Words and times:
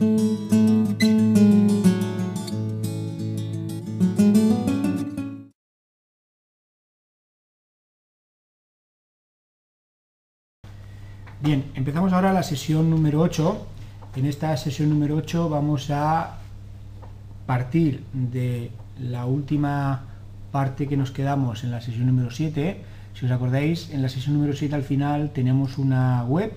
Bien, 0.00 0.10
empezamos 11.74 12.14
ahora 12.14 12.32
la 12.32 12.42
sesión 12.42 12.88
número 12.88 13.20
8. 13.20 13.66
En 14.16 14.24
esta 14.24 14.56
sesión 14.56 14.88
número 14.88 15.16
8 15.16 15.50
vamos 15.50 15.90
a 15.90 16.38
partir 17.44 18.02
de 18.14 18.70
la 18.98 19.26
última 19.26 20.04
parte 20.50 20.88
que 20.88 20.96
nos 20.96 21.10
quedamos 21.10 21.62
en 21.62 21.72
la 21.72 21.82
sesión 21.82 22.06
número 22.06 22.30
7. 22.30 22.80
Si 23.12 23.26
os 23.26 23.32
acordáis, 23.32 23.90
en 23.90 24.00
la 24.00 24.08
sesión 24.08 24.36
número 24.36 24.54
7 24.54 24.74
al 24.74 24.82
final 24.82 25.28
tenemos 25.34 25.76
una 25.76 26.24
web 26.24 26.54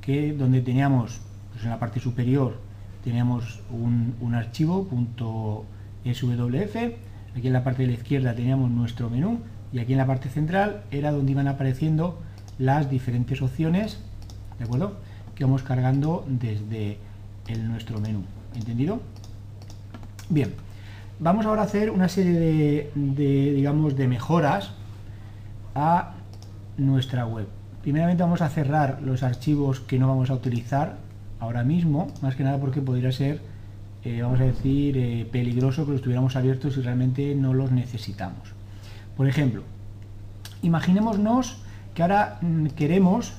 que 0.00 0.32
donde 0.32 0.60
teníamos 0.60 1.18
pues 1.50 1.64
en 1.64 1.70
la 1.70 1.80
parte 1.80 1.98
superior 1.98 2.65
teníamos 3.06 3.60
un, 3.70 4.16
un 4.20 4.34
archivo 4.34 4.88
.swf, 6.04 6.76
aquí 7.36 7.46
en 7.46 7.52
la 7.52 7.62
parte 7.62 7.82
de 7.82 7.86
la 7.86 7.94
izquierda 7.94 8.34
teníamos 8.34 8.68
nuestro 8.68 9.08
menú 9.08 9.42
y 9.72 9.78
aquí 9.78 9.92
en 9.92 9.98
la 9.98 10.08
parte 10.08 10.28
central 10.28 10.82
era 10.90 11.12
donde 11.12 11.30
iban 11.30 11.46
apareciendo 11.46 12.18
las 12.58 12.90
diferentes 12.90 13.40
opciones, 13.42 14.00
¿de 14.58 14.64
acuerdo? 14.64 14.96
Que 15.36 15.44
vamos 15.44 15.62
cargando 15.62 16.24
desde 16.26 16.98
el, 17.46 17.68
nuestro 17.68 18.00
menú, 18.00 18.24
¿entendido? 18.56 19.00
Bien, 20.28 20.54
vamos 21.20 21.46
ahora 21.46 21.62
a 21.62 21.66
hacer 21.66 21.92
una 21.92 22.08
serie 22.08 22.90
de, 22.96 23.52
digamos, 23.54 23.94
de 23.94 24.08
mejoras 24.08 24.72
a 25.76 26.14
nuestra 26.76 27.24
web. 27.24 27.46
Primeramente 27.82 28.24
vamos 28.24 28.42
a 28.42 28.48
cerrar 28.48 29.00
los 29.00 29.22
archivos 29.22 29.78
que 29.78 29.96
no 29.96 30.08
vamos 30.08 30.28
a 30.30 30.34
utilizar 30.34 31.05
ahora 31.40 31.64
mismo, 31.64 32.08
más 32.22 32.36
que 32.36 32.44
nada 32.44 32.58
porque 32.58 32.80
podría 32.80 33.12
ser, 33.12 33.40
eh, 34.04 34.22
vamos 34.22 34.40
a 34.40 34.44
decir, 34.44 34.96
eh, 34.96 35.28
peligroso 35.30 35.84
que 35.84 35.92
los 35.92 36.02
tuviéramos 36.02 36.36
abiertos 36.36 36.74
si 36.74 36.80
realmente 36.80 37.34
no 37.34 37.54
los 37.54 37.72
necesitamos. 37.72 38.52
Por 39.16 39.28
ejemplo, 39.28 39.62
imaginémonos 40.62 41.62
que 41.94 42.02
ahora 42.02 42.38
mm, 42.40 42.66
queremos, 42.68 43.32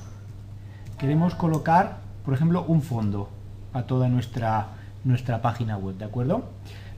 queremos 0.98 1.34
colocar, 1.34 1.98
por 2.24 2.34
ejemplo, 2.34 2.64
un 2.66 2.82
fondo 2.82 3.30
a 3.72 3.82
toda 3.82 4.08
nuestra, 4.08 4.68
nuestra 5.04 5.40
página 5.42 5.76
web, 5.76 5.96
¿de 5.96 6.04
acuerdo? 6.04 6.44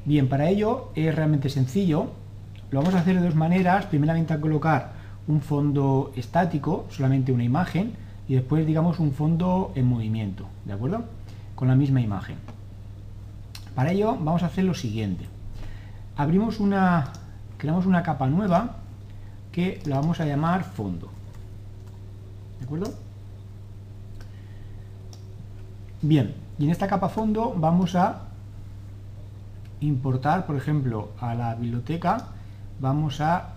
Bien, 0.05 0.29
para 0.29 0.49
ello 0.49 0.93
es 0.95 1.15
realmente 1.15 1.51
sencillo. 1.51 2.11
Lo 2.71 2.81
vamos 2.81 2.95
a 2.95 3.01
hacer 3.01 3.17
de 3.17 3.27
dos 3.27 3.35
maneras. 3.35 3.87
Primeramente 3.87 4.33
a 4.33 4.41
colocar 4.41 4.93
un 5.29 5.43
fondo 5.43 6.13
estático, 6.17 6.87
solamente 6.91 7.33
una 7.33 7.45
imagen, 7.45 7.93
y 8.31 8.35
después 8.35 8.65
digamos 8.65 9.01
un 9.01 9.11
fondo 9.11 9.73
en 9.75 9.87
movimiento, 9.87 10.47
¿de 10.65 10.73
acuerdo? 10.73 11.03
Con 11.57 11.67
la 11.67 11.75
misma 11.75 12.01
imagen. 12.01 12.37
Para 13.75 13.91
ello 13.91 14.17
vamos 14.21 14.45
a 14.45 14.47
hacer 14.47 14.63
lo 14.63 14.73
siguiente. 14.73 15.27
Abrimos 16.17 16.61
una, 16.61 17.13
creamos 17.59 17.87
una 17.87 18.05
capa 18.05 18.29
nueva 18.29 18.77
que 19.51 19.83
la 19.85 19.97
vamos 19.97 20.21
a 20.21 20.27
llamar 20.27 20.63
fondo. 20.63 21.11
¿De 22.61 22.67
acuerdo? 22.67 22.95
Bien, 26.01 26.33
y 26.57 26.67
en 26.67 26.71
esta 26.71 26.87
capa 26.87 27.09
fondo 27.09 27.53
vamos 27.59 27.97
a 27.97 28.29
importar, 29.81 30.47
por 30.47 30.55
ejemplo, 30.55 31.09
a 31.19 31.35
la 31.35 31.57
biblioteca, 31.57 32.29
vamos 32.79 33.21
a, 33.21 33.55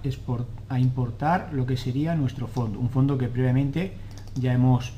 a 0.68 0.80
importar 0.80 1.50
lo 1.54 1.68
que 1.68 1.78
sería 1.78 2.16
nuestro 2.16 2.48
fondo, 2.48 2.80
un 2.80 2.90
fondo 2.90 3.20
que 3.20 3.28
previamente 3.28 4.02
ya 4.36 4.54
hemos 4.54 4.94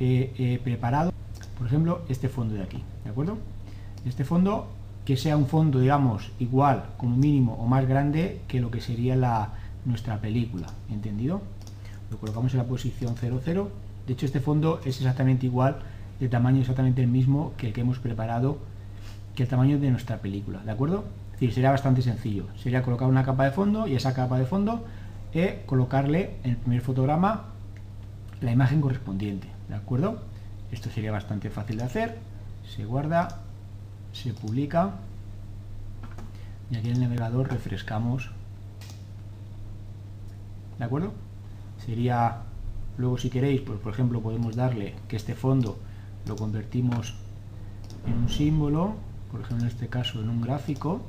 eh, 0.00 0.32
eh, 0.38 0.60
preparado, 0.62 1.12
por 1.56 1.66
ejemplo, 1.66 2.02
este 2.08 2.28
fondo 2.28 2.54
de 2.54 2.62
aquí, 2.62 2.82
¿de 3.04 3.10
acuerdo? 3.10 3.38
Este 4.04 4.24
fondo 4.24 4.68
que 5.04 5.16
sea 5.16 5.36
un 5.36 5.46
fondo, 5.46 5.80
digamos, 5.80 6.30
igual, 6.38 6.84
como 6.98 7.16
mínimo, 7.16 7.54
o 7.54 7.66
más 7.66 7.86
grande 7.88 8.42
que 8.46 8.60
lo 8.60 8.70
que 8.70 8.80
sería 8.80 9.16
la, 9.16 9.52
nuestra 9.84 10.20
película, 10.20 10.66
¿entendido? 10.90 11.40
Lo 12.10 12.18
colocamos 12.18 12.52
en 12.52 12.58
la 12.58 12.64
posición 12.64 13.16
00. 13.16 13.70
De 14.06 14.12
hecho, 14.12 14.26
este 14.26 14.40
fondo 14.40 14.80
es 14.84 14.98
exactamente 14.98 15.46
igual, 15.46 15.78
de 16.20 16.28
tamaño 16.28 16.60
exactamente 16.60 17.02
el 17.02 17.08
mismo 17.08 17.52
que 17.56 17.68
el 17.68 17.72
que 17.72 17.80
hemos 17.80 17.98
preparado, 17.98 18.58
que 19.34 19.44
el 19.44 19.48
tamaño 19.48 19.78
de 19.78 19.90
nuestra 19.90 20.18
película, 20.18 20.60
¿de 20.64 20.70
acuerdo? 20.70 21.04
Es 21.40 21.54
sería 21.54 21.70
bastante 21.70 22.02
sencillo. 22.02 22.46
Sería 22.60 22.82
colocar 22.82 23.08
una 23.08 23.24
capa 23.24 23.44
de 23.44 23.52
fondo 23.52 23.86
y 23.86 23.94
esa 23.94 24.12
capa 24.12 24.38
de 24.38 24.44
fondo 24.44 24.84
eh, 25.32 25.62
colocarle 25.66 26.34
en 26.42 26.50
el 26.50 26.56
primer 26.56 26.80
fotograma 26.80 27.44
la 28.40 28.52
imagen 28.52 28.80
correspondiente, 28.80 29.48
¿de 29.68 29.74
acuerdo? 29.74 30.22
Esto 30.70 30.90
sería 30.90 31.12
bastante 31.12 31.50
fácil 31.50 31.78
de 31.78 31.84
hacer. 31.84 32.18
Se 32.76 32.84
guarda, 32.84 33.40
se 34.12 34.32
publica 34.34 34.94
y 36.70 36.76
aquí 36.76 36.88
en 36.88 36.96
el 36.96 37.00
navegador 37.00 37.50
refrescamos 37.50 38.30
¿de 40.78 40.84
acuerdo? 40.84 41.12
Sería, 41.84 42.42
luego 42.96 43.18
si 43.18 43.30
queréis, 43.30 43.60
pues 43.62 43.78
por 43.80 43.92
ejemplo 43.92 44.20
podemos 44.20 44.56
darle 44.56 44.94
que 45.08 45.16
este 45.16 45.34
fondo 45.34 45.78
lo 46.26 46.36
convertimos 46.36 47.14
en 48.06 48.14
un 48.14 48.28
símbolo, 48.28 48.94
por 49.30 49.40
ejemplo 49.40 49.66
en 49.66 49.72
este 49.72 49.88
caso 49.88 50.20
en 50.20 50.28
un 50.28 50.40
gráfico, 50.40 51.02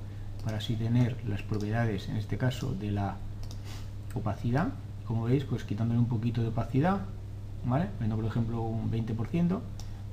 para 0.44 0.58
así 0.58 0.76
tener 0.76 1.18
las 1.28 1.44
propiedades, 1.44 2.10
en 2.10 2.16
este 2.16 2.38
caso, 2.38 2.74
de 2.74 2.92
la 2.92 3.18
opacidad. 4.14 4.70
Como 5.06 5.26
veis, 5.26 5.44
pues 5.44 5.64
quitándole 5.64 6.00
un 6.00 6.08
poquito 6.08 6.42
de 6.42 6.48
opacidad, 6.48 7.02
¿vale? 7.66 7.88
Viendo 8.00 8.16
por 8.16 8.26
ejemplo 8.26 8.62
un 8.62 8.92
20%, 8.92 9.60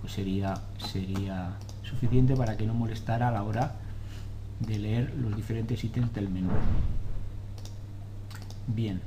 pues 0.01 0.13
sería, 0.13 0.55
sería 0.79 1.57
suficiente 1.83 2.37
para 2.37 2.57
que 2.57 2.67
no 2.67 2.75
molestara 2.75 3.29
a 3.29 3.33
la 3.33 3.43
hora 3.43 3.77
de 4.61 4.79
leer 4.79 5.15
los 5.17 5.35
diferentes 5.37 5.83
ítems 5.85 6.13
del 6.13 6.29
menú. 6.29 6.51
Bien, 8.67 9.01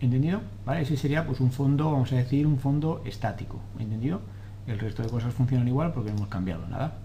¿Entendido? 0.00 0.40
¿Vale? 0.64 0.82
Ese 0.82 0.96
sería 0.96 1.26
pues 1.26 1.40
un 1.40 1.50
fondo, 1.50 1.90
vamos 1.90 2.12
a 2.12 2.16
decir, 2.16 2.46
un 2.46 2.58
fondo 2.58 3.02
estático. 3.04 3.58
¿Entendido? 3.78 4.20
El 4.66 4.78
resto 4.78 5.02
de 5.02 5.08
cosas 5.08 5.34
funcionan 5.34 5.66
igual 5.66 5.92
porque 5.92 6.10
no 6.10 6.18
hemos 6.18 6.28
cambiado 6.28 6.66
nada. 6.68 6.98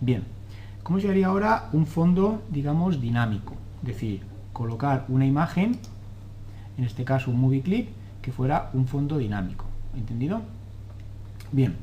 Bien. 0.00 0.24
¿Cómo 0.82 0.98
sería 1.00 1.26
ahora 1.26 1.68
un 1.72 1.86
fondo, 1.86 2.42
digamos, 2.50 3.00
dinámico? 3.00 3.54
Es 3.82 3.88
decir, 3.88 4.22
colocar 4.60 5.06
una 5.08 5.24
imagen, 5.24 5.78
en 6.76 6.84
este 6.84 7.04
caso 7.04 7.30
un 7.30 7.40
movie 7.40 7.62
clip, 7.62 7.88
que 8.20 8.32
fuera 8.32 8.70
un 8.74 8.86
fondo 8.86 9.16
dinámico. 9.16 9.64
¿Entendido? 9.96 10.42
Bien. 11.52 11.76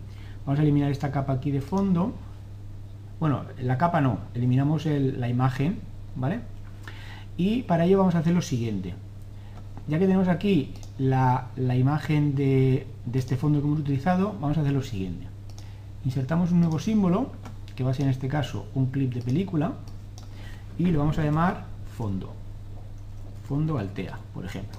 Vamos 0.45 0.59
a 0.59 0.63
eliminar 0.63 0.91
esta 0.91 1.11
capa 1.11 1.33
aquí 1.33 1.51
de 1.51 1.61
fondo. 1.61 2.13
Bueno, 3.19 3.43
la 3.59 3.77
capa 3.77 3.99
no, 3.99 4.19
eliminamos 4.33 4.85
la 4.85 5.27
imagen, 5.27 5.79
¿vale? 6.15 6.41
Y 7.35 7.63
para 7.63 7.85
ello 7.85 7.97
vamos 7.97 8.15
a 8.15 8.19
hacer 8.19 8.33
lo 8.33 8.41
siguiente 8.41 8.93
ya 9.87 9.99
que 9.99 10.05
tenemos 10.05 10.27
aquí 10.27 10.73
la, 10.97 11.49
imagen 11.57 12.35
de, 12.35 12.87
este 13.13 13.37
fondo 13.37 13.61
que 13.61 13.67
hemos 13.67 13.79
utilizado, 13.79 14.35
vamos 14.41 14.57
a 14.57 14.61
hacer 14.61 14.73
lo 14.73 14.83
siguiente. 14.83 15.27
Insertamos 16.05 16.51
un 16.51 16.59
nuevo 16.59 16.79
símbolo, 16.79 17.31
que 17.75 17.83
va 17.83 17.91
a 17.91 17.93
ser 17.93 18.05
en 18.05 18.11
este 18.11 18.27
caso 18.27 18.67
un 18.75 18.87
clip 18.87 19.13
de 19.13 19.21
película, 19.21 19.73
y 20.77 20.87
lo 20.87 20.99
vamos 20.99 21.17
a 21.19 21.23
llamar 21.23 21.65
fondo. 21.97 22.33
Fondo 23.47 23.77
Altea, 23.77 24.19
por 24.33 24.43
ejemplo. 24.43 24.77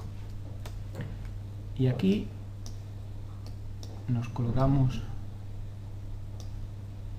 Y 1.79 1.87
aquí 1.87 2.29
nos 4.09 4.29
colocamos 4.29 5.03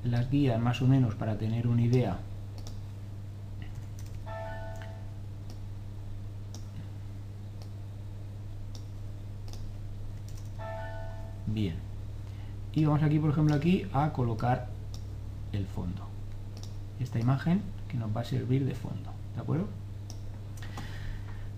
las 0.04 0.30
guías 0.30 0.62
más 0.62 0.82
o 0.82 0.88
menos 0.88 1.16
para 1.16 1.38
tener 1.38 1.68
una 1.68 1.82
idea 1.82 2.20
Bien. 11.48 11.76
Y 12.74 12.86
vamos 12.86 13.02
aquí, 13.02 13.18
por 13.18 13.32
ejemplo, 13.32 13.56
aquí 13.56 13.88
a 13.92 14.14
colocar 14.14 14.68
el 15.52 15.66
fondo. 15.66 16.04
Esta 17.00 17.20
imagen 17.20 17.64
que 17.88 17.98
nos 17.98 18.16
va 18.16 18.22
a 18.22 18.24
servir 18.24 18.66
de 18.66 18.76
fondo. 18.76 19.10
¿De 19.36 19.42
acuerdo? 19.42 19.68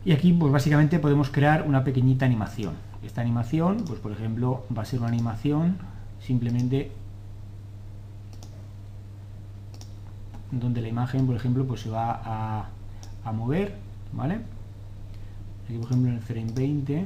Y 0.04 0.14
aquí, 0.14 0.34
pues 0.34 0.52
básicamente 0.52 1.00
podemos 1.00 1.30
crear 1.30 1.68
una 1.68 1.84
pequeñita 1.84 2.26
animación. 2.26 2.74
Esta 3.04 3.22
animación, 3.22 3.84
pues 3.86 4.00
por 4.00 4.12
ejemplo, 4.12 4.66
va 4.76 4.82
a 4.82 4.86
ser 4.86 5.00
una 5.00 5.10
animación 5.10 5.78
simplemente 6.20 6.92
donde 10.52 10.82
la 10.82 10.88
imagen, 10.88 11.26
por 11.26 11.36
ejemplo, 11.36 11.66
pues 11.66 11.82
se 11.82 11.90
va 11.90 12.22
a, 13.24 13.32
mover, 13.32 13.76
¿vale? 14.12 14.42
Aquí, 15.66 15.78
por 15.78 15.86
ejemplo, 15.86 16.10
en 16.10 16.18
el 16.18 16.22
frame 16.22 16.52
20 16.52 17.06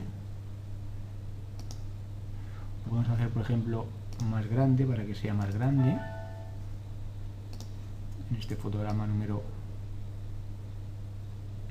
podemos 2.87 3.09
hacer 3.09 3.29
por 3.29 3.41
ejemplo 3.41 3.85
más 4.29 4.47
grande 4.47 4.85
para 4.85 5.05
que 5.05 5.15
sea 5.15 5.33
más 5.33 5.53
grande 5.53 5.97
en 8.29 8.35
este 8.37 8.55
fotograma 8.55 9.07
número 9.07 9.41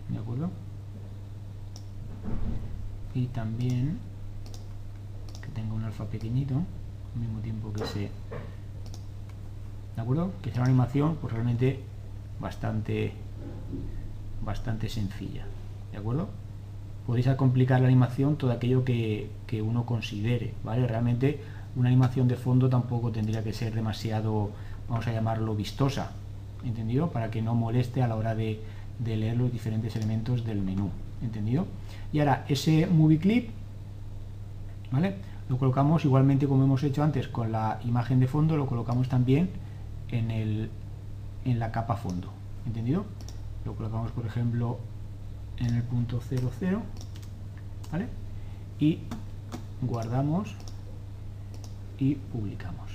de 0.09 0.19
acuerdo 0.19 0.51
y 3.15 3.27
también 3.27 3.99
que 5.41 5.49
tenga 5.49 5.75
un 5.75 5.85
alfa 5.85 6.05
pequeñito 6.07 6.55
al 7.15 7.21
mismo 7.21 7.41
tiempo 7.41 7.73
que 7.73 7.87
se 7.87 8.11
de 9.97 10.03
acuerdo 10.03 10.33
que 10.43 10.51
sea 10.51 10.61
una 10.63 10.71
animación 10.71 11.17
pues 11.21 11.33
realmente 11.33 11.81
bastante 12.41 13.13
bastante 14.45 14.89
sencilla 14.89 15.47
de 15.93 15.99
acuerdo 15.99 16.29
podéis 17.07 17.29
complicar 17.37 17.81
la 17.81 17.87
animación 17.87 18.37
todo 18.37 18.53
aquello 18.53 18.85
que, 18.85 19.31
que 19.47 19.63
uno 19.63 19.85
considere, 19.85 20.55
¿vale? 20.65 20.87
Realmente 20.87 21.41
una 21.77 21.89
animación 21.89 22.29
de 22.29 22.37
fondo 22.37 22.69
tampoco 22.69 23.11
tendría 23.11 23.43
que 23.43 23.53
ser 23.53 23.75
demasiado, 23.75 24.51
vamos 24.89 25.07
a 25.07 25.13
llamarlo, 25.13 25.55
vistosa, 25.55 26.13
¿entendido? 26.65 27.11
Para 27.11 27.31
que 27.31 27.43
no 27.43 27.55
moleste 27.55 28.03
a 28.03 28.09
la 28.09 28.17
hora 28.17 28.35
de, 28.35 28.61
de 28.99 29.17
leer 29.17 29.37
los 29.37 29.53
diferentes 29.53 29.95
elementos 29.97 30.45
del 30.45 30.63
menú, 30.63 30.91
¿entendido? 31.23 31.67
Y 32.13 32.21
ahora, 32.21 32.45
ese 32.49 32.87
movie 32.87 33.19
clip, 33.19 33.51
¿vale? 34.91 35.17
Lo 35.49 35.59
colocamos 35.59 36.05
igualmente 36.05 36.47
como 36.47 36.65
hemos 36.65 36.83
hecho 36.83 37.03
antes 37.03 37.29
con 37.29 37.53
la 37.53 37.81
imagen 37.85 38.21
de 38.21 38.27
fondo, 38.27 38.57
lo 38.57 38.67
colocamos 38.67 39.09
también 39.09 39.51
en, 40.09 40.31
el, 40.31 40.71
en 41.45 41.59
la 41.59 41.71
capa 41.71 41.97
fondo, 41.97 42.29
¿entendido? 42.67 43.05
Lo 43.65 43.75
colocamos, 43.75 44.11
por 44.13 44.27
ejemplo, 44.27 44.79
en 45.59 45.75
el 45.75 45.83
punto 45.83 46.21
00, 46.21 46.83
¿vale? 47.93 48.09
Y 48.79 49.01
guardamos 49.83 50.55
y 51.99 52.15
publicamos. 52.15 52.91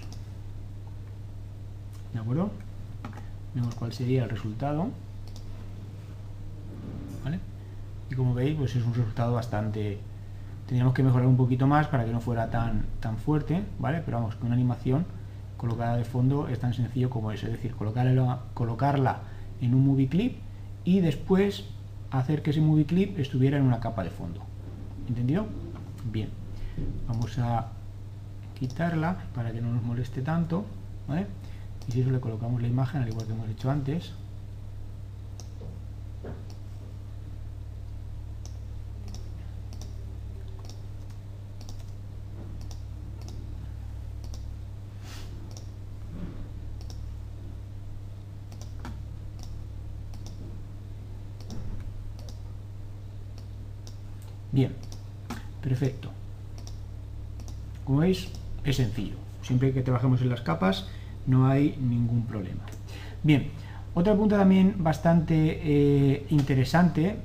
¿De 2.13 2.19
acuerdo? 2.19 2.49
Vemos 3.53 3.75
cuál 3.75 3.93
sería 3.93 4.23
el 4.23 4.29
resultado. 4.29 4.89
¿Vale? 7.23 7.39
Y 8.09 8.15
como 8.15 8.33
veis, 8.33 8.55
pues 8.57 8.75
es 8.75 8.83
un 8.83 8.93
resultado 8.93 9.33
bastante... 9.33 9.99
Tendríamos 10.65 10.93
que 10.93 11.01
mejorar 11.01 11.27
un 11.27 11.37
poquito 11.37 11.65
más 11.65 11.87
para 11.87 12.05
que 12.05 12.11
no 12.11 12.21
fuera 12.21 12.49
tan, 12.49 12.85
tan 12.99 13.17
fuerte, 13.17 13.63
¿vale? 13.79 14.01
Pero 14.05 14.17
vamos, 14.17 14.35
que 14.35 14.45
una 14.45 14.53
animación 14.53 15.05
colocada 15.57 15.97
de 15.97 16.05
fondo 16.05 16.47
es 16.47 16.59
tan 16.59 16.73
sencillo 16.73 17.09
como 17.09 17.31
eso, 17.31 17.47
es 17.47 17.53
decir, 17.53 17.73
colocarla, 17.73 18.39
colocarla 18.53 19.19
en 19.61 19.73
un 19.73 19.85
movie 19.85 20.07
clip 20.07 20.37
y 20.85 20.99
después 20.99 21.65
hacer 22.11 22.43
que 22.43 22.51
ese 22.51 22.61
movie 22.61 22.85
clip 22.85 23.17
estuviera 23.19 23.57
en 23.57 23.63
una 23.63 23.79
capa 23.79 24.03
de 24.03 24.11
fondo. 24.11 24.41
¿Entendido? 25.07 25.47
Bien. 26.11 26.29
Vamos 27.07 27.37
a 27.39 27.67
quitarla 28.57 29.17
para 29.33 29.51
que 29.51 29.61
no 29.61 29.71
nos 29.71 29.83
moleste 29.83 30.21
tanto 30.21 30.65
y 31.87 31.91
si 31.91 32.01
eso 32.01 32.11
le 32.11 32.19
colocamos 32.19 32.61
la 32.61 32.67
imagen 32.67 33.01
al 33.01 33.07
igual 33.07 33.25
que 33.25 33.33
hemos 33.33 33.49
hecho 33.49 33.71
antes 33.71 34.13
Bien, 54.51 54.73
perfecto. 55.61 56.09
Como 57.85 57.99
veis, 57.99 58.27
es 58.57 58.63
sencillo. 58.83 59.15
Siempre 59.41 59.73
que 59.73 59.81
trabajemos 59.81 60.21
en 60.21 60.29
las 60.29 60.41
capas 60.41 60.87
no 61.27 61.47
hay 61.47 61.75
ningún 61.79 62.25
problema. 62.25 62.63
Bien, 63.23 63.51
otra 63.93 64.15
punta 64.15 64.37
también 64.37 64.75
bastante 64.77 65.59
eh, 65.63 66.25
interesante 66.29 67.17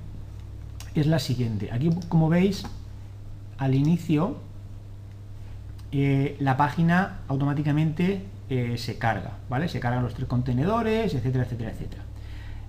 es 0.94 1.06
la 1.06 1.18
siguiente. 1.18 1.70
Aquí, 1.72 1.90
como 2.08 2.28
veis, 2.28 2.64
al 3.58 3.74
inicio 3.74 4.36
eh, 5.92 6.36
la 6.40 6.56
página 6.56 7.20
automáticamente 7.28 8.24
eh, 8.50 8.76
se 8.78 8.98
carga, 8.98 9.38
¿vale? 9.48 9.68
Se 9.68 9.78
cargan 9.78 10.02
los 10.02 10.14
tres 10.14 10.28
contenedores, 10.28 11.14
etcétera, 11.14 11.44
etcétera, 11.44 11.70
etcétera. 11.70 12.02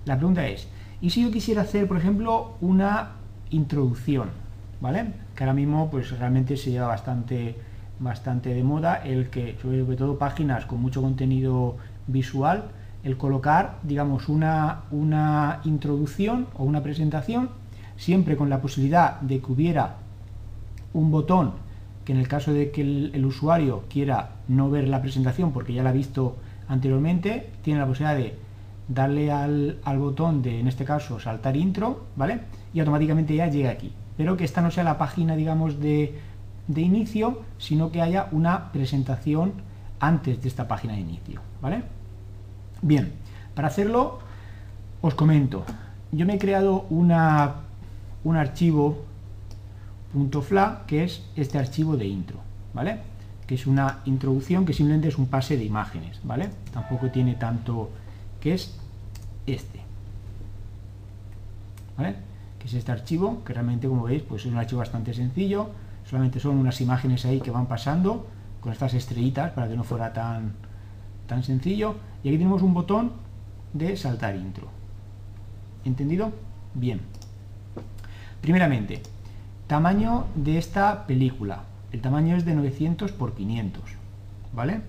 La 0.04 0.16
pregunta 0.16 0.46
es, 0.46 0.68
¿y 1.00 1.10
si 1.10 1.22
yo 1.22 1.30
quisiera 1.32 1.62
hacer, 1.62 1.88
por 1.88 1.96
ejemplo, 1.96 2.56
una 2.60 3.10
introducción, 3.50 4.30
¿vale? 4.80 5.12
Que 5.34 5.42
ahora 5.42 5.54
mismo, 5.54 5.90
pues 5.90 6.16
realmente 6.16 6.56
se 6.56 6.70
lleva 6.70 6.86
bastante 6.86 7.56
bastante 7.98 8.52
de 8.52 8.62
moda 8.62 8.96
el 8.96 9.30
que, 9.30 9.56
sobre 9.60 9.96
todo 9.96 10.18
páginas 10.18 10.66
con 10.66 10.80
mucho 10.80 11.02
contenido 11.02 11.76
visual, 12.06 12.64
el 13.04 13.16
colocar, 13.16 13.78
digamos, 13.82 14.28
una, 14.28 14.82
una 14.90 15.60
introducción 15.64 16.46
o 16.56 16.64
una 16.64 16.82
presentación, 16.82 17.50
siempre 17.96 18.36
con 18.36 18.50
la 18.50 18.60
posibilidad 18.60 19.20
de 19.20 19.40
que 19.40 19.52
hubiera 19.52 19.96
un 20.92 21.10
botón 21.10 21.66
que 22.06 22.12
en 22.12 22.18
el 22.18 22.28
caso 22.28 22.52
de 22.52 22.70
que 22.70 22.82
el, 22.82 23.26
usuario 23.26 23.82
quiera 23.90 24.30
no 24.46 24.70
ver 24.70 24.86
la 24.86 25.02
presentación 25.02 25.52
porque 25.52 25.74
ya 25.74 25.82
la 25.82 25.90
ha 25.90 25.92
visto 25.92 26.36
anteriormente, 26.68 27.50
tiene 27.62 27.80
la 27.80 27.86
posibilidad 27.86 28.16
de 28.16 28.38
darle 28.88 29.32
al, 29.32 29.78
al, 29.82 29.98
botón 29.98 30.40
de, 30.40 30.60
en 30.60 30.68
este 30.68 30.84
caso, 30.84 31.18
saltar 31.18 31.56
intro, 31.56 32.04
¿vale? 32.14 32.42
Y 32.72 32.78
automáticamente 32.78 33.34
ya 33.34 33.48
llega 33.48 33.70
aquí. 33.70 33.92
Pero 34.16 34.36
que 34.36 34.44
esta 34.44 34.62
no 34.62 34.70
sea 34.70 34.84
la 34.84 34.98
página, 34.98 35.34
digamos, 35.34 35.80
de 35.80 36.14
de 36.68 36.80
inicio, 36.80 37.42
sino 37.58 37.90
que 37.90 38.02
haya 38.02 38.28
una 38.32 38.72
presentación 38.72 39.52
antes 40.00 40.42
de 40.42 40.48
esta 40.48 40.68
página 40.68 40.94
de 40.94 41.00
inicio, 41.00 41.40
¿vale? 41.62 41.82
Bien, 42.82 43.12
para 43.54 43.68
hacerlo 43.68 44.18
os 45.00 45.14
comento, 45.14 45.64
yo 46.12 46.26
me 46.26 46.34
he 46.34 46.38
creado 46.38 46.86
una, 46.90 47.54
un 48.24 48.36
archivo 48.36 49.04
.fla 50.42 50.84
que 50.86 51.04
es 51.04 51.22
este 51.36 51.58
archivo 51.58 51.96
de 51.96 52.06
intro, 52.06 52.38
¿vale? 52.72 52.98
Que 53.46 53.54
es 53.54 53.66
una 53.66 54.00
introducción 54.06 54.64
que 54.64 54.72
simplemente 54.72 55.08
es 55.08 55.18
un 55.18 55.26
pase 55.26 55.56
de 55.56 55.64
imágenes, 55.64 56.20
¿vale? 56.24 56.48
Tampoco 56.72 57.10
tiene 57.10 57.34
tanto 57.34 57.90
que 58.40 58.54
es 58.54 58.78
este, 59.46 59.80
¿vale? 61.96 62.16
Que 62.58 62.66
es 62.66 62.74
este 62.74 62.92
archivo, 62.92 63.44
que 63.44 63.52
realmente 63.52 63.88
como 63.88 64.04
veis 64.04 64.22
pues 64.22 64.44
es 64.46 64.52
un 64.52 64.58
archivo 64.58 64.78
bastante 64.78 65.12
sencillo, 65.12 65.70
solamente 66.08 66.40
son 66.40 66.56
unas 66.56 66.80
imágenes 66.80 67.24
ahí 67.24 67.40
que 67.40 67.50
van 67.50 67.66
pasando 67.66 68.26
con 68.60 68.72
estas 68.72 68.94
estrellitas 68.94 69.52
para 69.52 69.68
que 69.68 69.76
no 69.76 69.84
fuera 69.84 70.12
tan, 70.12 70.54
tan 71.26 71.42
sencillo. 71.42 71.96
Y 72.22 72.28
aquí 72.28 72.38
tenemos 72.38 72.62
un 72.62 72.74
botón 72.74 73.12
de 73.72 73.96
saltar 73.96 74.36
intro. 74.36 74.68
¿Entendido? 75.84 76.32
Bien. 76.74 77.00
Primeramente, 78.40 79.02
tamaño 79.66 80.26
de 80.34 80.58
esta 80.58 81.06
película. 81.06 81.64
El 81.92 82.00
tamaño 82.00 82.36
es 82.36 82.44
de 82.44 82.54
900 82.54 83.12
por 83.12 83.34
500, 83.34 83.82
¿vale? 84.54 84.80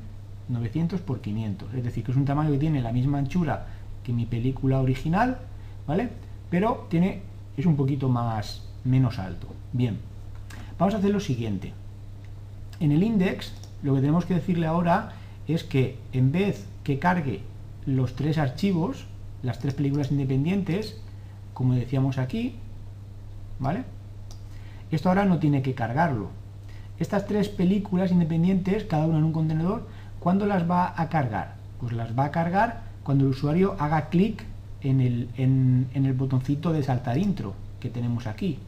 900 0.49 1.01
por 1.01 1.21
500, 1.21 1.73
es 1.73 1.83
decir, 1.83 2.03
que 2.03 2.11
es 2.11 2.17
un 2.17 2.25
tamaño 2.25 2.51
que 2.51 2.57
tiene 2.57 2.81
la 2.81 2.91
misma 2.91 3.17
anchura 3.17 3.67
que 4.03 4.13
mi 4.13 4.25
película 4.25 4.79
original, 4.79 5.39
¿vale? 5.85 6.09
Pero 6.49 6.87
tiene, 6.89 7.21
es 7.57 7.65
un 7.65 7.75
poquito 7.75 8.09
más, 8.09 8.67
menos 8.83 9.19
alto. 9.19 9.47
Bien. 9.73 9.99
Vamos 10.79 10.93
a 10.93 10.97
hacer 10.97 11.11
lo 11.11 11.19
siguiente. 11.19 11.73
En 12.79 12.91
el 12.91 13.03
index, 13.03 13.53
lo 13.81 13.95
que 13.95 14.01
tenemos 14.01 14.25
que 14.25 14.35
decirle 14.35 14.67
ahora 14.67 15.13
es 15.47 15.63
que 15.63 15.97
en 16.13 16.31
vez 16.31 16.67
que 16.83 16.99
cargue 16.99 17.41
los 17.85 18.15
tres 18.15 18.37
archivos, 18.37 19.05
las 19.41 19.59
tres 19.59 19.73
películas 19.73 20.11
independientes, 20.11 20.99
como 21.53 21.73
decíamos 21.73 22.17
aquí, 22.17 22.55
¿vale? 23.59 23.83
Esto 24.91 25.09
ahora 25.09 25.25
no 25.25 25.39
tiene 25.39 25.61
que 25.61 25.73
cargarlo. 25.73 26.29
Estas 26.99 27.25
tres 27.25 27.49
películas 27.49 28.11
independientes, 28.11 28.83
cada 28.83 29.07
una 29.07 29.17
en 29.17 29.23
un 29.23 29.33
contenedor, 29.33 29.87
¿cuándo 30.19 30.45
las 30.45 30.69
va 30.69 30.93
a 30.95 31.09
cargar? 31.09 31.55
Pues 31.79 31.93
las 31.93 32.17
va 32.17 32.25
a 32.25 32.31
cargar 32.31 32.81
cuando 33.03 33.25
el 33.25 33.31
usuario 33.31 33.75
haga 33.79 34.09
clic 34.09 34.43
en 34.81 35.01
el, 35.01 35.29
en 35.37 35.87
el 35.93 36.13
botoncito 36.13 36.71
de 36.71 36.83
saltar 36.83 37.17
intro 37.17 37.53
que 37.79 37.89
tenemos 37.89 38.27
aquí. 38.27 38.59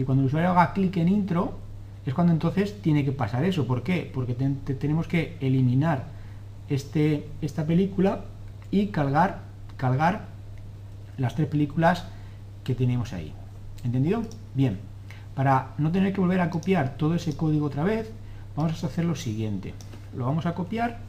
Y 0.00 0.04
cuando 0.04 0.22
el 0.22 0.28
usuario 0.28 0.52
haga 0.52 0.72
clic 0.72 0.96
en 0.96 1.08
intro, 1.08 1.58
es 2.06 2.14
cuando 2.14 2.32
entonces 2.32 2.80
tiene 2.80 3.04
que 3.04 3.12
pasar 3.12 3.44
eso. 3.44 3.66
¿Por 3.66 3.82
qué? 3.82 4.10
Porque 4.14 4.32
tenemos 4.32 5.06
que 5.06 5.36
eliminar 5.42 6.06
este, 6.70 7.28
esta 7.42 7.66
película 7.66 8.24
y 8.70 8.86
cargar, 8.86 9.42
cargar 9.76 10.28
las 11.18 11.34
tres 11.34 11.48
películas 11.48 12.06
que 12.64 12.74
tenemos 12.74 13.12
ahí. 13.12 13.34
¿Entendido? 13.84 14.22
Bien. 14.54 14.78
Para 15.34 15.74
no 15.76 15.92
tener 15.92 16.14
que 16.14 16.22
volver 16.22 16.40
a 16.40 16.48
copiar 16.48 16.96
todo 16.96 17.14
ese 17.14 17.36
código 17.36 17.66
otra 17.66 17.84
vez, 17.84 18.10
vamos 18.56 18.82
a 18.82 18.86
hacer 18.86 19.04
lo 19.04 19.16
siguiente. 19.16 19.74
Lo 20.16 20.24
vamos 20.24 20.46
a 20.46 20.54
copiar 20.54 21.00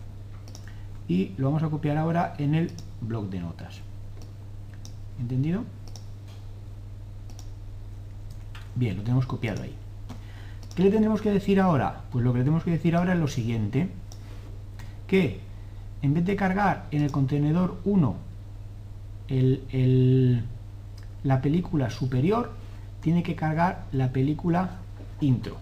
y 1.07 1.31
lo 1.38 1.45
vamos 1.45 1.63
a 1.63 1.69
copiar 1.69 1.95
ahora 1.95 2.33
en 2.39 2.55
el 2.55 2.71
blog 3.00 3.29
de 3.29 3.39
notas. 3.39 3.79
¿Entendido? 5.17 5.63
Bien, 8.75 8.98
lo 8.98 9.04
tenemos 9.04 9.25
copiado 9.25 9.63
ahí. 9.63 9.75
¿Qué 10.75 10.84
le 10.84 10.92
tendremos 10.92 11.22
que 11.22 11.32
decir 11.32 11.60
ahora? 11.60 12.04
Pues 12.12 12.24
lo 12.24 12.32
que 12.32 12.40
le 12.40 12.46
tenemos 12.46 12.63
que 12.63 12.72
decir 12.72 12.96
ahora 12.96 13.13
es 13.13 13.20
lo 13.20 13.28
siguiente, 13.28 13.90
que 15.08 15.40
en 16.01 16.13
vez 16.13 16.25
de 16.25 16.36
cargar 16.36 16.88
en 16.92 17.04
el 17.04 17.12
contenedor 17.12 17.80
1 17.84 18.16
la 21.24 21.42
película 21.42 21.90
superior, 21.90 22.51
tiene 23.01 23.24
que 23.24 23.36
cargar 23.36 23.86
la 23.92 24.12
película 24.12 24.78
intro. 25.20 25.58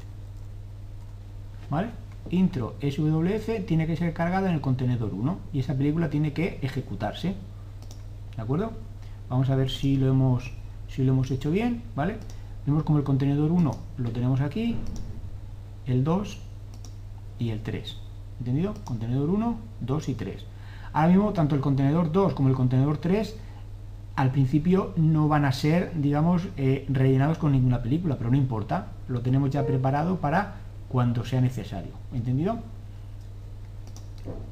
¿Vale? 1.70 1.90
Intro 2.32 2.76
SWF 2.82 3.66
tiene 3.66 3.88
que 3.88 3.96
ser 3.96 4.14
cargada 4.14 4.50
en 4.50 4.56
el 4.56 4.62
contenedor 4.62 5.14
1 5.14 5.40
y 5.54 5.60
esa 5.60 5.76
película 5.76 6.10
tiene 6.10 6.34
que 6.34 6.60
ejecutarse. 6.62 7.36
¿De 8.36 8.42
acuerdo? 8.42 8.72
Vamos 9.30 9.50
a 9.50 9.56
ver 9.56 9.70
si 9.70 9.98
lo 9.98 10.08
hemos, 10.10 10.52
si 10.88 11.04
lo 11.04 11.14
hemos 11.14 11.30
hecho 11.32 11.52
bien, 11.52 11.84
¿vale? 11.96 12.18
Vemos 12.70 12.84
como 12.84 13.00
el 13.00 13.04
contenedor 13.04 13.52
1 13.52 13.72
lo 13.98 14.12
tenemos 14.12 14.42
aquí, 14.42 14.76
el 15.86 16.04
2 16.04 16.38
y 17.40 17.50
el 17.50 17.62
3. 17.62 17.98
¿Entendido? 18.40 18.74
Contenedor 18.86 19.30
1, 19.30 19.58
2 19.82 20.10
y 20.10 20.14
3. 20.14 20.46
Ahora 20.94 21.08
mismo, 21.08 21.34
tanto 21.34 21.56
el 21.56 21.62
contenedor 21.62 22.12
2 22.12 22.34
como 22.34 22.50
el 22.50 22.56
contenedor 22.56 22.98
3 22.98 23.36
al 24.16 24.32
principio 24.32 24.94
no 24.98 25.28
van 25.28 25.46
a 25.46 25.52
ser, 25.52 25.94
digamos, 25.96 26.48
eh, 26.58 26.86
rellenados 26.90 27.38
con 27.38 27.54
ninguna 27.54 27.82
película, 27.82 28.18
pero 28.18 28.30
no 28.30 28.36
importa, 28.36 28.88
lo 29.08 29.22
tenemos 29.22 29.50
ya 29.50 29.66
preparado 29.66 30.18
para 30.18 30.56
cuando 30.90 31.24
sea 31.24 31.40
necesario. 31.42 31.94
¿Entendido? 32.14 32.60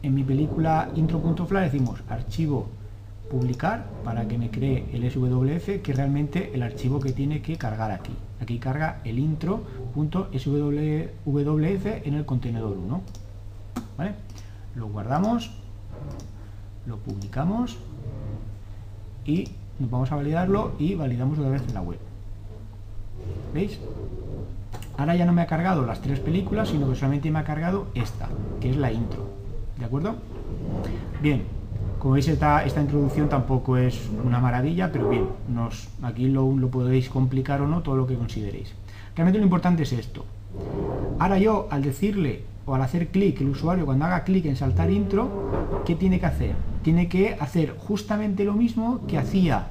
En 0.01 0.15
mi 0.15 0.23
película 0.23 0.89
intro.fla 0.95 1.61
decimos 1.61 2.01
archivo 2.07 2.69
publicar 3.29 3.85
para 4.03 4.27
que 4.27 4.37
me 4.37 4.49
cree 4.49 4.85
el 4.93 5.09
SWF, 5.09 5.81
que 5.81 5.93
realmente 5.93 6.51
el 6.53 6.63
archivo 6.63 6.99
que 6.99 7.11
tiene 7.11 7.41
que 7.41 7.57
cargar 7.57 7.91
aquí. 7.91 8.13
Aquí 8.41 8.59
carga 8.59 9.01
el 9.03 9.19
intro.swf 9.19 10.35
en 11.25 12.13
el 12.13 12.25
contenedor 12.25 12.77
1. 12.77 13.01
¿Vale? 13.97 14.13
Lo 14.75 14.87
guardamos, 14.87 15.51
lo 16.85 16.97
publicamos 16.97 17.77
y 19.25 19.49
nos 19.79 19.89
vamos 19.89 20.11
a 20.11 20.15
validarlo 20.15 20.73
y 20.79 20.95
validamos 20.95 21.39
otra 21.39 21.51
vez 21.51 21.63
en 21.67 21.73
la 21.73 21.81
web. 21.81 21.99
¿Veis? 23.53 23.79
Ahora 24.97 25.15
ya 25.15 25.25
no 25.25 25.33
me 25.33 25.41
ha 25.41 25.47
cargado 25.47 25.85
las 25.85 26.01
tres 26.01 26.19
películas, 26.19 26.69
sino 26.69 26.89
que 26.89 26.95
solamente 26.95 27.29
me 27.29 27.39
ha 27.39 27.43
cargado 27.43 27.87
esta, 27.93 28.29
que 28.59 28.69
es 28.69 28.77
la 28.77 28.91
intro. 28.91 29.29
¿De 29.77 29.85
acuerdo? 29.85 30.15
Bien, 31.21 31.43
como 31.99 32.13
veis 32.13 32.27
esta, 32.27 32.65
introducción 32.65 33.29
tampoco 33.29 33.77
es 33.77 34.09
una 34.23 34.39
maravilla, 34.39 34.91
pero 34.91 35.09
bien, 35.09 35.25
aquí 36.03 36.27
lo, 36.27 36.49
podéis 36.69 37.09
complicar 37.09 37.61
o 37.61 37.67
no, 37.67 37.81
todo 37.81 37.95
lo 37.95 38.07
que 38.07 38.15
consideréis. 38.15 38.73
Realmente 39.15 39.39
lo 39.39 39.45
importante 39.45 39.83
es 39.83 39.93
esto. 39.93 40.25
Ahora 41.19 41.37
yo, 41.37 41.67
al 41.71 41.81
decirle 41.81 42.43
o 42.65 42.75
al 42.75 42.81
hacer 42.81 43.07
clic, 43.07 43.41
el 43.41 43.49
usuario 43.49 43.85
cuando 43.85 44.05
haga 44.05 44.23
clic 44.23 44.45
en 44.45 44.55
saltar 44.55 44.91
intro, 44.91 45.83
¿qué 45.85 45.95
tiene 45.95 46.19
que 46.19 46.25
hacer? 46.25 46.55
Tiene 46.83 47.07
que 47.07 47.35
hacer 47.39 47.75
justamente 47.77 48.43
lo 48.43 48.53
mismo 48.53 49.01
que 49.07 49.17
hacía 49.17 49.67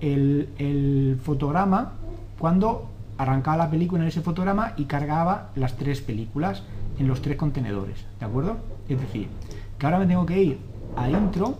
el 0.00 1.18
fotograma 1.22 1.92
cuando 2.38 2.88
arrancaba 3.20 3.56
la 3.58 3.70
película 3.70 4.02
en 4.02 4.08
ese 4.08 4.22
fotograma 4.22 4.72
y 4.78 4.84
cargaba 4.84 5.50
las 5.54 5.76
tres 5.76 6.00
películas 6.00 6.62
en 6.98 7.06
los 7.06 7.20
tres 7.20 7.36
contenedores, 7.36 8.04
¿de 8.18 8.26
acuerdo? 8.26 8.56
Es 8.88 8.98
decir, 8.98 9.28
que 9.78 9.86
ahora 9.86 9.98
me 9.98 10.06
tengo 10.06 10.24
que 10.24 10.42
ir 10.42 10.58
a 10.96 11.08
intro, 11.08 11.58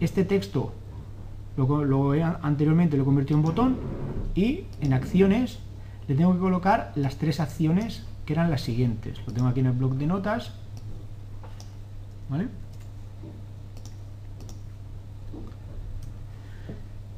este 0.00 0.24
texto 0.24 0.72
lo, 1.56 1.84
lo 1.84 2.12
anteriormente 2.42 2.96
lo 2.96 3.02
he 3.02 3.06
convertido 3.06 3.38
en 3.38 3.44
botón 3.44 3.76
y 4.34 4.64
en 4.80 4.92
acciones 4.92 5.58
le 6.08 6.14
tengo 6.14 6.32
que 6.32 6.40
colocar 6.40 6.92
las 6.94 7.16
tres 7.16 7.40
acciones 7.40 8.04
que 8.26 8.32
eran 8.32 8.50
las 8.50 8.62
siguientes. 8.62 9.18
Lo 9.26 9.32
tengo 9.32 9.48
aquí 9.48 9.60
en 9.60 9.66
el 9.66 9.72
blog 9.72 9.94
de 9.94 10.06
notas. 10.06 10.52
¿Vale? 12.28 12.48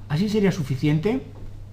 ¿Así 0.09 0.28
sería 0.28 0.52
suficiente? 0.52 1.26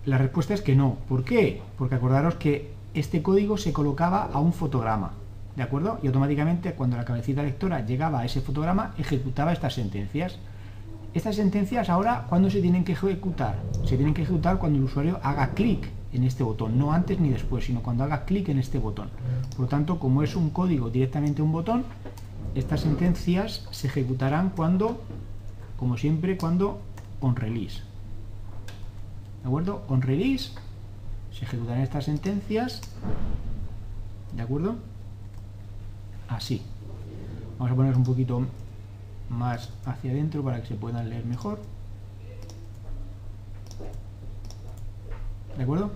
La 0.06 0.18
respuesta 0.18 0.54
es 0.54 0.62
que 0.62 0.76
no. 0.76 0.98
¿Por 1.08 1.24
qué? 1.24 1.62
Porque 1.78 1.96
acordaros 1.96 2.36
que 2.36 2.74
este 2.94 3.22
código 3.22 3.58
se 3.58 3.74
colocaba 3.74 4.30
a 4.34 4.40
un 4.40 4.54
fotograma. 4.54 5.14
¿De 5.56 5.64
acuerdo? 5.64 6.00
Y 6.02 6.08
automáticamente 6.08 6.74
cuando 6.74 6.98
la 6.98 7.06
cabecita 7.06 7.44
lectora 7.44 7.86
llegaba 7.86 8.22
a 8.22 8.26
ese 8.26 8.42
fotograma, 8.42 8.94
ejecutaba 8.98 9.52
estas 9.52 9.74
sentencias. 9.74 10.38
Estas 11.14 11.36
sentencias 11.36 11.90
ahora, 11.90 12.26
¿cuándo 12.30 12.50
se 12.50 12.62
tienen 12.62 12.86
que 12.86 12.94
ejecutar? 12.94 13.58
Se 13.86 13.98
tienen 13.98 14.14
que 14.14 14.22
ejecutar 14.22 14.60
cuando 14.60 14.80
el 14.80 14.86
usuario 14.86 15.20
haga 15.24 15.50
clic 15.50 15.90
en 16.14 16.24
este 16.24 16.44
botón, 16.44 16.78
no 16.78 16.94
antes 16.94 17.20
ni 17.20 17.30
después, 17.30 17.66
sino 17.66 17.82
cuando 17.82 18.04
haga 18.04 18.24
clic 18.26 18.50
en 18.50 18.60
este 18.60 18.80
botón. 18.80 19.10
Por 19.52 19.62
lo 19.62 19.68
tanto, 19.68 20.00
como 20.00 20.24
es 20.24 20.36
un 20.36 20.50
código 20.50 20.90
directamente 20.90 21.42
un 21.42 21.52
botón, 21.52 21.84
estas 22.56 22.82
sentencias 22.82 23.68
se 23.72 23.88
ejecutarán 23.88 24.52
cuando, 24.56 25.02
como 25.78 25.98
siempre, 25.98 26.38
cuando 26.38 26.80
on 27.20 27.36
release. 27.36 27.82
¿De 29.42 29.48
acuerdo? 29.48 29.84
On 29.88 30.02
release 30.02 30.52
se 31.34 31.46
ejecutarán 31.46 31.82
estas 31.82 32.06
sentencias. 32.06 32.82
¿De 34.36 34.42
acuerdo? 34.42 34.76
Así. 36.32 36.62
Vamos 37.60 37.74
a 37.74 37.76
poner 37.76 37.96
un 37.96 38.04
poquito 38.04 38.42
más 39.30 39.70
hacia 39.86 40.12
adentro 40.12 40.42
para 40.44 40.62
que 40.62 40.68
se 40.68 40.76
puedan 40.76 41.10
leer 41.10 41.26
mejor. 41.26 41.60
¿De 45.58 45.64
acuerdo? 45.64 45.92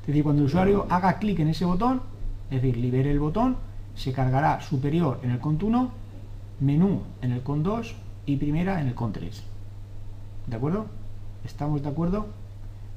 Es 0.00 0.06
decir, 0.08 0.24
cuando 0.24 0.42
el 0.42 0.46
usuario 0.46 0.86
haga 0.90 1.18
clic 1.18 1.38
en 1.38 1.48
ese 1.48 1.64
botón, 1.64 2.02
es 2.50 2.60
decir, 2.60 2.76
libere 2.76 3.12
el 3.12 3.20
botón, 3.20 3.56
se 3.94 4.12
cargará 4.12 4.60
superior 4.60 5.20
en 5.22 5.30
el 5.30 5.38
cont 5.38 5.62
1, 5.62 5.90
menú 6.60 7.02
en 7.22 7.30
el 7.30 7.42
cont 7.42 7.64
2 7.64 7.94
y 8.26 8.36
primera 8.36 8.80
en 8.80 8.88
el 8.88 8.94
cont 8.94 9.14
3. 9.14 9.42
¿De 10.48 10.56
acuerdo? 10.56 10.86
¿Estamos 11.44 11.80
de 11.82 11.88
acuerdo? 11.88 12.26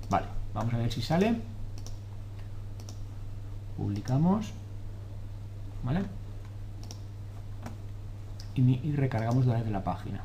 Vale, 0.10 0.26
vamos 0.56 0.74
a 0.74 0.78
ver 0.78 0.92
si 0.92 1.04
sale. 1.04 1.40
Publicamos. 3.78 4.52
¿Vale? 5.84 6.23
Y, 8.56 8.92
recargamos 8.92 9.46
de 9.46 9.72
la 9.72 9.84
página. 9.84 10.22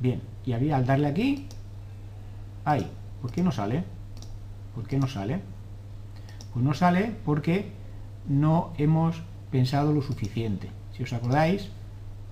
Bien, 0.00 0.22
y 0.46 0.52
había 0.52 0.76
al 0.76 0.86
darle 0.86 1.08
aquí, 1.08 1.46
ahí, 2.64 2.86
¿por 3.20 3.30
qué 3.30 3.42
no 3.42 3.52
sale? 3.52 3.84
¿Por 4.74 4.86
qué 4.86 4.98
no 4.98 5.08
sale? 5.08 5.40
Pues 6.52 6.64
no 6.64 6.72
sale 6.72 7.12
porque 7.24 7.70
no 8.28 8.72
hemos 8.78 9.20
pensado 9.50 9.92
lo 9.92 10.02
suficiente. 10.02 10.70
Si 10.96 11.02
os 11.02 11.12
acordáis, 11.12 11.68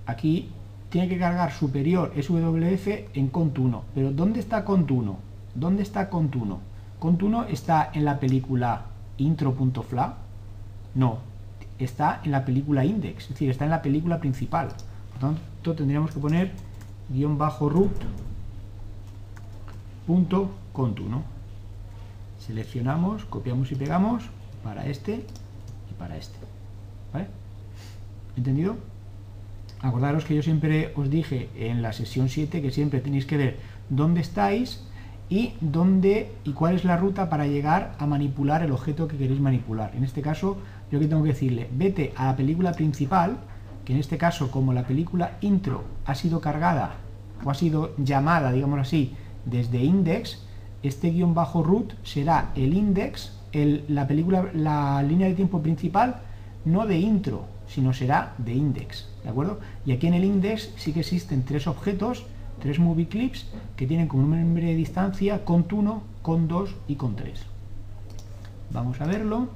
aquí 0.05 0.49
tiene 0.89 1.09
que 1.09 1.19
cargar 1.19 1.51
superior 1.51 2.13
SWF 2.15 2.87
en 3.13 3.31
cont1. 3.31 3.81
Pero 3.93 4.11
¿dónde 4.11 4.39
está 4.39 4.65
cont1? 4.65 5.15
¿Dónde 5.55 5.83
está 5.83 6.09
cont1? 6.09 6.57
Cont1 6.99 7.47
está 7.49 7.91
en 7.93 8.05
la 8.05 8.19
película 8.19 8.85
intro.fla. 9.17 10.15
No, 10.95 11.19
está 11.79 12.21
en 12.23 12.31
la 12.31 12.45
película 12.45 12.85
index, 12.85 13.23
es 13.23 13.29
decir, 13.29 13.49
está 13.49 13.65
en 13.65 13.71
la 13.71 13.81
película 13.81 14.19
principal. 14.19 14.69
Por 15.11 15.19
tanto, 15.19 15.75
tendríamos 15.75 16.11
que 16.11 16.19
poner 16.19 16.51
guion 17.09 17.37
bajo 17.37 17.69
root 17.69 17.91
punto 20.05 20.49
cont1 20.73 21.37
seleccionamos, 22.47 23.25
copiamos 23.25 23.71
y 23.71 23.75
pegamos 23.75 24.23
para 24.63 24.87
este 24.87 25.25
y 25.91 25.93
para 25.99 26.17
este. 26.17 26.37
¿Entendido? 28.37 28.77
Acordaros 29.81 30.23
que 30.23 30.35
yo 30.35 30.43
siempre 30.43 30.93
os 30.95 31.09
dije 31.09 31.49
en 31.55 31.81
la 31.81 31.91
sesión 31.91 32.29
7 32.29 32.61
que 32.61 32.71
siempre 32.71 32.99
tenéis 32.99 33.25
que 33.25 33.35
ver 33.35 33.57
dónde 33.89 34.21
estáis 34.21 34.83
y 35.29 35.53
dónde 35.59 36.31
y 36.45 36.53
cuál 36.53 36.75
es 36.75 36.85
la 36.85 36.97
ruta 36.97 37.29
para 37.29 37.47
llegar 37.47 37.95
a 37.97 38.05
manipular 38.05 38.63
el 38.63 38.71
objeto 38.71 39.07
que 39.07 39.17
queréis 39.17 39.41
manipular. 39.41 39.95
En 39.95 40.03
este 40.03 40.21
caso, 40.21 40.57
yo 40.91 40.99
que 40.99 41.07
tengo 41.07 41.23
que 41.23 41.29
decirle, 41.29 41.69
vete 41.71 42.13
a 42.15 42.25
la 42.25 42.35
película 42.35 42.71
principal, 42.71 43.37
que 43.85 43.93
en 43.93 43.99
este 43.99 44.17
caso, 44.17 44.51
como 44.51 44.73
la 44.73 44.85
película 44.85 45.37
intro 45.41 45.83
ha 46.05 46.15
sido 46.15 46.41
cargada 46.41 46.95
o 47.43 47.49
ha 47.49 47.53
sido 47.53 47.95
llamada, 47.97 48.51
digamos 48.51 48.79
así, 48.79 49.13
desde 49.45 49.83
index, 49.83 50.43
este 50.83 51.11
guion 51.11 51.33
bajo 51.33 51.63
root 51.63 51.93
será 52.03 52.51
el 52.55 52.73
index, 52.73 53.33
la 53.87 54.07
película, 54.07 54.49
la 54.53 55.01
línea 55.03 55.27
de 55.27 55.33
tiempo 55.33 55.61
principal, 55.61 56.21
no 56.65 56.85
de 56.85 56.99
intro, 56.99 57.45
sino 57.67 57.93
será 57.93 58.33
de 58.37 58.53
index, 58.53 59.09
¿de 59.23 59.29
acuerdo? 59.29 59.59
Y 59.85 59.91
aquí 59.91 60.07
en 60.07 60.13
el 60.13 60.25
index 60.25 60.73
sí 60.75 60.93
que 60.93 60.99
existen 60.99 61.43
tres 61.43 61.67
objetos, 61.67 62.25
tres 62.59 62.79
movie 62.79 63.07
clips, 63.07 63.47
que 63.75 63.87
tienen 63.87 64.07
como 64.07 64.27
nombre 64.27 64.65
de 64.65 64.75
distancia 64.75 65.45
cont 65.45 65.71
1, 65.71 66.01
con 66.21 66.47
2 66.47 66.75
y 66.87 66.95
con 66.95 67.15
3. 67.15 67.41
Vamos 68.71 68.99
a 68.99 69.05
verlo. 69.05 69.47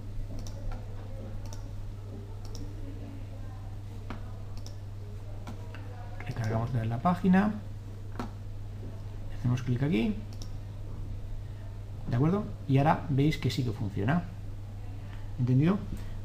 Recargamos 6.51 6.73
de 6.73 6.85
la 6.85 7.01
página. 7.01 7.53
Hacemos 9.39 9.63
clic 9.63 9.83
aquí. 9.83 10.15
¿De 12.09 12.15
acuerdo? 12.17 12.43
Y 12.67 12.77
ahora 12.77 13.05
veis 13.07 13.37
que 13.37 13.49
sí 13.49 13.63
que 13.63 13.71
funciona. 13.71 14.25
¿Entendido? 15.39 15.77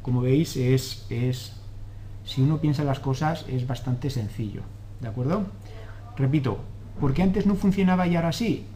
Como 0.02 0.22
veis, 0.22 0.56
es, 0.56 1.06
es 1.10 1.60
si 2.24 2.42
uno 2.42 2.58
piensa 2.58 2.82
las 2.82 2.98
cosas, 2.98 3.44
es 3.46 3.68
bastante 3.68 4.10
sencillo. 4.10 4.62
¿De 5.00 5.06
acuerdo? 5.06 5.46
Repito, 6.16 6.58
¿por 6.98 7.14
qué 7.14 7.22
antes 7.22 7.46
no 7.46 7.54
funcionaba 7.54 8.08
y 8.08 8.16
ahora 8.16 8.32
sí? 8.32 8.66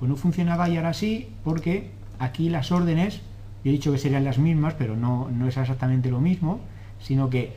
Pues 0.00 0.08
no 0.08 0.16
funcionaba 0.16 0.68
y 0.68 0.76
ahora 0.76 0.92
sí 0.92 1.28
porque 1.44 1.92
aquí 2.18 2.48
las 2.48 2.72
órdenes, 2.72 3.20
yo 3.62 3.70
he 3.70 3.74
dicho 3.74 3.92
que 3.92 3.98
serían 3.98 4.24
las 4.24 4.38
mismas, 4.38 4.74
pero 4.74 4.96
no, 4.96 5.30
no 5.30 5.46
es 5.46 5.56
exactamente 5.56 6.10
lo 6.10 6.20
mismo, 6.20 6.58
sino 6.98 7.30
que 7.30 7.52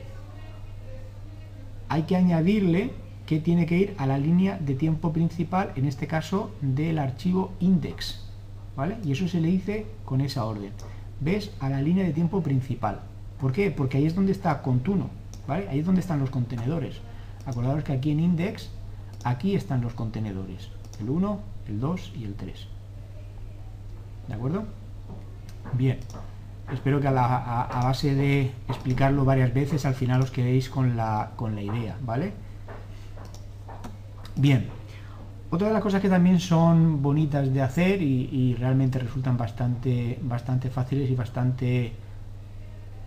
hay 1.88 2.04
que 2.04 2.16
añadirle 2.16 3.09
que 3.30 3.40
tiene 3.40 3.68
que 3.68 3.78
ir 3.78 3.96
a 4.00 4.08
la 4.08 4.18
línea 4.18 4.58
de 4.58 4.74
tiempo 4.74 5.14
principal, 5.14 5.72
en 5.76 5.86
este 5.86 6.08
caso 6.08 6.50
del 6.62 6.98
archivo 6.98 7.52
index. 7.60 8.24
¿vale? 8.76 8.98
Y 9.06 9.12
eso 9.12 9.28
se 9.28 9.40
le 9.40 9.50
dice 9.50 9.86
con 10.04 10.20
esa 10.20 10.46
orden. 10.46 10.72
¿Ves? 11.20 11.52
A 11.60 11.70
la 11.70 11.80
línea 11.80 12.04
de 12.04 12.12
tiempo 12.12 12.42
principal. 12.42 13.02
¿Por 13.40 13.52
qué? 13.52 13.70
Porque 13.70 13.98
ahí 13.98 14.08
es 14.08 14.16
donde 14.16 14.32
está 14.32 14.64
contuno, 14.64 15.12
¿vale? 15.48 15.70
Ahí 15.70 15.78
es 15.78 15.86
donde 15.86 16.02
están 16.02 16.20
los 16.20 16.32
contenedores. 16.32 17.02
Acordaos 17.46 17.84
que 17.84 17.94
aquí 17.94 18.10
en 18.10 18.20
index, 18.20 18.72
aquí 19.24 19.54
están 19.54 19.82
los 19.82 19.94
contenedores. 19.94 20.72
El 21.00 21.12
1, 21.12 21.40
el 21.68 21.80
2 21.80 22.14
y 22.18 22.24
el 22.24 22.34
3. 22.34 22.68
¿De 24.28 24.34
acuerdo? 24.34 24.66
Bien. 25.74 26.00
Espero 26.74 27.00
que 27.00 27.10
a, 27.10 27.12
base 27.84 28.16
de 28.16 28.52
explicarlo 28.68 29.24
varias 29.24 29.54
veces 29.54 29.86
al 29.86 29.94
final 29.94 30.20
os 30.20 30.32
quedéis 30.32 30.68
con 30.68 30.98
la, 30.98 31.34
con 31.36 31.54
la 31.54 31.62
idea, 31.62 31.96
¿vale? 32.02 32.49
Bien. 34.40 34.68
Otra 35.50 35.68
de 35.68 35.74
las 35.74 35.84
cosas 35.84 36.02
que 36.02 36.08
también 36.08 36.40
son 36.40 37.02
bonitas 37.02 37.54
de 37.54 37.62
hacer 37.62 38.02
y, 38.02 38.56
realmente 38.58 38.98
resultan 38.98 39.36
bastante, 39.36 40.18
bastante 40.22 40.70
fáciles 40.70 41.10
y 41.10 41.16
bastante 41.16 41.92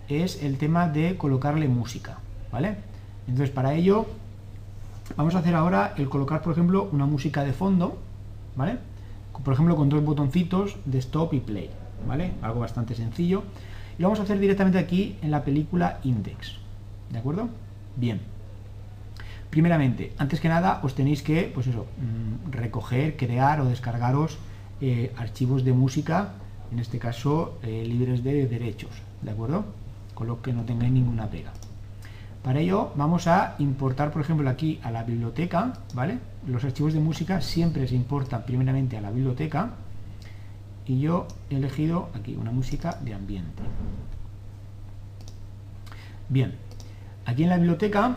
es 0.08 0.42
el 0.42 0.58
tema 0.58 0.88
de 0.88 1.16
colocarle 1.16 1.68
música, 1.68 2.18
¿vale? 2.52 2.76
Entonces 3.26 3.48
para 3.48 3.72
ello 3.72 4.04
vamos 5.16 5.34
a 5.34 5.38
hacer 5.38 5.54
ahora 5.54 5.94
el 5.96 6.10
colocar, 6.10 6.42
por 6.42 6.52
ejemplo, 6.52 6.90
una 6.92 7.06
música 7.06 7.44
de 7.44 7.54
fondo, 7.54 7.96
¿vale? 8.54 8.76
Por 9.42 9.54
ejemplo, 9.54 9.74
con 9.74 9.88
dos 9.88 10.04
botoncitos 10.04 10.76
de 10.84 10.98
stop 10.98 11.32
y 11.32 11.40
play, 11.40 11.70
¿vale? 12.06 12.32
Algo 12.42 12.60
bastante 12.60 12.94
sencillo. 12.94 13.44
Y 13.98 14.02
lo 14.02 14.08
vamos 14.08 14.20
a 14.20 14.24
hacer 14.24 14.38
directamente 14.38 14.78
aquí 14.78 15.16
en 15.22 15.30
la 15.30 15.44
película 15.44 15.98
Index, 16.04 16.58
¿de 17.10 17.18
acuerdo? 17.18 17.48
Bien. 17.96 18.31
Primeramente, 19.52 20.14
antes 20.16 20.40
que 20.40 20.48
nada, 20.48 20.80
os 20.80 20.96
tenéis 20.96 21.20
que, 21.20 21.52
pues 21.52 21.66
eso, 21.66 21.84
mm, 21.84 22.52
recoger, 22.56 23.20
crear 23.20 23.60
o 23.60 23.68
descargaros 23.68 24.38
eh, 24.80 25.12
archivos 25.18 25.62
de 25.62 25.74
música, 25.74 26.40
en 26.72 26.78
este 26.78 26.98
caso 26.98 27.60
eh, 27.62 27.84
libres 27.84 28.24
de 28.24 28.48
derechos, 28.48 29.02
¿de 29.20 29.30
acuerdo? 29.30 29.66
Con 30.14 30.28
lo 30.28 30.40
que 30.40 30.54
no 30.54 30.64
tengáis 30.64 30.90
ninguna 30.90 31.28
pega. 31.28 31.52
Para 32.42 32.60
ello 32.60 32.92
vamos 32.96 33.26
a 33.26 33.54
importar, 33.58 34.10
por 34.10 34.22
ejemplo, 34.22 34.48
aquí 34.48 34.80
a 34.82 34.90
la 34.90 35.04
biblioteca, 35.04 35.74
¿vale? 35.92 36.18
Los 36.46 36.64
archivos 36.64 36.94
de 36.94 37.00
música 37.00 37.42
siempre 37.42 37.86
se 37.86 37.94
importan 37.94 38.46
primeramente 38.46 38.96
a 38.96 39.02
la 39.02 39.10
biblioteca 39.10 39.72
y 40.86 40.98
yo 41.00 41.28
he 41.50 41.56
elegido 41.56 42.08
aquí 42.14 42.36
una 42.36 42.52
música 42.52 42.96
de 43.04 43.12
ambiente. 43.12 43.62
Bien, 46.30 46.54
aquí 47.26 47.42
en 47.42 47.50
la 47.50 47.58
biblioteca 47.58 48.16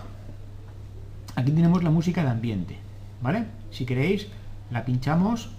Aquí 1.36 1.52
tenemos 1.52 1.84
la 1.84 1.90
música 1.90 2.24
de 2.24 2.30
ambiente, 2.30 2.78
¿vale? 3.22 3.46
Si 3.72 3.86
queréis, 3.86 4.28
la 4.72 4.86
pinchamos 4.86 5.50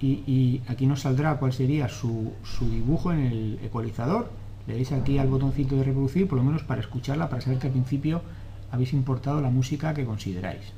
y, 0.00 0.60
aquí 0.66 0.86
nos 0.86 1.02
saldrá 1.02 1.36
cuál 1.36 1.52
sería 1.52 1.88
su, 1.88 2.32
dibujo 2.60 3.12
en 3.12 3.20
el 3.20 3.60
ecualizador. 3.62 4.30
Le 4.66 4.74
dais 4.74 4.92
aquí 4.92 5.18
al 5.18 5.28
botoncito 5.28 5.76
de 5.76 5.84
reproducir, 5.84 6.28
por 6.28 6.38
lo 6.38 6.44
menos 6.44 6.62
para 6.64 6.80
escucharla, 6.80 7.28
para 7.28 7.40
saber 7.40 7.58
que 7.58 7.68
al 7.68 7.72
principio 7.72 8.22
habéis 8.70 8.92
importado 8.92 9.40
la 9.40 9.50
música 9.50 9.94
que 9.94 10.04
consideráis. 10.04 10.72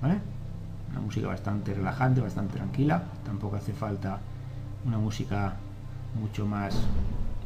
¿Vale? 0.00 0.18
Una 0.90 1.00
música 1.00 1.26
bastante 1.26 1.74
relajante, 1.74 2.20
bastante 2.20 2.54
tranquila. 2.54 3.04
Tampoco 3.24 3.56
hace 3.56 3.72
falta 3.72 4.20
una 4.86 4.98
música 4.98 5.56
mucho 6.20 6.46
más 6.46 6.76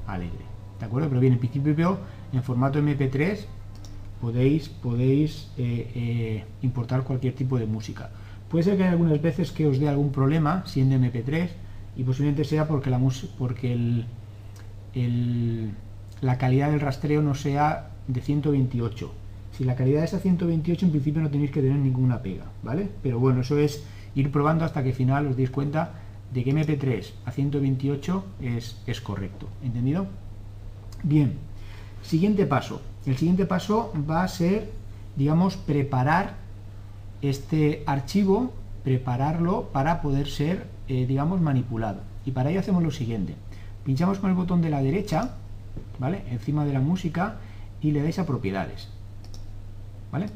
alegre. 0.06 0.44
¿De 0.78 0.86
acuerdo? 0.86 1.08
Pero 1.08 1.20
bien, 1.20 1.32
en 1.34 1.38
principio 1.38 1.98
en 2.32 2.42
formato 2.42 2.78
MP3 2.78 3.46
podéis, 4.20 4.68
podéis 4.68 5.50
eh, 5.58 5.90
eh, 5.94 6.44
importar 6.62 7.02
cualquier 7.02 7.34
tipo 7.34 7.58
de 7.58 7.66
música. 7.66 8.10
Puede 8.50 8.64
ser 8.64 8.76
que 8.76 8.84
hay 8.84 8.90
algunas 8.90 9.20
veces 9.20 9.52
que 9.52 9.66
os 9.66 9.78
dé 9.78 9.88
algún 9.88 10.10
problema 10.10 10.62
siendo 10.66 10.96
MP3 10.96 11.48
y 11.96 12.02
posiblemente 12.04 12.44
sea 12.44 12.66
porque 12.66 12.90
la, 12.90 13.00
porque 13.36 13.72
el, 14.94 15.72
la 16.20 16.38
calidad 16.38 16.70
del 16.70 16.80
rastreo 16.80 17.22
no 17.22 17.34
sea 17.34 17.90
de 18.06 18.20
128. 18.20 19.12
Si 19.52 19.64
la 19.64 19.74
calidad 19.74 20.04
es 20.04 20.14
a 20.14 20.18
128 20.18 20.86
en 20.86 20.92
principio 20.92 21.22
no 21.22 21.30
tenéis 21.30 21.50
que 21.50 21.60
tener 21.60 21.78
ninguna 21.78 22.22
pega, 22.22 22.44
¿vale? 22.62 22.88
Pero 23.02 23.18
bueno, 23.18 23.40
eso 23.40 23.58
es 23.58 23.84
ir 24.14 24.30
probando 24.30 24.64
hasta 24.64 24.82
que 24.82 24.90
al 24.90 24.94
final 24.94 25.26
os 25.26 25.36
deis 25.36 25.50
cuenta 25.50 25.94
de 26.32 26.44
que 26.44 26.54
MP3 26.54 27.10
a 27.24 27.32
128 27.32 28.24
es, 28.40 28.80
es 28.86 29.00
correcto, 29.00 29.48
¿entendido? 29.62 30.06
Bien, 31.02 31.34
siguiente 32.02 32.46
paso, 32.46 32.80
el 33.10 33.16
siguiente 33.16 33.46
paso 33.46 33.92
va 34.08 34.22
a 34.22 34.28
ser, 34.28 34.70
digamos, 35.16 35.56
preparar 35.56 36.34
este 37.22 37.82
archivo, 37.86 38.52
prepararlo 38.84 39.70
para 39.72 40.00
poder 40.02 40.28
ser, 40.28 40.66
eh, 40.88 41.06
digamos, 41.06 41.40
manipulado. 41.40 42.00
Y 42.24 42.32
para 42.32 42.50
ello 42.50 42.60
hacemos 42.60 42.82
lo 42.82 42.90
siguiente. 42.90 43.34
Pinchamos 43.84 44.18
con 44.18 44.30
el 44.30 44.36
botón 44.36 44.60
de 44.60 44.70
la 44.70 44.82
derecha, 44.82 45.36
¿vale? 45.98 46.22
Encima 46.30 46.64
de 46.64 46.72
la 46.72 46.80
música 46.80 47.36
y 47.80 47.92
le 47.92 48.02
dais 48.02 48.18
a 48.18 48.26
propiedades, 48.26 48.88
¿vale? 50.12 50.26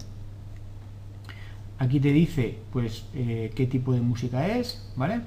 Aquí 1.79 2.01
te 2.01 2.13
dice, 2.13 2.59
pues, 2.73 3.05
eh, 3.13 3.53
qué 3.55 3.67
tipo 3.67 3.93
de 3.93 4.01
música 4.01 4.47
es, 4.47 4.89
¿vale? 4.97 5.21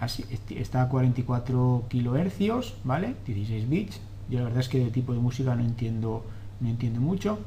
Así, 0.00 0.24
está 0.50 0.82
a 0.82 0.88
44 0.88 1.84
kilohercios, 1.88 2.76
¿vale? 2.84 3.14
16 3.26 3.68
bits. 3.68 4.00
Yo 4.28 4.40
la 4.40 4.44
verdad 4.44 4.60
es 4.60 4.68
que 4.68 4.78
de 4.78 4.90
tipo 4.90 5.12
de 5.12 5.20
música 5.20 5.54
no 5.54 5.64
entiendo 5.64 6.24
no 6.60 6.68
entiendo 6.68 7.00
mucho. 7.00 7.38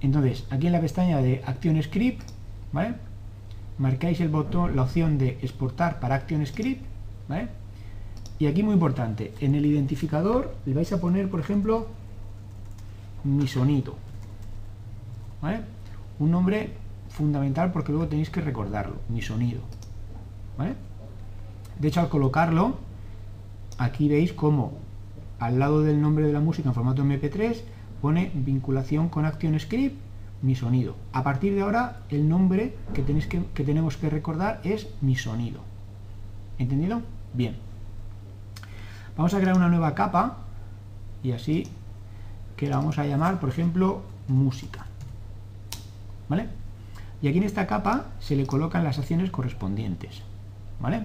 Entonces, 0.00 0.46
aquí 0.50 0.66
en 0.66 0.72
la 0.72 0.80
pestaña 0.80 1.18
de 1.18 1.42
Action 1.46 1.80
Script, 1.82 2.22
¿vale? 2.72 2.94
Marcáis 3.78 4.20
el 4.20 4.28
botón, 4.28 4.76
la 4.76 4.82
opción 4.82 5.18
de 5.18 5.38
exportar 5.42 6.00
para 6.00 6.16
Action 6.16 6.44
Script, 6.44 6.84
¿vale? 7.28 7.48
Y 8.38 8.46
aquí 8.46 8.62
muy 8.62 8.74
importante, 8.74 9.32
en 9.40 9.54
el 9.54 9.64
identificador 9.64 10.54
le 10.66 10.74
vais 10.74 10.92
a 10.92 11.00
poner, 11.00 11.30
por 11.30 11.40
ejemplo, 11.40 11.86
mi 13.24 13.46
sonido, 13.46 13.94
¿vale? 15.40 15.60
Un 16.18 16.32
nombre 16.32 16.70
fundamental 17.08 17.70
porque 17.72 17.92
luego 17.92 18.08
tenéis 18.08 18.30
que 18.30 18.40
recordarlo, 18.40 18.96
mi 19.08 19.22
sonido, 19.22 19.60
¿vale? 20.58 20.74
De 21.78 21.88
hecho, 21.88 22.00
al 22.00 22.08
colocarlo, 22.08 22.76
aquí 23.78 24.08
veis 24.08 24.32
como 24.32 24.72
al 25.38 25.58
lado 25.58 25.82
del 25.82 26.00
nombre 26.00 26.26
de 26.26 26.32
la 26.32 26.40
música 26.40 26.68
en 26.68 26.74
formato 26.74 27.04
MP3 27.04 27.62
pone 28.02 28.32
vinculación 28.34 29.08
con 29.08 29.24
ActionScript, 29.24 29.96
mi 30.42 30.56
sonido. 30.56 30.96
A 31.12 31.22
partir 31.22 31.54
de 31.54 31.62
ahora, 31.62 32.00
el 32.10 32.28
nombre 32.28 32.74
que, 32.92 33.04
que, 33.54 33.64
tenemos 33.64 33.96
que 33.96 34.10
recordar 34.10 34.60
es 34.64 34.88
mi 35.00 35.14
sonido. 35.14 35.60
¿Entendido? 36.58 37.00
Bien. 37.32 37.56
Vamos 39.16 39.32
a 39.34 39.40
crear 39.40 39.56
una 39.56 39.68
nueva 39.68 39.94
capa 39.94 40.38
y 41.22 41.30
así 41.30 41.68
que 42.56 42.66
la 42.66 42.76
vamos 42.76 42.98
a 42.98 43.06
llamar, 43.06 43.38
por 43.38 43.48
ejemplo, 43.48 44.02
música. 44.26 44.86
¿Vale? 46.28 46.48
Y 47.22 47.28
aquí 47.28 47.38
en 47.38 47.44
esta 47.44 47.68
capa 47.68 48.06
se 48.18 48.34
le 48.34 48.46
colocan 48.46 48.82
las 48.82 48.98
acciones 48.98 49.30
correspondientes. 49.30 50.22
¿Vale? 50.80 51.04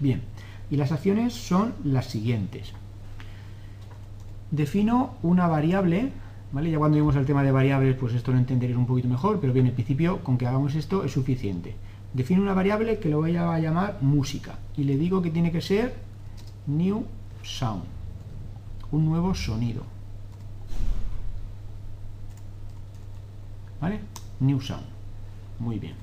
Bien. 0.00 0.22
Y 0.70 0.76
las 0.76 0.90
acciones 0.90 1.34
son 1.34 1.74
las 1.84 2.06
siguientes 2.06 2.72
defino 4.50 5.14
una 5.22 5.46
variable, 5.46 6.12
¿vale? 6.52 6.70
Ya 6.70 6.78
cuando 6.78 6.96
vimos 6.96 7.16
el 7.16 7.26
tema 7.26 7.42
de 7.42 7.52
variables, 7.52 7.96
pues 7.96 8.14
esto 8.14 8.32
lo 8.32 8.38
entenderéis 8.38 8.78
un 8.78 8.86
poquito 8.86 9.08
mejor, 9.08 9.40
pero 9.40 9.52
bien, 9.52 9.66
en 9.66 9.74
principio, 9.74 10.22
con 10.22 10.38
que 10.38 10.46
hagamos 10.46 10.74
esto 10.74 11.04
es 11.04 11.12
suficiente. 11.12 11.74
Defino 12.14 12.42
una 12.42 12.54
variable 12.54 12.98
que 12.98 13.08
lo 13.08 13.18
voy 13.18 13.36
a 13.36 13.58
llamar 13.58 13.98
música 14.00 14.58
y 14.76 14.84
le 14.84 14.96
digo 14.96 15.20
que 15.20 15.30
tiene 15.30 15.52
que 15.52 15.60
ser 15.60 15.94
new 16.66 17.04
sound, 17.42 17.84
un 18.90 19.06
nuevo 19.06 19.34
sonido. 19.34 19.82
¿Vale? 23.80 24.00
New 24.40 24.60
sound. 24.60 24.86
Muy 25.58 25.78
bien. 25.78 25.94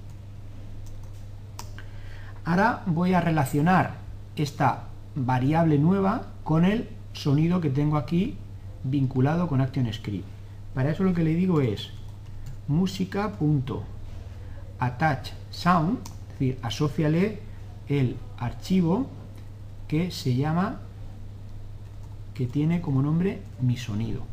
Ahora 2.46 2.84
voy 2.86 3.14
a 3.14 3.22
relacionar 3.22 3.96
esta 4.36 4.84
variable 5.16 5.80
nueva 5.80 6.28
con 6.44 6.64
el 6.64 6.90
sonido 7.16 7.62
que 7.62 7.70
tengo 7.70 7.98
aquí 7.98 8.36
vinculado 8.84 9.48
con 9.48 9.62
ActionScript. 9.62 10.26
Para 10.74 10.92
eso 10.92 11.04
lo 11.04 11.14
que 11.14 11.24
le 11.24 11.34
digo 11.34 11.62
es 11.62 11.92
música.attach 12.68 15.30
sound, 15.50 16.00
es 16.00 16.40
decir, 16.40 16.60
asociale 16.62 17.40
el 17.88 18.18
archivo 18.38 19.08
que 19.88 20.12
se 20.12 20.36
llama, 20.36 20.82
que 22.34 22.48
tiene 22.48 22.82
como 22.82 23.02
nombre 23.02 23.40
mi 23.62 23.78
sonido. 23.78 24.24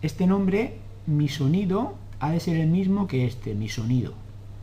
Este 0.00 0.28
nombre, 0.28 0.78
mi 1.06 1.28
sonido, 1.28 1.96
ha 2.20 2.30
de 2.30 2.38
ser 2.38 2.56
el 2.56 2.68
mismo 2.68 3.08
que 3.08 3.26
este, 3.26 3.54
mi 3.54 3.68
sonido. 3.68 4.12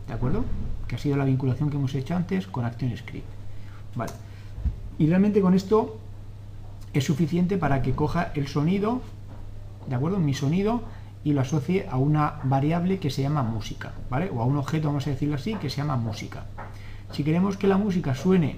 ¿De 0.08 0.14
acuerdo? 0.14 0.46
Que 0.88 0.96
ha 0.96 0.98
sido 0.98 1.18
la 1.18 1.26
vinculación 1.26 1.70
que 1.70 1.76
hemos 1.76 1.94
hecho 1.94 2.16
antes 2.16 2.48
con 2.48 2.64
ActionScript. 2.64 3.28
Vale. 3.96 4.14
Y 4.98 5.08
realmente 5.08 5.42
con 5.42 5.54
esto 5.54 5.98
es 6.94 7.04
suficiente 7.04 7.58
para 7.58 7.82
que 7.82 7.94
coja 7.94 8.32
el 8.36 8.48
sonido, 8.48 9.02
¿de 9.88 9.96
acuerdo? 9.96 10.20
Mi 10.20 10.34
sonido 10.34 10.82
y 11.24 11.34
lo 11.34 11.42
asocie 11.42 11.88
a 11.90 11.98
una 11.98 12.40
variable 12.44 13.00
que 13.00 13.10
se 13.10 13.24
llama 13.24 13.44
música, 13.44 13.94
¿vale? 14.10 14.32
O 14.34 14.42
a 14.42 14.46
un 14.46 14.58
objeto, 14.58 14.88
vamos 14.88 15.06
a 15.08 15.10
decirlo 15.10 15.36
así, 15.36 15.56
que 15.56 15.70
se 15.70 15.78
llama 15.78 15.98
música. 15.98 16.46
Si 17.12 17.24
queremos 17.24 17.58
que 17.58 17.68
la 17.68 17.78
música 17.78 18.16
suene 18.16 18.58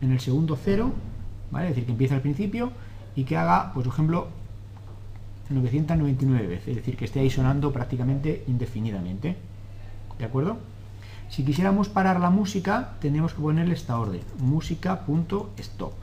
en 0.02 0.12
el 0.12 0.20
segundo 0.20 0.56
cero, 0.56 0.92
¿vale? 1.52 1.70
Es 1.70 1.72
decir, 1.72 1.86
que 1.86 1.94
empiece 1.94 2.14
al 2.14 2.22
principio 2.22 2.72
y 3.16 3.24
que 3.24 3.38
haga, 3.38 3.72
pues, 3.74 3.86
por 3.86 3.94
ejemplo, 3.94 4.28
999 5.50 6.48
veces, 6.48 6.68
es 6.70 6.76
decir, 6.78 6.98
que 6.98 7.06
esté 7.06 7.20
ahí 7.20 7.30
sonando 7.30 7.72
prácticamente 7.72 8.44
indefinidamente. 8.48 9.38
¿De 10.18 10.26
acuerdo? 10.26 10.58
Si 11.30 11.44
quisiéramos 11.44 11.90
parar 11.90 12.20
la 12.20 12.30
música, 12.30 12.92
tendríamos 13.00 13.34
que 13.34 13.42
ponerle 13.42 13.74
esta 13.74 14.00
orden, 14.00 14.22
música.stop. 14.40 15.94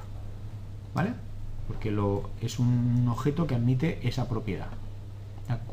¿Vale? 0.95 1.13
Porque 1.69 1.91
lo, 1.91 2.31
es 2.41 2.59
un 2.59 3.07
objeto 3.09 3.47
que 3.47 3.55
admite 3.55 4.07
esa 4.07 4.29
propiedad. 4.29 4.69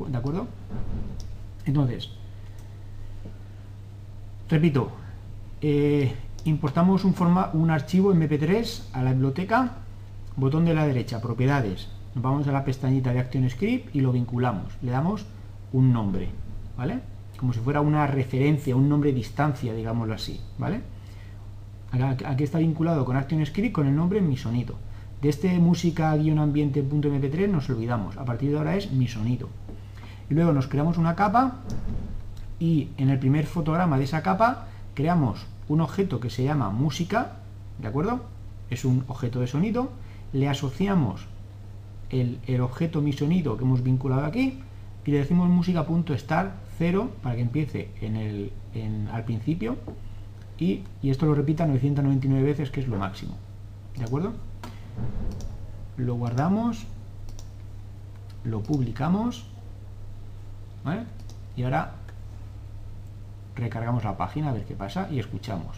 ¿De 0.08 0.16
acuerdo? 0.16 0.46
Entonces, 1.64 2.10
repito, 4.48 4.90
eh, 5.60 6.14
importamos 6.44 7.04
un, 7.04 7.14
forma, 7.14 7.50
un 7.52 7.70
archivo 7.70 8.14
MP3 8.14 8.82
a 8.92 9.02
la 9.02 9.12
biblioteca, 9.12 9.72
botón 10.38 10.64
de 10.64 10.72
la 10.72 10.86
derecha, 10.86 11.20
propiedades, 11.20 11.88
vamos 12.14 12.46
a 12.46 12.52
la 12.52 12.64
pestañita 12.64 13.12
de 13.12 13.18
ActionScript 13.18 13.94
y 13.94 14.00
lo 14.00 14.12
vinculamos, 14.12 14.72
le 14.82 14.92
damos 14.92 15.26
un 15.72 15.92
nombre, 15.92 16.28
¿vale? 16.76 17.00
Como 17.36 17.52
si 17.52 17.58
fuera 17.58 17.80
una 17.80 18.06
referencia, 18.06 18.76
un 18.76 18.88
nombre 18.88 19.12
distancia, 19.12 19.74
digámoslo 19.74 20.14
así, 20.14 20.40
¿vale? 20.56 20.80
Aquí 22.24 22.44
está 22.44 22.58
vinculado 22.58 23.04
con 23.04 23.16
ActionScript 23.16 23.74
con 23.74 23.88
el 23.88 23.96
nombre 23.96 24.20
mi 24.20 24.36
sonido. 24.36 24.76
De 25.20 25.28
este 25.28 25.58
música-ambiente.mp3 25.58 27.48
nos 27.48 27.68
olvidamos, 27.68 28.16
a 28.16 28.24
partir 28.24 28.52
de 28.52 28.58
ahora 28.58 28.76
es 28.76 28.92
mi 28.92 29.08
sonido. 29.08 29.48
Y 30.30 30.34
luego 30.34 30.52
nos 30.52 30.68
creamos 30.68 30.98
una 30.98 31.16
capa 31.16 31.56
y 32.60 32.90
en 32.96 33.10
el 33.10 33.18
primer 33.18 33.46
fotograma 33.46 33.98
de 33.98 34.04
esa 34.04 34.22
capa 34.22 34.68
creamos 34.94 35.46
un 35.68 35.80
objeto 35.80 36.20
que 36.20 36.30
se 36.30 36.44
llama 36.44 36.70
música, 36.70 37.38
¿de 37.80 37.88
acuerdo? 37.88 38.20
Es 38.70 38.84
un 38.84 39.02
objeto 39.08 39.40
de 39.40 39.48
sonido, 39.48 39.90
le 40.32 40.48
asociamos 40.48 41.26
el, 42.10 42.60
objeto 42.60 43.00
mi 43.00 43.12
sonido 43.12 43.56
que 43.56 43.64
hemos 43.64 43.82
vinculado 43.82 44.24
aquí 44.24 44.60
y 45.04 45.10
le 45.10 45.18
decimos 45.18 45.48
música.start 45.48 46.52
0 46.78 47.10
para 47.22 47.36
que 47.36 47.42
empiece 47.42 47.90
en 48.00 48.16
el, 48.16 48.52
al 49.12 49.24
principio 49.24 49.76
y, 50.58 50.82
esto 51.02 51.26
lo 51.26 51.34
repita 51.34 51.66
999 51.66 52.42
veces 52.42 52.70
que 52.70 52.80
es 52.80 52.88
lo 52.88 52.98
máximo 52.98 53.34
¿de 53.96 54.04
acuerdo? 54.04 54.32
lo 55.96 56.14
guardamos 56.14 56.86
lo 58.44 58.62
publicamos 58.62 59.46
y 61.56 61.62
ahora 61.62 61.94
recargamos 63.56 64.04
la 64.04 64.16
página 64.16 64.50
a 64.50 64.52
ver 64.52 64.64
qué 64.64 64.74
pasa 64.74 65.08
y 65.10 65.18
escuchamos 65.18 65.76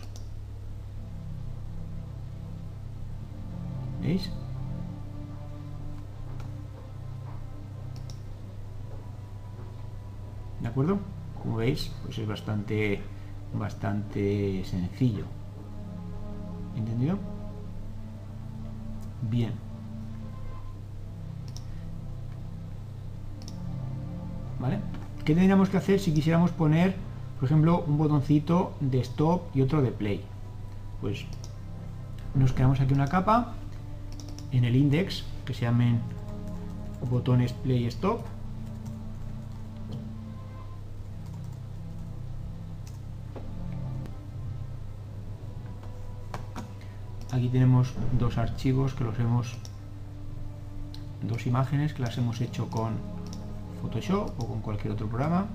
¿veis? 4.00 4.30
¿De 10.60 10.68
acuerdo? 10.68 10.98
Como 11.42 11.56
veis, 11.56 11.90
pues 12.04 12.18
es 12.18 12.26
bastante, 12.26 13.00
bastante 13.54 14.62
sencillo. 14.64 15.24
¿Entendido? 16.76 17.18
Bien. 19.30 19.52
¿Vale? 24.58 24.78
¿Qué 25.24 25.34
tendríamos 25.34 25.70
que 25.70 25.78
hacer 25.78 26.00
si 26.00 26.12
quisiéramos 26.12 26.50
poner, 26.50 26.94
por 27.38 27.46
ejemplo, 27.46 27.84
un 27.86 27.96
botoncito 27.96 28.74
de 28.80 29.00
stop 29.00 29.42
y 29.54 29.62
otro 29.62 29.80
de 29.80 29.90
play? 29.90 30.22
Pues 31.00 31.24
nos 32.34 32.52
creamos 32.52 32.80
aquí 32.80 32.92
una 32.92 33.06
capa 33.06 33.54
en 34.52 34.64
el 34.64 34.76
index 34.76 35.24
que 35.46 35.54
se 35.54 35.62
llamen 35.62 36.00
botones 37.08 37.52
play 37.54 37.86
stop 37.86 38.20
aquí 47.32 47.48
tenemos 47.48 47.92
dos 48.18 48.38
archivos 48.38 48.94
que 48.94 49.04
los 49.04 49.18
hemos 49.18 49.56
dos 51.22 51.46
imágenes 51.46 51.92
que 51.94 52.02
las 52.02 52.16
hemos 52.18 52.40
hecho 52.40 52.68
con 52.70 52.94
Photoshop 53.82 54.30
o 54.38 54.46
con 54.46 54.60
cualquier 54.60 54.92
otro 54.92 55.08
programa. 55.08 55.46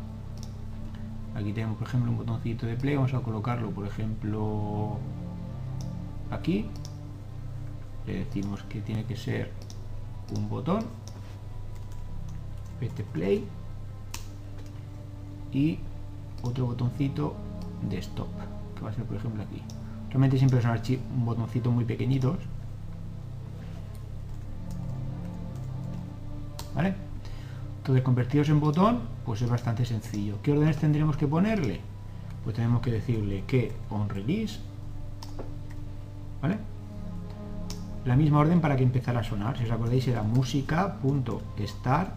Aquí 1.35 1.51
tenemos 1.51 1.77
por 1.77 1.87
ejemplo 1.87 2.11
un 2.11 2.17
botoncito 2.17 2.65
de 2.65 2.75
play. 2.75 2.95
Vamos 2.95 3.13
a 3.13 3.19
colocarlo 3.19 3.71
por 3.71 3.85
ejemplo 3.85 4.97
aquí. 6.31 6.69
Le 8.05 8.19
decimos 8.19 8.63
que 8.63 8.81
tiene 8.81 9.03
que 9.05 9.17
ser 9.17 9.51
un 10.35 10.47
botón 10.49 10.85
pt 12.79 13.01
play 13.11 13.47
y 15.51 15.79
otro 16.43 16.65
botoncito 16.65 17.35
de 17.89 17.97
stop 17.99 18.27
que 18.75 18.81
va 18.81 18.89
a 18.89 18.93
ser 18.93 19.05
por 19.05 19.17
ejemplo 19.17 19.43
aquí 19.43 19.61
Realmente 20.15 20.37
siempre 20.37 20.61
son 20.61 20.71
un 21.13 21.25
botoncito 21.25 21.69
muy 21.71 21.83
pequeñitos. 21.83 22.37
¿Vale? 26.73 26.93
Entonces, 27.79 28.01
convertidos 28.01 28.47
en 28.47 28.61
botón, 28.61 29.01
pues 29.25 29.41
es 29.41 29.49
bastante 29.49 29.83
sencillo. 29.83 30.37
¿Qué 30.41 30.53
órdenes 30.53 30.77
tendríamos 30.77 31.17
que 31.17 31.27
ponerle? 31.27 31.81
Pues 32.45 32.55
tenemos 32.55 32.81
que 32.81 32.91
decirle 32.91 33.43
que 33.45 33.73
on 33.89 34.07
release, 34.07 34.61
¿vale? 36.41 36.59
La 38.05 38.15
misma 38.15 38.39
orden 38.39 38.61
para 38.61 38.77
que 38.77 38.83
empezara 38.83 39.19
a 39.19 39.23
sonar. 39.25 39.57
Si 39.57 39.65
os 39.65 39.71
acordáis 39.71 40.07
era 40.07 40.23
música.start 40.23 42.13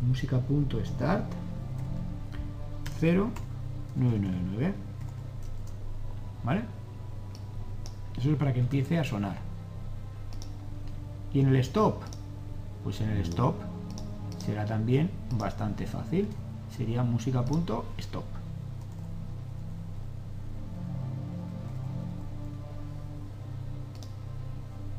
música.start 0.00 1.26
0999 3.00 4.87
¿Vale? 6.44 6.62
Eso 8.16 8.30
es 8.30 8.36
para 8.36 8.52
que 8.52 8.60
empiece 8.60 8.98
a 8.98 9.04
sonar. 9.04 9.36
Y 11.32 11.40
en 11.40 11.48
el 11.48 11.56
stop, 11.56 12.00
pues 12.82 13.00
en 13.00 13.10
el 13.10 13.18
stop 13.20 13.54
será 14.38 14.64
también 14.64 15.10
bastante 15.36 15.86
fácil. 15.86 16.28
Sería 16.76 17.02
música.stop. 17.02 18.24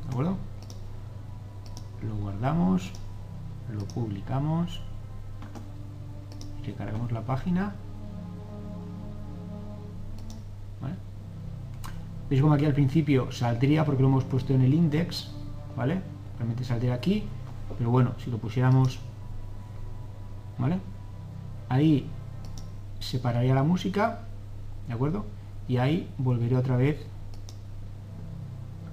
¿De 0.04 0.10
acuerdo? 0.10 0.36
Lo 2.02 2.16
guardamos, 2.16 2.90
lo 3.70 3.84
publicamos, 3.86 4.80
recargamos 6.64 7.12
la 7.12 7.22
página 7.22 7.74
veis 12.30 12.40
como 12.40 12.54
aquí 12.54 12.64
al 12.64 12.72
principio 12.72 13.32
saldría 13.32 13.84
porque 13.84 14.02
lo 14.02 14.08
hemos 14.08 14.24
puesto 14.24 14.54
en 14.54 14.62
el 14.62 14.72
index 14.72 15.32
vale 15.76 16.00
realmente 16.38 16.62
saldría 16.64 16.94
aquí 16.94 17.24
pero 17.76 17.90
bueno 17.90 18.12
si 18.18 18.30
lo 18.30 18.38
pusiéramos 18.38 19.00
vale 20.56 20.78
ahí 21.68 22.06
separaría 23.00 23.54
la 23.54 23.64
música 23.64 24.20
de 24.86 24.94
acuerdo 24.94 25.26
y 25.66 25.78
ahí 25.78 26.08
volveré 26.18 26.56
otra 26.56 26.76
vez 26.76 27.04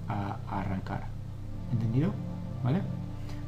a, 0.08 0.38
arrancar 0.50 1.06
entendido 1.70 2.12
vale 2.64 2.82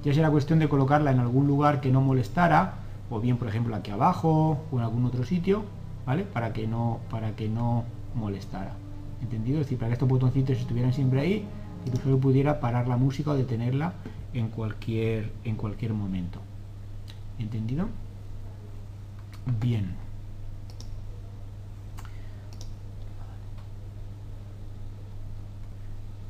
ya 0.05 0.15
será 0.15 0.31
cuestión 0.31 0.61
de 0.61 0.69
colocarla 0.69 1.11
en 1.11 1.19
algún 1.19 1.49
lugar 1.49 1.81
que 1.81 1.91
no 1.91 2.01
molestara 2.01 2.75
o 3.11 3.19
bien 3.19 3.39
por 3.39 3.49
ejemplo 3.49 3.75
aquí 3.75 3.91
abajo 3.91 4.61
o 4.71 4.79
en 4.79 4.85
algún 4.85 5.05
otro 5.05 5.25
sitio 5.25 5.65
vale 6.07 6.23
para 6.23 6.53
que 6.53 6.69
no 6.69 7.01
para 7.11 7.35
que 7.35 7.49
no 7.49 7.85
molestara 8.15 8.75
¿entendido? 9.23 9.61
Es 9.61 9.67
decir, 9.67 9.79
para 9.79 9.89
que 9.89 9.95
estos 9.95 10.09
botoncitos 10.09 10.59
estuvieran 10.59 10.93
siempre 10.93 11.21
ahí 11.21 11.45
y 11.87 11.91
tú 11.91 11.99
solo 11.99 12.19
pudiera 12.19 12.61
parar 12.61 12.89
la 12.89 12.97
música 12.97 13.31
o 13.31 13.35
detenerla 13.35 13.95
en 14.35 14.49
cualquier, 14.49 15.33
en 15.45 15.57
cualquier 15.57 15.93
momento. 15.93 16.41
¿Entendido? 17.39 17.89
Bien. 19.61 19.95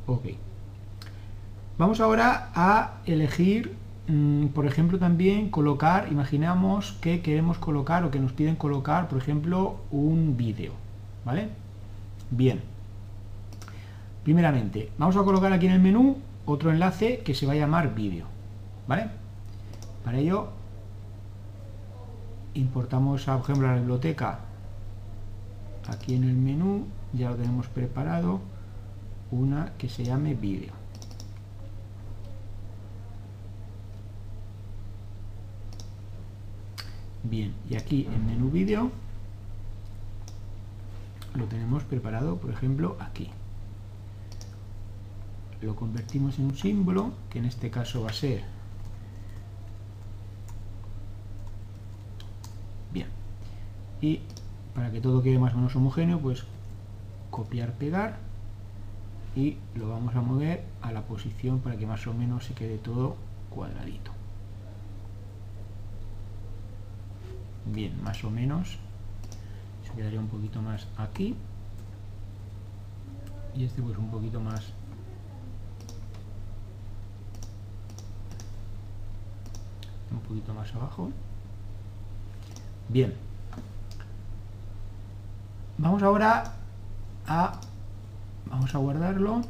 Ok. 0.07 0.25
Vamos 1.79 2.01
ahora 2.01 2.51
a 2.55 3.01
elegir 3.07 3.77
mm, 4.09 4.47
por 4.49 4.67
ejemplo, 4.67 4.99
también 4.99 5.51
colocar, 5.51 6.09
imaginamos 6.11 6.93
que 7.01 7.23
queremos 7.23 7.59
colocar 7.59 8.05
o 8.05 8.11
que 8.11 8.19
nos 8.21 8.33
piden 8.33 8.57
colocar, 8.57 9.09
por 9.09 9.19
ejemplo, 9.19 9.77
un 9.91 10.37
vídeo, 10.37 10.73
¿vale? 11.25 11.49
Bien. 12.31 12.61
Primeramente, 14.25 14.91
vamos 14.99 15.17
a 15.17 15.25
colocar 15.25 15.53
aquí 15.53 15.67
en 15.67 15.73
el 15.73 15.81
menú 15.81 16.19
otro 16.45 16.71
enlace 16.71 17.19
que 17.19 17.35
se 17.35 17.47
va 17.47 17.53
a 17.53 17.57
llamar 17.57 17.95
vídeo, 17.95 18.27
¿vale? 18.87 19.09
Para 20.05 20.19
ello, 20.19 20.49
importamos, 22.55 23.25
por 23.25 23.41
ejemplo, 23.41 23.67
la 23.67 23.77
biblioteca 23.77 24.41
aquí 25.89 26.15
en 26.15 26.25
el 26.25 26.37
menú, 26.37 26.87
ya 27.13 27.31
lo 27.31 27.37
tenemos 27.37 27.67
preparado, 27.69 28.41
una 29.31 29.73
que 29.79 29.89
se 29.89 30.05
llame 30.05 30.35
vídeo. 30.35 30.73
Bien, 37.23 37.55
y 37.69 37.77
aquí 37.77 38.09
en 38.13 38.27
menú 38.27 38.51
vídeo 38.51 38.91
lo 41.35 41.45
tenemos 41.45 41.85
preparado, 41.85 42.37
por 42.37 42.51
ejemplo, 42.51 42.97
aquí. 42.99 43.31
Lo 45.63 45.77
convertimos 45.77 46.39
en 46.39 46.47
un 46.47 46.57
símbolo, 46.57 47.13
que 47.29 47.39
en 47.39 47.45
este 47.45 47.71
caso 47.71 48.03
va 48.03 48.11
a 48.11 48.15
ser 48.15 48.43
bien. 52.93 53.09
Y 54.01 54.21
para 54.75 54.91
que 54.91 55.01
todo 55.01 55.23
quede 55.23 55.39
más 55.39 55.53
o 55.55 55.57
menos 55.57 55.77
homogéneo, 55.77 56.19
pues 56.19 56.45
copiar, 57.31 57.75
pegar 57.75 58.19
y 59.37 59.57
lo 59.75 59.89
vamos 59.89 60.17
a 60.17 60.21
mover 60.21 60.65
a 60.83 60.93
la 60.93 61.03
posición 61.03 61.61
para 61.61 61.77
que 61.77 61.87
más 61.87 62.07
o 62.07 62.15
menos 62.15 62.45
se 62.45 62.55
quede 62.55 62.79
todo 62.79 63.17
cuadradito. 63.51 64.11
bien 67.73 68.03
más 68.03 68.23
o 68.25 68.31
menos 68.31 68.79
se 69.87 69.93
quedaría 69.95 70.21
un 70.21 70.29
poquito 70.29 70.63
más 70.63 70.87
aquí 70.97 71.35
y 73.55 73.65
este 73.65 73.83
pues 73.83 73.97
un 73.99 74.11
poquito 74.11 74.41
más 74.41 74.73
poquito 80.31 80.55
más 80.55 80.73
abajo. 80.75 81.11
Bien. 82.89 83.13
Vamos 85.77 86.03
ahora 86.03 86.55
a 87.27 87.61
vamos 88.49 88.75
a 88.75 88.79
guardarlo. 88.79 89.43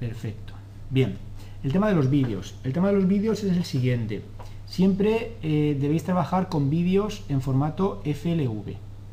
Perfecto. 0.00 0.54
Bien. 0.90 1.18
El 1.62 1.72
tema 1.72 1.88
de 1.88 1.94
los 1.94 2.10
vídeos. 2.10 2.56
El 2.64 2.72
tema 2.72 2.88
de 2.88 2.94
los 2.94 3.06
vídeos 3.06 3.44
es 3.44 3.56
el 3.56 3.64
siguiente. 3.64 4.24
Siempre 4.66 5.36
eh, 5.42 5.78
debéis 5.80 6.02
trabajar 6.02 6.48
con 6.48 6.68
vídeos 6.68 7.22
en 7.28 7.40
formato 7.40 8.02
FLV, 8.04 8.66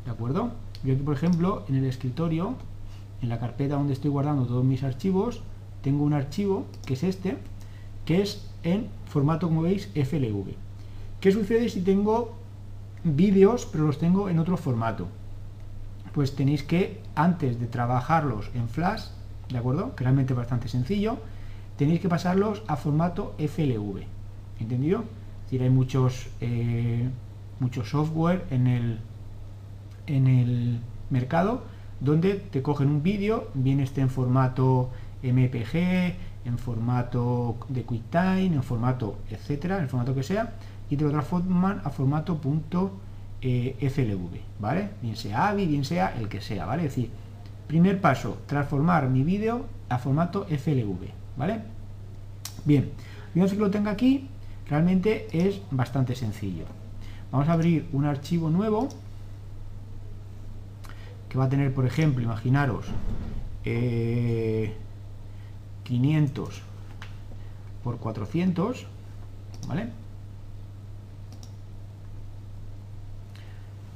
¿de 0.04 0.10
acuerdo? 0.10 0.50
Yo 0.82 0.94
aquí, 0.94 1.02
por 1.02 1.14
ejemplo, 1.14 1.64
en 1.68 1.76
el 1.76 1.84
escritorio, 1.84 2.56
en 3.20 3.28
la 3.28 3.38
carpeta 3.38 3.76
donde 3.76 3.92
estoy 3.92 4.10
guardando 4.10 4.46
todos 4.46 4.64
mis 4.64 4.82
archivos, 4.82 5.40
tengo 5.82 6.02
un 6.02 6.14
archivo, 6.14 6.66
que 6.84 6.94
es 6.94 7.04
este, 7.04 7.36
que 8.06 8.22
es 8.22 8.48
en 8.64 8.88
formato, 9.06 9.46
como 9.46 9.62
veis, 9.62 9.88
FLV. 9.94 10.61
¿Qué 11.22 11.30
sucede 11.30 11.68
si 11.68 11.82
tengo 11.82 12.34
vídeos, 13.04 13.64
pero 13.70 13.84
los 13.84 14.00
tengo 14.00 14.28
en 14.28 14.40
otro 14.40 14.56
formato? 14.56 15.06
Pues 16.12 16.34
tenéis 16.34 16.64
que, 16.64 17.00
antes 17.14 17.60
de 17.60 17.68
trabajarlos 17.68 18.50
en 18.54 18.68
Flash, 18.68 19.04
¿de 19.48 19.56
acuerdo? 19.56 19.94
Que 19.94 20.02
realmente 20.02 20.32
es 20.32 20.36
bastante 20.36 20.66
sencillo, 20.66 21.18
tenéis 21.76 22.00
que 22.00 22.08
pasarlos 22.08 22.64
a 22.66 22.74
formato 22.74 23.36
FLV, 23.38 24.02
¿entendido? 24.58 25.04
hay 25.52 25.70
muchos, 25.70 26.26
eh, 26.40 27.08
muchos 27.60 27.90
software 27.90 28.44
en 28.50 28.66
el, 28.66 28.98
en 30.08 30.26
el 30.26 30.80
mercado 31.10 31.62
donde 32.00 32.34
te 32.34 32.62
cogen 32.62 32.88
un 32.88 33.04
vídeo, 33.04 33.48
viene 33.54 33.84
este 33.84 34.00
en 34.00 34.10
formato 34.10 34.90
MPG, 35.22 36.16
en 36.44 36.58
formato 36.58 37.58
de 37.68 37.84
QuickTime, 37.84 38.46
en 38.46 38.62
formato 38.64 39.18
etcétera, 39.30 39.76
en 39.76 39.84
el 39.84 39.88
formato 39.88 40.16
que 40.16 40.24
sea, 40.24 40.54
y 40.92 40.96
te 40.96 41.04
lo 41.04 41.10
transforman 41.10 41.80
a 41.84 41.88
formato 41.88 42.36
punto, 42.36 42.92
eh, 43.40 43.74
FLV, 43.80 44.60
¿vale? 44.60 44.90
Bien 45.00 45.16
sea 45.16 45.48
AVI, 45.48 45.64
bien 45.64 45.86
sea 45.86 46.14
el 46.18 46.28
que 46.28 46.42
sea, 46.42 46.66
¿vale? 46.66 46.84
Es 46.84 46.94
decir, 46.94 47.10
primer 47.66 47.98
paso, 47.98 48.36
transformar 48.44 49.08
mi 49.08 49.22
vídeo 49.22 49.64
a 49.88 49.96
formato 49.96 50.44
FLV, 50.44 51.08
¿vale? 51.38 51.62
Bien, 52.66 52.90
yo 53.34 53.46
que 53.46 53.56
lo 53.56 53.70
tenga 53.70 53.90
aquí, 53.90 54.28
Realmente 54.68 55.26
es 55.32 55.60
bastante 55.70 56.14
sencillo. 56.14 56.64
Vamos 57.30 57.48
a 57.48 57.52
abrir 57.52 57.86
un 57.92 58.06
archivo 58.06 58.48
nuevo 58.48 58.88
que 61.28 61.36
va 61.36 61.44
a 61.44 61.48
tener, 61.48 61.74
por 61.74 61.84
ejemplo, 61.84 62.22
imaginaros, 62.22 62.86
500 63.64 66.56
eh, 66.56 66.60
por 67.84 67.98
400, 67.98 68.86
¿vale? 69.68 69.90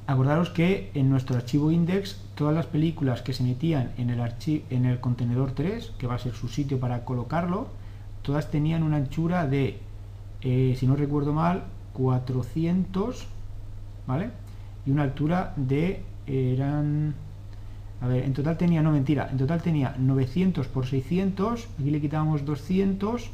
Acordaros 0.07 0.49
que 0.49 0.89
en 0.93 1.09
nuestro 1.09 1.35
archivo 1.35 1.69
index 1.69 2.21
todas 2.35 2.55
las 2.55 2.65
películas 2.65 3.21
que 3.21 3.33
se 3.33 3.43
metían 3.43 3.91
en 3.97 4.09
el, 4.09 4.21
en 4.69 4.85
el 4.85 4.99
contenedor 4.99 5.51
3, 5.51 5.91
que 5.97 6.07
va 6.07 6.15
a 6.15 6.19
ser 6.19 6.33
su 6.33 6.47
sitio 6.47 6.79
para 6.79 7.03
colocarlo, 7.03 7.67
todas 8.21 8.49
tenían 8.49 8.83
una 8.83 8.97
anchura 8.97 9.45
de 9.47 9.79
eh, 10.41 10.75
si 10.77 10.87
no 10.87 10.95
recuerdo 10.95 11.33
mal, 11.33 11.63
400, 11.93 13.27
¿vale? 14.05 14.29
Y 14.85 14.91
una 14.91 15.03
altura 15.03 15.53
de, 15.55 16.03
eran, 16.27 17.15
a 18.01 18.07
ver, 18.07 18.23
en 18.23 18.33
total 18.33 18.57
tenía, 18.57 18.81
no 18.81 18.91
mentira, 18.91 19.29
en 19.31 19.37
total 19.37 19.61
tenía 19.61 19.95
900 19.97 20.67
por 20.67 20.85
600, 20.85 21.67
aquí 21.79 21.91
le 21.91 21.99
quitábamos 21.99 22.45
200, 22.45 23.29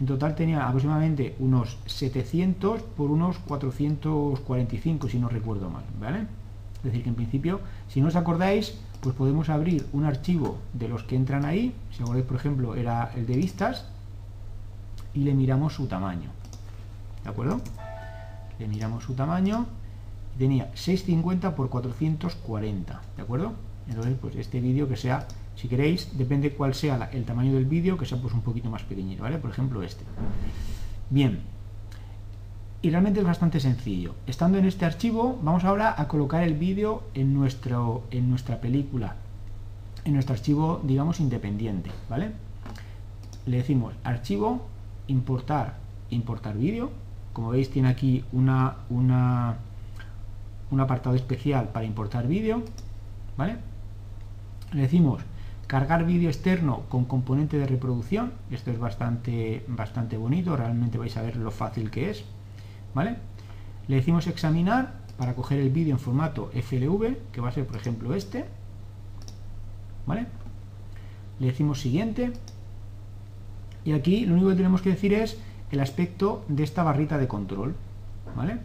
en 0.00 0.06
total 0.06 0.34
tenía 0.34 0.66
aproximadamente 0.66 1.36
unos 1.38 1.78
700 1.86 2.82
por 2.82 3.10
unos 3.10 3.38
445, 3.38 5.08
si 5.08 5.18
no 5.18 5.28
recuerdo 5.28 5.68
mal, 5.68 5.84
¿vale? 6.00 6.26
Es 6.78 6.84
decir, 6.84 7.02
que 7.02 7.10
en 7.10 7.14
principio, 7.14 7.60
si 7.88 8.00
no 8.00 8.08
os 8.08 8.16
acordáis, 8.16 8.78
pues 9.00 9.14
podemos 9.14 9.50
abrir 9.50 9.86
un 9.92 10.04
archivo 10.04 10.58
de 10.72 10.88
los 10.88 11.02
que 11.02 11.16
entran 11.16 11.44
ahí, 11.44 11.74
si 11.90 12.02
acordáis, 12.02 12.24
por 12.24 12.36
ejemplo, 12.36 12.74
era 12.74 13.12
el 13.14 13.26
de 13.26 13.36
vistas, 13.36 13.86
y 15.12 15.20
le 15.20 15.34
miramos 15.34 15.74
su 15.74 15.86
tamaño. 15.86 16.30
¿de 17.22 17.28
acuerdo? 17.28 17.60
Le 18.58 18.66
miramos 18.66 19.04
su 19.04 19.14
tamaño 19.14 19.66
tenía 20.38 20.70
650 20.74 21.54
por 21.54 21.68
440, 21.68 23.02
¿de 23.16 23.22
acuerdo? 23.22 23.52
Entonces, 23.88 24.16
pues 24.18 24.36
este 24.36 24.60
vídeo 24.60 24.88
que 24.88 24.96
sea, 24.96 25.26
si 25.60 25.68
queréis, 25.68 26.16
depende 26.16 26.52
cuál 26.52 26.74
sea 26.74 27.10
el 27.12 27.24
tamaño 27.24 27.52
del 27.52 27.66
vídeo, 27.66 27.98
que 27.98 28.06
sea 28.06 28.16
pues 28.16 28.32
un 28.32 28.40
poquito 28.40 28.70
más 28.70 28.82
pequeñito, 28.82 29.24
¿vale? 29.24 29.36
Por 29.36 29.50
ejemplo, 29.50 29.82
este. 29.82 30.04
Bien, 31.10 31.40
y 32.80 32.88
realmente 32.88 33.20
es 33.20 33.26
bastante 33.26 33.60
sencillo. 33.60 34.14
Estando 34.26 34.56
en 34.56 34.64
este 34.64 34.86
archivo, 34.86 35.38
vamos 35.42 35.64
ahora 35.64 35.94
a 35.98 36.08
colocar 36.08 36.42
el 36.44 36.54
vídeo 36.54 37.02
en, 37.12 37.36
en 38.10 38.30
nuestra 38.30 38.60
película, 38.62 39.16
en 40.06 40.14
nuestro 40.14 40.34
archivo, 40.34 40.80
digamos, 40.82 41.20
independiente, 41.20 41.90
¿vale? 42.08 42.30
Le 43.44 43.58
decimos 43.58 43.92
archivo, 44.02 44.66
importar, 45.08 45.76
importar 46.08 46.56
vídeo, 46.56 46.90
como 47.34 47.50
veis 47.50 47.70
tiene 47.70 47.88
aquí 47.88 48.24
una, 48.32 48.76
una, 48.88 49.56
un 50.70 50.80
apartado 50.80 51.14
especial 51.16 51.68
para 51.68 51.84
importar 51.84 52.26
vídeo, 52.26 52.62
¿vale? 53.36 53.58
Le 54.72 54.82
decimos 54.82 55.20
cargar 55.70 56.04
vídeo 56.04 56.28
externo 56.28 56.82
con 56.88 57.04
componente 57.04 57.56
de 57.56 57.64
reproducción, 57.64 58.32
esto 58.50 58.72
es 58.72 58.80
bastante, 58.80 59.64
bastante 59.68 60.16
bonito, 60.16 60.56
realmente 60.56 60.98
vais 60.98 61.16
a 61.16 61.22
ver 61.22 61.36
lo 61.36 61.52
fácil 61.52 61.92
que 61.92 62.10
es, 62.10 62.24
¿vale? 62.92 63.18
Le 63.86 63.94
decimos 63.94 64.26
examinar 64.26 64.94
para 65.16 65.36
coger 65.36 65.60
el 65.60 65.70
vídeo 65.70 65.92
en 65.92 66.00
formato 66.00 66.50
FLV, 66.52 67.30
que 67.30 67.40
va 67.40 67.50
a 67.50 67.52
ser 67.52 67.68
por 67.68 67.76
ejemplo 67.76 68.16
este, 68.16 68.46
¿vale? 70.08 70.26
Le 71.38 71.46
decimos 71.46 71.80
siguiente, 71.80 72.32
y 73.84 73.92
aquí 73.92 74.26
lo 74.26 74.34
único 74.34 74.48
que 74.48 74.56
tenemos 74.56 74.82
que 74.82 74.90
decir 74.90 75.14
es 75.14 75.38
el 75.70 75.78
aspecto 75.78 76.44
de 76.48 76.64
esta 76.64 76.82
barrita 76.82 77.16
de 77.16 77.28
control, 77.28 77.76
¿vale? 78.34 78.58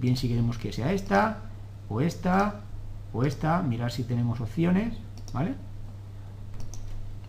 Bien 0.00 0.16
si 0.16 0.28
queremos 0.28 0.58
que 0.58 0.72
sea 0.72 0.92
esta, 0.92 1.50
o 1.88 2.00
esta, 2.00 2.60
o 3.12 3.24
esta, 3.24 3.60
mirar 3.60 3.90
si 3.90 4.04
tenemos 4.04 4.40
opciones, 4.40 4.94
¿vale? 5.32 5.56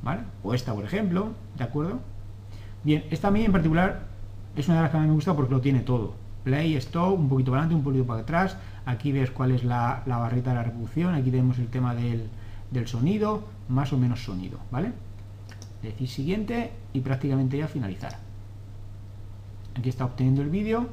¿Vale? 0.04 0.22
O 0.44 0.54
esta, 0.54 0.74
por 0.74 0.86
ejemplo, 0.86 1.30
¿de 1.58 1.64
acuerdo? 1.64 2.00
Bien, 2.84 3.04
esta 3.10 3.30
a 3.30 3.32
mí 3.32 3.44
en 3.44 3.52
particular 3.52 4.04
es 4.56 4.68
una 4.68 4.78
de 4.78 4.84
las 4.84 4.92
que 4.92 4.98
más 4.98 5.08
me 5.08 5.14
gusta 5.14 5.36
porque 5.36 5.54
lo 5.54 5.62
tiene 5.62 5.80
todo. 5.80 6.14
Play, 6.44 6.76
stop, 6.76 7.20
un 7.20 7.28
poquito 7.28 7.52
para 7.52 7.64
adelante, 7.64 7.76
un 7.76 7.84
poquito 7.84 8.06
para 8.06 8.22
atrás. 8.22 8.58
Aquí 8.86 9.12
ves 9.12 9.32
cuál 9.32 9.52
es 9.52 9.64
la, 9.64 10.04
barrita 10.06 10.52
de 10.52 10.58
la 10.58 10.64
reproducción. 10.64 11.16
Aquí 11.16 11.32
tenemos 11.32 11.58
el 11.58 11.68
tema 11.68 11.96
del, 11.96 12.30
del 12.70 12.88
sonido, 12.88 13.44
más 13.68 13.92
o 13.94 13.98
menos 13.98 14.24
sonido, 14.24 14.60
¿vale? 14.70 14.92
Decir 15.82 16.08
siguiente 16.08 16.72
y 16.94 17.02
prácticamente 17.02 17.58
ya 17.58 17.68
finalizar. 17.68 18.18
aquí 19.76 19.90
está 19.90 20.06
obteniendo 20.06 20.44
el 20.44 20.50
vídeo, 20.50 20.88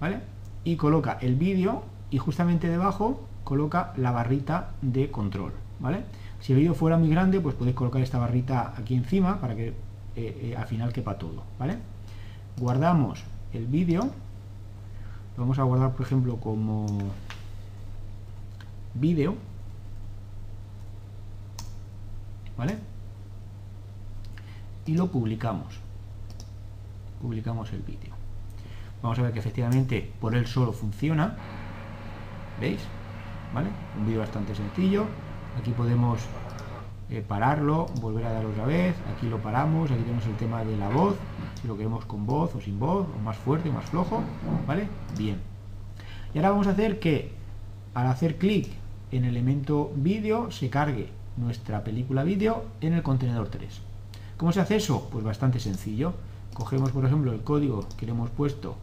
¿vale? 0.00 0.20
Y 0.64 0.76
coloca 0.76 1.18
el 1.20 1.36
vídeo 1.36 1.82
y 2.10 2.18
justamente 2.18 2.68
debajo 2.68 3.26
coloca 3.44 3.92
la 3.96 4.10
barrita 4.10 4.70
de 4.82 5.10
control, 5.10 5.52
¿vale? 5.78 6.04
Si 6.40 6.52
el 6.52 6.58
vídeo 6.58 6.74
fuera 6.74 6.96
muy 6.96 7.08
grande, 7.08 7.40
pues 7.40 7.54
podéis 7.54 7.76
colocar 7.76 8.00
esta 8.00 8.18
barrita 8.18 8.72
aquí 8.76 8.94
encima 8.94 9.40
para 9.40 9.54
que 9.54 9.68
eh, 9.68 9.74
eh, 10.16 10.54
al 10.56 10.66
final 10.66 10.92
quepa 10.92 11.18
todo, 11.18 11.44
¿vale? 11.58 11.76
Guardamos 12.58 13.22
el 13.52 13.66
vídeo, 13.66 14.02
lo 15.36 15.42
vamos 15.42 15.58
a 15.58 15.64
guardar 15.64 15.92
por 15.92 16.06
ejemplo 16.06 16.36
como 16.36 16.86
vídeo, 18.94 19.34
¿vale? 22.56 22.78
Y 24.86 24.94
lo 24.94 25.08
publicamos, 25.08 25.78
publicamos 27.20 27.70
el 27.72 27.82
vídeo. 27.82 28.14
Vamos 29.02 29.18
a 29.18 29.22
ver 29.22 29.32
que 29.32 29.38
efectivamente 29.38 30.10
por 30.20 30.34
él 30.34 30.46
solo 30.46 30.72
funciona, 30.72 31.36
¿veis? 32.60 32.80
¿Vale? 33.54 33.68
Un 33.98 34.06
vídeo 34.06 34.20
bastante 34.20 34.54
sencillo, 34.54 35.06
aquí 35.58 35.72
podemos 35.72 36.20
eh, 37.10 37.24
pararlo, 37.26 37.86
volver 38.00 38.24
a 38.26 38.32
dar 38.32 38.46
otra 38.46 38.66
vez, 38.66 38.94
aquí 39.16 39.28
lo 39.28 39.38
paramos, 39.38 39.90
aquí 39.90 40.00
tenemos 40.02 40.24
el 40.26 40.36
tema 40.36 40.64
de 40.64 40.76
la 40.76 40.88
voz, 40.88 41.16
si 41.60 41.66
lo 41.66 41.76
queremos 41.76 42.04
con 42.04 42.24
voz 42.24 42.54
o 42.54 42.60
sin 42.60 42.78
voz, 42.78 43.06
o 43.16 43.22
más 43.22 43.36
fuerte 43.36 43.68
o 43.68 43.72
más 43.72 43.84
flojo, 43.86 44.22
¿vale? 44.66 44.88
Bien. 45.18 45.40
Y 46.32 46.38
ahora 46.38 46.50
vamos 46.50 46.68
a 46.68 46.70
hacer 46.70 47.00
que 47.00 47.32
al 47.94 48.06
hacer 48.06 48.38
clic 48.38 48.68
en 49.10 49.24
el 49.24 49.30
elemento 49.30 49.92
vídeo 49.96 50.52
se 50.52 50.70
cargue 50.70 51.08
nuestra 51.36 51.82
película 51.82 52.22
vídeo 52.22 52.64
en 52.80 52.92
el 52.92 53.02
contenedor 53.02 53.48
3. 53.48 53.80
¿Cómo 54.36 54.52
se 54.52 54.60
hace 54.60 54.76
eso? 54.76 55.08
Pues 55.10 55.24
bastante 55.24 55.58
sencillo. 55.58 56.14
Cogemos, 56.54 56.92
por 56.92 57.04
ejemplo, 57.04 57.32
el 57.32 57.42
código 57.42 57.86
que 57.96 58.06
le 58.06 58.12
hemos 58.12 58.30
puesto 58.30 58.76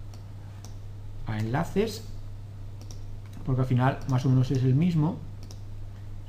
a 1.28 1.40
enlaces, 1.40 2.06
porque 3.46 3.62
al 3.62 3.68
final 3.68 4.00
más 4.10 4.26
o 4.26 4.30
menos 4.30 4.52
es 4.52 4.64
el 4.64 4.76
mismo, 4.76 5.18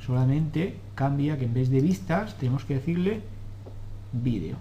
solamente 0.09 0.81
cambia 0.94 1.37
que 1.37 1.44
en 1.44 1.53
vez 1.53 1.68
de 1.68 1.83
vistas 1.83 2.35
tenemos 2.38 2.64
que 2.64 2.77
decirle 2.77 3.21
vídeo. 4.11 4.57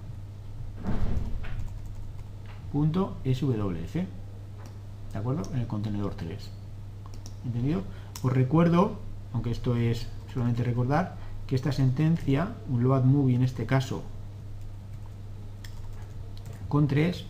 Punto 2.73 3.15
swf 3.23 3.95
de 3.95 5.17
acuerdo 5.17 5.43
en 5.53 5.59
el 5.61 5.67
contenedor 5.67 6.15
3 6.15 6.51
entendido 7.45 7.81
os 8.21 8.33
recuerdo 8.33 8.99
aunque 9.31 9.51
esto 9.51 9.77
es 9.77 10.07
solamente 10.33 10.65
recordar 10.65 11.15
que 11.47 11.55
esta 11.55 11.71
sentencia 11.71 12.53
un 12.69 12.83
load 12.83 13.05
movie 13.05 13.37
en 13.37 13.41
este 13.41 13.65
caso 13.65 14.03
con 16.67 16.87
3 16.87 17.25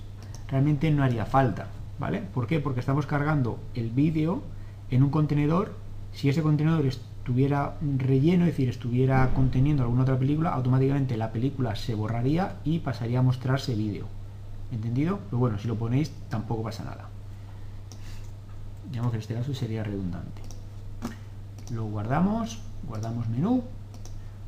realmente 0.49 0.89
no 0.89 1.03
haría 1.03 1.27
falta 1.27 1.67
¿vale? 1.99 2.21
¿por 2.33 2.47
qué? 2.47 2.59
porque 2.59 2.79
estamos 2.79 3.05
cargando 3.05 3.59
el 3.75 3.91
vídeo 3.91 4.41
en 4.89 5.03
un 5.03 5.09
contenedor. 5.09 5.75
Si 6.13 6.29
ese 6.29 6.41
contenedor 6.41 6.85
es 6.85 7.01
tuviera 7.27 7.75
un 7.81 7.99
relleno, 7.99 8.45
es 8.45 8.51
decir, 8.51 8.69
estuviera 8.69 9.31
conteniendo 9.35 9.83
alguna 9.83 10.03
otra 10.03 10.17
película, 10.17 10.51
automáticamente 10.51 11.17
la 11.17 11.33
película 11.33 11.75
se 11.75 11.93
borraría 11.93 12.55
y 12.63 12.79
pasaría 12.79 13.19
a 13.19 13.21
mostrarse 13.21 13.75
vídeo. 13.75 14.05
¿Entendido? 14.71 15.19
Pero 15.25 15.37
bueno, 15.37 15.59
si 15.59 15.67
lo 15.67 15.75
ponéis 15.75 16.09
tampoco 16.29 16.63
pasa 16.63 16.85
nada. 16.85 17.09
Digamos 18.89 19.11
que 19.11 19.17
en 19.17 19.21
este 19.23 19.33
caso 19.33 19.53
sería 19.53 19.83
redundante. 19.83 20.41
Lo 21.73 21.83
guardamos, 21.83 22.61
guardamos 22.87 23.27
menú, 23.27 23.61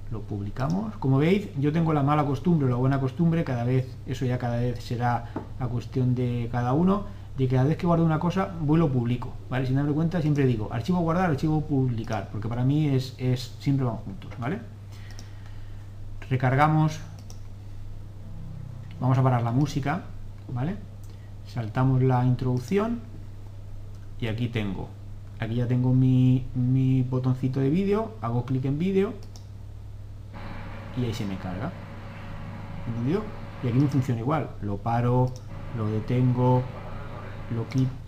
lo 0.09 0.21
publicamos. 0.21 0.95
Como 0.99 1.17
veis, 1.17 1.49
yo 1.59 1.73
tengo 1.73 1.91
la 1.91 2.01
mala 2.01 2.25
costumbre 2.25 2.67
o 2.67 2.69
la 2.69 2.77
buena 2.77 3.01
costumbre, 3.01 3.43
cada 3.43 3.65
vez, 3.65 3.93
eso 4.07 4.23
ya 4.23 4.37
cada 4.37 4.55
vez 4.55 4.81
será 4.81 5.25
la 5.59 5.67
cuestión 5.67 6.15
de 6.15 6.47
cada 6.49 6.71
uno 6.71 7.03
de 7.39 7.47
cada 7.47 7.63
vez 7.63 7.77
que 7.77 7.87
guardo 7.87 8.03
una 8.03 8.19
cosa, 8.19 8.49
voy 8.59 8.77
lo 8.77 8.91
publico, 8.91 9.31
¿vale? 9.49 9.65
Sin 9.65 9.77
darme 9.77 9.93
cuenta, 9.93 10.21
siempre 10.21 10.45
digo 10.45 10.67
archivo 10.73 10.99
guardar, 10.99 11.29
archivo 11.29 11.61
publicar, 11.61 12.27
porque 12.33 12.49
para 12.49 12.65
mí 12.65 12.89
es, 12.89 13.15
es 13.17 13.55
siempre 13.59 13.85
van 13.85 13.95
juntos, 13.95 14.29
¿vale? 14.37 14.59
Recargamos, 16.29 16.99
vamos 18.99 19.17
a 19.17 19.23
parar 19.23 19.41
la 19.41 19.51
música, 19.51 20.01
¿vale? 20.53 20.75
Saltamos 21.47 22.03
la 22.03 22.25
introducción 22.25 22.99
y 24.19 24.27
aquí 24.27 24.49
tengo, 24.49 24.89
aquí 25.39 25.55
ya 25.55 25.65
tengo 25.65 25.93
mi, 25.93 26.45
mi 26.55 27.03
botoncito 27.03 27.61
de 27.61 27.69
vídeo, 27.69 28.15
hago 28.19 28.43
clic 28.43 28.65
en 28.65 28.77
vídeo 28.77 29.13
y 30.97 31.05
ahí 31.05 31.13
se 31.13 31.25
me 31.25 31.37
carga, 31.37 31.71
¿entendido? 32.85 33.23
Y 33.63 33.69
aquí 33.69 33.79
me 33.79 33.87
funciona 33.87 34.19
igual, 34.19 34.49
lo 34.61 34.75
paro, 34.75 35.31
lo 35.77 35.87
detengo, 35.87 36.63
lo 37.55 37.65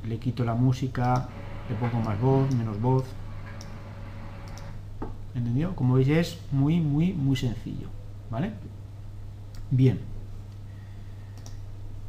le 0.08 0.20
quito 0.20 0.44
la 0.44 0.56
música, 0.56 1.28
le 1.70 1.76
pongo 1.76 2.04
más 2.04 2.20
voz, 2.20 2.54
menos 2.56 2.80
voz. 2.80 3.06
¿Entendido? 5.34 5.76
Como 5.76 5.96
veis 5.96 6.10
es 6.10 6.40
muy, 6.52 6.80
muy, 6.80 7.14
muy 7.14 7.36
sencillo. 7.36 7.88
¿Vale? 8.30 8.52
Bien. 9.70 10.00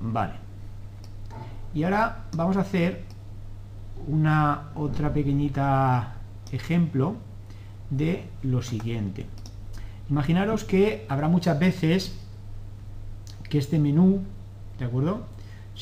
Vale. 0.01 0.35
Y 1.75 1.85
ahora 1.85 2.25
vamos 2.37 2.57
a 2.57 2.61
hacer 2.61 3.05
una 4.07 4.71
otra 4.75 5.13
pequeñita 5.13 6.15
ejemplo 6.51 7.17
de 7.91 8.29
lo 8.43 8.63
siguiente. 8.63 9.27
Imaginaros 10.11 10.65
que 10.65 11.07
habrá 11.09 11.29
muchas 11.29 11.59
veces 11.59 12.19
que 13.49 13.59
este 13.59 13.79
menú, 13.79 14.23
¿de 14.79 14.85
acuerdo? 14.85 15.27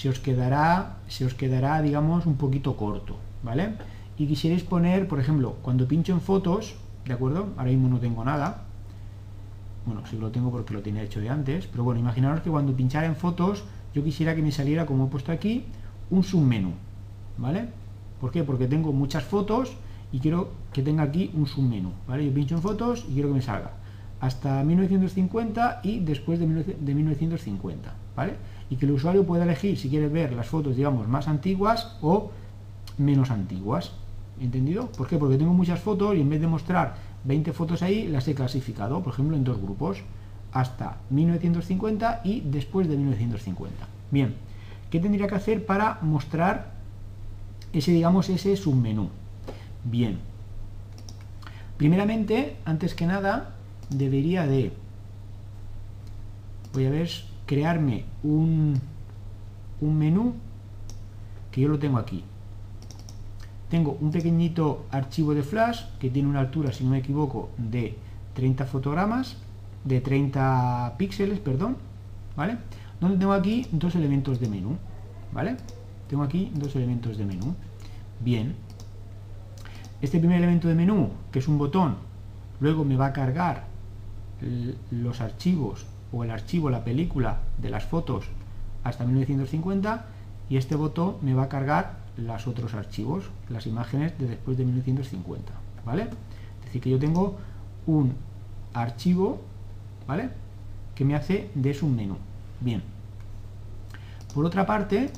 Se 0.00 0.08
os 0.08 0.18
quedará, 0.18 0.96
se 1.08 1.26
os 1.26 1.34
quedará, 1.34 1.82
digamos, 1.82 2.24
un 2.24 2.36
poquito 2.36 2.74
corto, 2.74 3.16
¿vale? 3.42 3.74
Y 4.16 4.26
quisierais 4.26 4.62
poner, 4.62 5.06
por 5.06 5.20
ejemplo, 5.20 5.56
cuando 5.60 5.86
pincho 5.86 6.14
en 6.14 6.22
fotos, 6.22 6.74
¿de 7.04 7.12
acuerdo? 7.12 7.48
Ahora 7.58 7.70
mismo 7.70 7.90
no 7.90 8.00
tengo 8.00 8.24
nada. 8.24 8.62
Bueno, 9.84 10.00
sí 10.08 10.16
lo 10.16 10.30
tengo 10.30 10.50
porque 10.50 10.72
lo 10.72 10.80
tenía 10.80 11.02
hecho 11.02 11.20
de 11.20 11.28
antes, 11.28 11.66
pero 11.66 11.84
bueno, 11.84 12.00
imaginaros 12.00 12.40
que 12.40 12.48
cuando 12.48 12.72
pinchara 12.72 13.06
en 13.06 13.14
fotos, 13.14 13.64
yo 13.92 14.02
quisiera 14.02 14.34
que 14.34 14.40
me 14.40 14.52
saliera, 14.52 14.86
como 14.86 15.04
he 15.04 15.08
puesto 15.08 15.32
aquí, 15.32 15.66
un 16.08 16.24
submenú, 16.24 16.72
¿vale? 17.36 17.68
¿Por 18.22 18.30
qué? 18.30 18.42
Porque 18.42 18.66
tengo 18.66 18.94
muchas 18.94 19.24
fotos 19.24 19.76
y 20.12 20.18
quiero 20.18 20.52
que 20.72 20.82
tenga 20.82 21.02
aquí 21.02 21.30
un 21.34 21.46
submenú, 21.46 21.92
¿vale? 22.08 22.24
Yo 22.24 22.32
pincho 22.32 22.54
en 22.54 22.62
fotos 22.62 23.04
y 23.06 23.12
quiero 23.12 23.28
que 23.28 23.34
me 23.34 23.42
salga 23.42 23.72
hasta 24.20 24.62
1950 24.62 25.80
y 25.82 26.00
después 26.00 26.38
de 26.38 26.46
1950, 26.46 27.94
¿vale? 28.14 28.34
Y 28.70 28.76
que 28.76 28.86
el 28.86 28.92
usuario 28.92 29.26
pueda 29.26 29.42
elegir 29.42 29.76
si 29.76 29.90
quiere 29.90 30.08
ver 30.08 30.32
las 30.32 30.46
fotos, 30.46 30.76
digamos, 30.76 31.08
más 31.08 31.26
antiguas 31.26 31.96
o 32.00 32.30
menos 32.96 33.30
antiguas. 33.30 33.92
¿Entendido? 34.40 34.86
¿Por 34.86 35.08
qué? 35.08 35.18
Porque 35.18 35.36
tengo 35.36 35.52
muchas 35.52 35.80
fotos 35.80 36.16
y 36.16 36.20
en 36.20 36.30
vez 36.30 36.40
de 36.40 36.46
mostrar 36.46 36.94
20 37.24 37.52
fotos 37.52 37.82
ahí, 37.82 38.06
las 38.06 38.26
he 38.28 38.34
clasificado, 38.34 39.02
por 39.02 39.12
ejemplo, 39.12 39.36
en 39.36 39.44
dos 39.44 39.60
grupos, 39.60 39.98
hasta 40.52 40.96
1950 41.10 42.22
y 42.24 42.40
después 42.40 42.88
de 42.88 42.96
1950. 42.96 43.86
Bien, 44.10 44.36
¿qué 44.88 45.00
tendría 45.00 45.26
que 45.26 45.34
hacer 45.34 45.66
para 45.66 45.98
mostrar 46.02 46.72
ese, 47.72 47.92
digamos, 47.92 48.28
ese 48.28 48.56
submenú? 48.56 49.10
Bien, 49.84 50.18
primeramente, 51.76 52.56
antes 52.64 52.94
que 52.94 53.06
nada, 53.06 53.54
debería 53.90 54.46
de, 54.46 54.72
voy 56.72 56.86
a 56.86 56.90
ver 56.90 57.10
crearme 57.50 58.04
un, 58.22 58.74
un 59.80 59.98
menú 59.98 60.34
que 61.50 61.62
yo 61.62 61.68
lo 61.68 61.80
tengo 61.80 61.98
aquí. 61.98 62.22
Tengo 63.68 63.98
un 64.00 64.12
pequeñito 64.12 64.86
archivo 64.92 65.34
de 65.34 65.42
flash 65.42 65.82
que 65.98 66.10
tiene 66.10 66.28
una 66.28 66.38
altura, 66.38 66.70
si 66.70 66.84
no 66.84 66.90
me 66.90 66.98
equivoco, 66.98 67.50
de 67.58 67.98
30 68.34 68.66
fotogramas, 68.66 69.36
de 69.82 70.00
30 70.00 70.94
píxeles, 70.96 71.40
perdón, 71.40 71.76
¿vale? 72.36 72.58
Donde 73.00 73.18
tengo 73.18 73.32
aquí 73.32 73.66
dos 73.72 73.96
elementos 73.96 74.38
de 74.38 74.48
menú, 74.48 74.76
¿vale? 75.32 75.56
Tengo 76.08 76.22
aquí 76.22 76.52
dos 76.54 76.76
elementos 76.76 77.18
de 77.18 77.26
menú. 77.26 77.56
Bien. 78.20 78.54
Este 80.00 80.20
primer 80.20 80.38
elemento 80.38 80.68
de 80.68 80.76
menú, 80.76 81.10
que 81.32 81.40
es 81.40 81.48
un 81.48 81.58
botón, 81.58 81.96
luego 82.60 82.84
me 82.84 82.94
va 82.94 83.06
a 83.06 83.12
cargar 83.12 83.64
los 84.92 85.20
archivos 85.20 85.84
o 86.12 86.24
el 86.24 86.30
archivo, 86.30 86.70
la 86.70 86.84
película 86.84 87.40
de 87.58 87.70
las 87.70 87.84
fotos 87.84 88.26
hasta 88.84 89.04
1950 89.04 90.06
y 90.48 90.56
este 90.56 90.74
botón 90.74 91.16
me 91.22 91.34
va 91.34 91.44
a 91.44 91.48
cargar 91.48 92.00
los 92.16 92.46
otros 92.46 92.74
archivos, 92.74 93.30
las 93.48 93.66
imágenes 93.66 94.18
de 94.18 94.26
después 94.26 94.56
de 94.56 94.64
1950, 94.64 95.52
¿vale? 95.84 96.02
Es 96.02 96.66
decir, 96.66 96.82
que 96.82 96.90
yo 96.90 96.98
tengo 96.98 97.38
un 97.86 98.14
archivo, 98.74 99.40
¿vale? 100.06 100.30
Que 100.94 101.04
me 101.04 101.14
hace 101.14 101.50
de 101.54 101.72
su 101.72 101.86
menú. 101.86 102.16
Bien. 102.60 102.82
Por 104.34 104.44
otra 104.44 104.66
parte, 104.66 105.10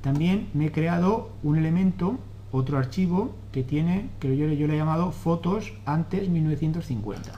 también 0.00 0.48
me 0.54 0.66
he 0.66 0.72
creado 0.72 1.30
un 1.42 1.56
elemento, 1.56 2.18
otro 2.50 2.78
archivo, 2.78 3.34
que 3.50 3.62
tiene, 3.62 4.08
que 4.20 4.36
yo, 4.36 4.46
yo 4.46 4.66
le 4.66 4.74
he 4.74 4.78
llamado 4.78 5.12
fotos 5.12 5.72
antes 5.84 6.28
1950, 6.28 7.30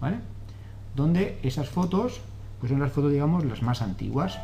¿vale? 0.00 0.18
Donde 0.94 1.38
esas 1.42 1.68
fotos 1.68 2.20
pues 2.62 2.70
son 2.70 2.78
las 2.78 2.92
fotos, 2.92 3.10
digamos, 3.10 3.44
las 3.44 3.60
más 3.60 3.82
antiguas. 3.82 4.38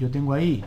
Yo 0.00 0.10
tengo 0.10 0.32
ahí, 0.32 0.64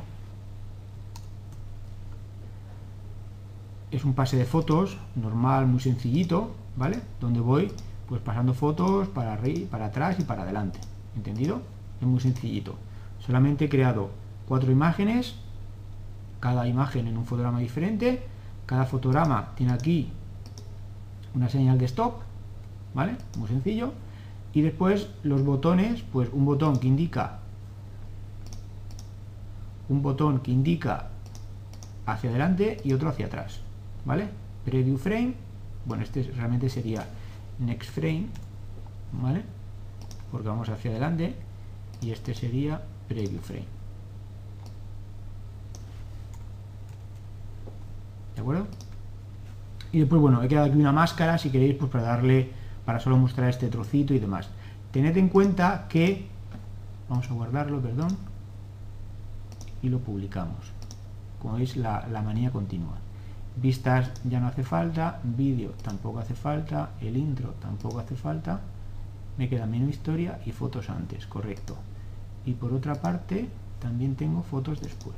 es 3.91 4.05
un 4.05 4.13
pase 4.13 4.37
de 4.37 4.45
fotos, 4.45 4.97
normal, 5.17 5.67
muy 5.67 5.81
sencillito, 5.81 6.55
¿vale? 6.77 7.01
Donde 7.19 7.41
voy, 7.41 7.69
pues 8.07 8.21
pasando 8.21 8.53
fotos 8.53 9.09
para 9.09 9.33
arriba, 9.33 9.67
para 9.71 9.87
atrás 9.87 10.15
y 10.19 10.23
para 10.23 10.43
adelante, 10.43 10.79
¿entendido? 11.17 11.61
Es 11.99 12.07
muy 12.07 12.21
sencillito. 12.21 12.75
Solamente 13.19 13.65
he 13.65 13.69
creado 13.69 14.11
cuatro 14.47 14.71
imágenes, 14.71 15.35
cada 16.39 16.65
imagen 16.65 17.07
en 17.07 17.17
un 17.17 17.25
fotograma 17.25 17.59
diferente, 17.59 18.23
cada 18.65 18.85
fotograma 18.85 19.49
tiene 19.55 19.73
aquí 19.73 20.13
una 21.35 21.49
señal 21.49 21.77
de 21.77 21.83
stop, 21.83 22.21
¿vale? 22.93 23.17
Muy 23.37 23.49
sencillo 23.49 23.91
y 24.53 24.61
después 24.61 25.09
los 25.23 25.43
botones, 25.43 26.03
pues 26.11 26.29
un 26.31 26.45
botón 26.45 26.77
que 26.77 26.87
indica 26.87 27.39
un 29.89 30.01
botón 30.01 30.39
que 30.39 30.51
indica 30.51 31.09
hacia 32.05 32.29
adelante 32.29 32.77
y 32.83 32.93
otro 32.93 33.09
hacia 33.09 33.27
atrás, 33.27 33.59
¿vale? 34.05 34.27
Preview 34.65 34.97
frame, 34.97 35.33
bueno, 35.85 36.03
este 36.03 36.23
realmente 36.35 36.69
sería 36.69 37.05
next 37.59 37.91
frame, 37.91 38.27
¿vale? 39.11 39.43
Porque 40.31 40.47
vamos 40.47 40.69
hacia 40.69 40.91
adelante 40.91 41.35
y 42.01 42.11
este 42.11 42.33
sería 42.33 42.81
preview 43.07 43.39
frame. 43.39 43.65
¿De 48.35 48.41
acuerdo? 48.41 48.67
Y 49.91 49.99
después, 49.99 50.19
bueno, 50.19 50.41
he 50.41 50.47
quedado 50.47 50.65
aquí 50.65 50.77
una 50.77 50.91
máscara, 50.91 51.37
si 51.37 51.51
queréis, 51.51 51.75
pues 51.75 51.91
para 51.91 52.03
darle, 52.03 52.49
para 52.85 52.99
solo 52.99 53.17
mostrar 53.17 53.49
este 53.49 53.69
trocito 53.69 54.13
y 54.13 54.19
demás. 54.19 54.49
Tened 54.91 55.17
en 55.17 55.29
cuenta 55.29 55.87
que, 55.89 56.27
vamos 57.09 57.29
a 57.29 57.33
guardarlo, 57.33 57.81
perdón, 57.81 58.15
y 59.81 59.89
lo 59.89 59.99
publicamos. 59.99 60.71
Como 61.41 61.55
veis, 61.55 61.75
la, 61.75 62.07
la 62.07 62.21
manía 62.21 62.51
continua. 62.51 62.97
Vistas 63.55 64.11
ya 64.23 64.39
no 64.39 64.47
hace 64.47 64.63
falta, 64.63 65.19
vídeo 65.23 65.71
tampoco 65.83 66.19
hace 66.19 66.33
falta, 66.33 66.91
el 67.01 67.17
intro 67.17 67.53
tampoco 67.61 67.99
hace 67.99 68.15
falta. 68.15 68.61
Me 69.37 69.49
queda 69.49 69.65
menú 69.65 69.89
historia 69.89 70.39
y 70.45 70.51
fotos 70.51 70.89
antes, 70.89 71.27
correcto. 71.27 71.75
Y 72.45 72.53
por 72.53 72.73
otra 72.73 72.95
parte, 72.95 73.49
también 73.79 74.15
tengo 74.15 74.43
fotos 74.43 74.81
después. 74.81 75.17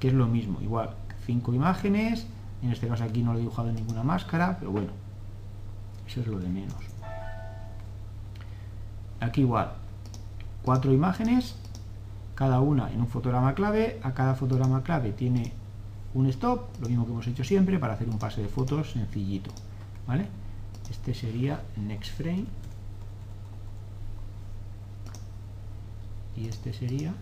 Que 0.00 0.08
es 0.08 0.14
lo 0.14 0.26
mismo, 0.26 0.60
igual, 0.60 0.90
cinco 1.24 1.54
imágenes, 1.54 2.26
en 2.62 2.70
este 2.70 2.88
caso 2.88 3.04
aquí 3.04 3.22
no 3.22 3.32
lo 3.32 3.38
he 3.38 3.42
dibujado 3.42 3.68
en 3.68 3.76
ninguna 3.76 4.02
máscara, 4.02 4.56
pero 4.58 4.70
bueno, 4.70 4.90
eso 6.12 6.20
es 6.20 6.26
lo 6.26 6.38
de 6.38 6.48
menos. 6.48 6.76
Aquí 9.20 9.40
igual, 9.40 9.72
cuatro 10.62 10.92
imágenes, 10.92 11.54
cada 12.34 12.60
una 12.60 12.92
en 12.92 13.00
un 13.00 13.08
fotograma 13.08 13.54
clave, 13.54 13.98
a 14.02 14.12
cada 14.12 14.34
fotograma 14.34 14.82
clave 14.82 15.12
tiene 15.12 15.52
un 16.12 16.26
stop, 16.26 16.68
lo 16.82 16.88
mismo 16.88 17.06
que 17.06 17.12
hemos 17.12 17.26
hecho 17.26 17.44
siempre 17.44 17.78
para 17.78 17.94
hacer 17.94 18.08
un 18.10 18.18
pase 18.18 18.42
de 18.42 18.48
fotos 18.48 18.92
sencillito, 18.92 19.50
¿vale? 20.06 20.26
Este 20.90 21.14
sería 21.14 21.62
next 21.76 22.12
frame 22.14 22.44
y 26.36 26.48
este 26.48 26.74
sería 26.74 27.14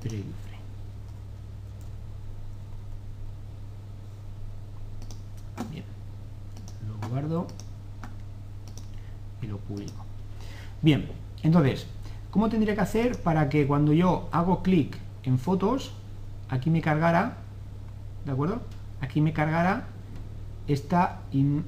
preview 0.00 0.32
frame. 0.44 0.62
Bien, 5.70 5.84
guardo 7.08 7.46
y 9.40 9.46
lo 9.46 9.58
publico. 9.58 10.04
Bien, 10.80 11.08
entonces, 11.42 11.86
¿cómo 12.30 12.48
tendría 12.48 12.74
que 12.74 12.80
hacer 12.80 13.20
para 13.22 13.48
que 13.48 13.66
cuando 13.66 13.92
yo 13.92 14.28
hago 14.32 14.62
clic 14.62 14.96
en 15.24 15.38
fotos 15.38 15.92
aquí 16.48 16.70
me 16.70 16.80
cargará, 16.80 17.38
¿de 18.24 18.32
acuerdo? 18.32 18.60
Aquí 19.00 19.20
me 19.20 19.32
cargará 19.32 19.86
esta, 20.68 21.22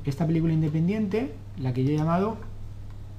esta 0.04 0.26
película 0.26 0.52
independiente, 0.52 1.34
la 1.58 1.72
que 1.72 1.84
yo 1.84 1.90
he 1.90 1.96
llamado 1.96 2.36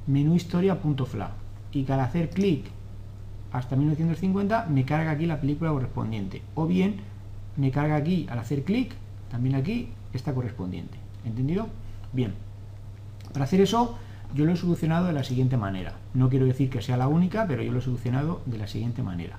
menú 0.08 0.36
historia.fla. 0.36 1.32
Y 1.72 1.84
que 1.84 1.94
al 1.94 2.00
hacer 2.00 2.30
clic 2.30 2.66
hasta 3.52 3.76
1950 3.76 4.68
me 4.70 4.86
carga 4.86 5.12
aquí 5.12 5.26
la 5.26 5.42
película 5.42 5.72
correspondiente. 5.72 6.42
O 6.54 6.68
bien 6.68 6.98
me 7.58 7.72
carga 7.72 7.96
aquí, 7.96 8.28
al 8.30 8.40
hacer 8.40 8.64
clic, 8.64 8.94
también 9.30 9.56
aquí, 9.56 9.90
esta 10.14 10.34
correspondiente. 10.34 10.98
¿Entendido? 11.26 11.68
Bien. 12.16 12.34
Para 13.34 13.44
hacer 13.44 13.60
eso, 13.60 13.98
yo 14.34 14.46
lo 14.46 14.54
he 14.54 14.56
solucionado 14.56 15.08
de 15.08 15.14
la 15.14 15.26
siguiente 15.26 15.58
manera. 15.58 15.94
No 16.14 16.30
quiero 16.30 16.46
decir 16.46 16.70
que 16.70 16.82
sea 16.82 16.96
la 16.96 17.10
única, 17.10 17.46
pero 17.46 17.62
yo 17.62 17.74
lo 17.74 17.80
he 17.80 17.82
solucionado 17.82 18.42
de 18.46 18.58
la 18.58 18.68
siguiente 18.68 19.04
manera. 19.04 19.38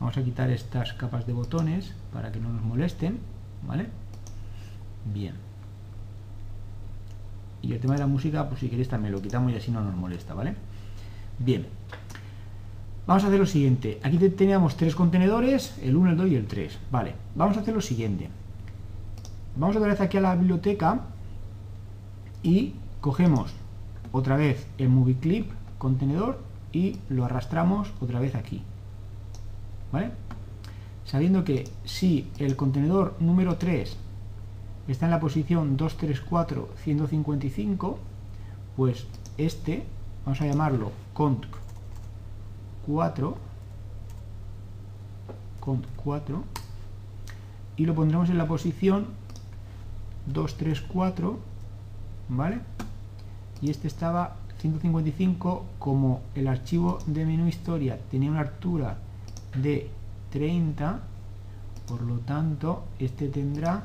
Vamos 0.00 0.16
a 0.16 0.24
quitar 0.24 0.50
estas 0.50 0.92
capas 0.94 1.26
de 1.26 1.32
botones 1.32 1.94
para 2.12 2.32
que 2.32 2.40
no 2.40 2.52
nos 2.52 2.62
molesten, 2.62 3.20
¿vale? 3.66 3.86
Bien. 5.14 5.34
Y 7.62 7.72
el 7.72 7.78
tema 7.78 7.94
de 7.94 8.00
la 8.00 8.06
música, 8.08 8.48
pues 8.48 8.60
si 8.60 8.68
queréis 8.68 8.88
también 8.88 9.12
lo 9.12 9.22
quitamos 9.22 9.52
y 9.52 9.56
así 9.56 9.70
no 9.70 9.80
nos 9.80 9.94
molesta, 9.94 10.34
¿vale? 10.34 10.56
Bien. 11.38 11.66
Vamos 13.06 13.22
a 13.22 13.28
hacer 13.28 13.38
lo 13.38 13.46
siguiente. 13.46 14.00
Aquí 14.02 14.18
teníamos 14.30 14.76
tres 14.76 14.96
contenedores, 14.96 15.78
el 15.80 15.96
1, 15.96 16.10
el 16.10 16.16
2 16.16 16.26
y 16.28 16.34
el 16.34 16.46
3. 16.48 16.78
Vale, 16.90 17.14
vamos 17.36 17.56
a 17.56 17.60
hacer 17.60 17.72
lo 17.72 17.80
siguiente. 17.80 18.28
Vamos 19.56 19.76
otra 19.76 19.88
vez 19.88 20.00
aquí 20.00 20.16
a 20.16 20.20
la 20.20 20.34
biblioteca 20.34 21.00
y 22.46 22.74
cogemos 23.00 23.52
otra 24.12 24.36
vez 24.36 24.68
el 24.78 24.88
movie 24.88 25.16
clip 25.16 25.50
contenedor 25.78 26.38
y 26.72 26.96
lo 27.08 27.24
arrastramos 27.24 27.92
otra 28.00 28.20
vez 28.20 28.36
aquí. 28.36 28.62
Sabiendo 31.04 31.42
que 31.42 31.64
si 31.84 32.30
el 32.38 32.54
contenedor 32.54 33.16
número 33.18 33.56
3 33.56 33.96
está 34.86 35.06
en 35.06 35.10
la 35.10 35.18
posición 35.18 35.76
234 35.76 36.68
155, 36.84 37.98
pues 38.76 39.06
este, 39.38 39.84
vamos 40.24 40.40
a 40.40 40.46
llamarlo 40.46 40.92
cont 41.14 41.46
4, 42.86 43.36
cont 45.58 45.84
4, 45.96 46.44
y 47.76 47.86
lo 47.86 47.94
pondremos 47.94 48.30
en 48.30 48.38
la 48.38 48.46
posición 48.46 49.06
234, 50.26 51.55
¿vale? 52.28 52.60
Y 53.60 53.70
este 53.70 53.88
estaba 53.88 54.36
155, 54.58 55.64
como 55.78 56.20
el 56.34 56.48
archivo 56.48 56.98
de 57.06 57.24
menú 57.24 57.46
historia 57.46 57.98
tenía 58.10 58.30
una 58.30 58.40
altura 58.40 58.98
de 59.54 59.90
30 60.30 61.00
por 61.86 62.02
lo 62.02 62.18
tanto 62.18 62.84
este 62.98 63.28
tendrá 63.28 63.84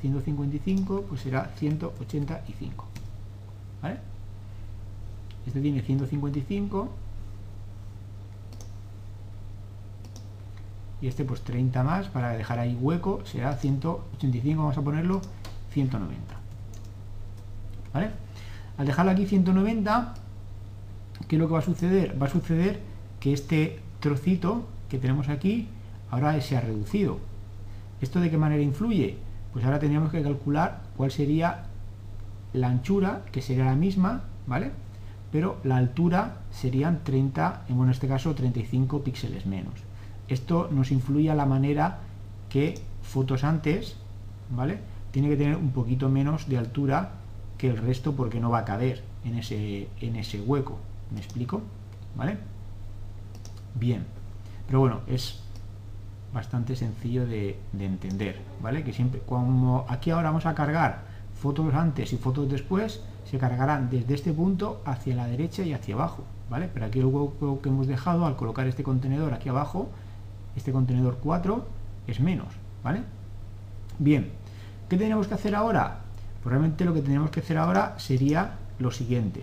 155 0.00 1.06
pues 1.08 1.20
será 1.20 1.50
185 1.56 2.84
¿vale? 3.80 3.98
este 5.46 5.60
tiene 5.60 5.82
155 5.82 6.88
y 11.00 11.06
este 11.06 11.24
pues 11.24 11.42
30 11.42 11.82
más 11.84 12.08
para 12.08 12.30
dejar 12.30 12.58
ahí 12.58 12.76
hueco 12.80 13.24
será 13.24 13.56
185 13.56 14.60
vamos 14.60 14.76
a 14.76 14.82
ponerlo 14.82 15.20
190 15.70 16.41
¿vale? 17.92 18.10
al 18.78 18.86
dejarlo 18.86 19.12
aquí 19.12 19.26
190 19.26 20.14
¿qué 21.28 21.36
es 21.36 21.40
lo 21.40 21.46
que 21.46 21.52
va 21.52 21.60
a 21.60 21.62
suceder? 21.62 22.20
va 22.20 22.26
a 22.26 22.30
suceder 22.30 22.80
que 23.20 23.32
este 23.32 23.80
trocito 24.00 24.66
que 24.88 24.98
tenemos 24.98 25.28
aquí 25.28 25.68
ahora 26.10 26.38
se 26.40 26.56
ha 26.56 26.60
reducido. 26.60 27.18
¿Esto 28.00 28.20
de 28.20 28.30
qué 28.30 28.36
manera 28.36 28.62
influye? 28.62 29.16
Pues 29.52 29.64
ahora 29.64 29.78
tendríamos 29.78 30.10
que 30.10 30.22
calcular 30.22 30.82
cuál 30.96 31.10
sería 31.10 31.64
la 32.52 32.68
anchura, 32.68 33.22
que 33.32 33.40
sería 33.40 33.64
la 33.64 33.76
misma, 33.76 34.24
¿vale? 34.46 34.72
Pero 35.30 35.58
la 35.64 35.76
altura 35.78 36.38
serían 36.50 37.04
30, 37.04 37.62
en 37.68 37.88
este 37.88 38.08
caso 38.08 38.34
35 38.34 39.02
píxeles 39.02 39.46
menos. 39.46 39.74
Esto 40.28 40.68
nos 40.70 40.92
influye 40.92 41.30
a 41.30 41.34
la 41.34 41.46
manera 41.46 42.00
que 42.50 42.74
fotos 43.02 43.44
antes, 43.44 43.96
¿vale? 44.50 44.78
Tiene 45.10 45.28
que 45.28 45.36
tener 45.36 45.56
un 45.56 45.70
poquito 45.70 46.08
menos 46.10 46.48
de 46.48 46.58
altura 46.58 47.12
que 47.62 47.68
el 47.68 47.76
resto 47.76 48.16
porque 48.16 48.40
no 48.40 48.50
va 48.50 48.58
a 48.58 48.64
caber 48.64 49.04
en 49.24 49.38
ese, 49.38 49.86
en 50.00 50.16
ese 50.16 50.40
hueco. 50.40 50.80
¿Me 51.12 51.20
explico? 51.20 51.62
¿Vale? 52.16 52.36
Bien. 53.76 54.04
Pero 54.66 54.80
bueno, 54.80 55.02
es 55.06 55.44
bastante 56.34 56.74
sencillo 56.74 57.24
de, 57.24 57.56
entender, 57.78 58.40
¿vale? 58.60 58.82
Que 58.82 58.92
siempre, 58.92 59.20
como 59.20 59.86
aquí 59.88 60.10
ahora 60.10 60.30
vamos 60.30 60.44
a 60.46 60.56
cargar 60.56 61.04
fotos 61.40 61.72
antes 61.72 62.12
y 62.12 62.16
fotos 62.16 62.50
después, 62.50 63.00
se 63.30 63.38
cargarán 63.38 63.88
desde 63.90 64.14
este 64.14 64.32
punto 64.32 64.82
hacia 64.84 65.14
la 65.14 65.28
derecha 65.28 65.62
y 65.62 65.72
hacia 65.72 65.94
abajo, 65.94 66.24
¿vale? 66.50 66.68
Pero 66.74 66.86
aquí 66.86 66.98
el 66.98 67.04
hueco 67.04 67.62
que 67.62 67.68
hemos 67.68 67.86
dejado 67.86 68.26
al 68.26 68.34
colocar 68.34 68.66
este 68.66 68.82
contenedor 68.82 69.34
aquí 69.34 69.48
abajo, 69.48 69.88
este 70.56 70.72
contenedor 70.72 71.18
4, 71.22 71.64
es 72.08 72.18
menos, 72.18 72.48
¿vale? 72.82 73.02
Bien, 74.00 74.32
¿qué 74.88 74.96
tenemos 74.96 75.28
que 75.28 75.34
hacer 75.34 75.54
ahora? 75.54 76.01
Realmente 76.44 76.84
lo 76.84 76.92
que 76.92 77.02
tenemos 77.02 77.30
que 77.30 77.40
hacer 77.40 77.58
ahora 77.58 77.94
sería 77.98 78.56
lo 78.78 78.90
siguiente. 78.90 79.42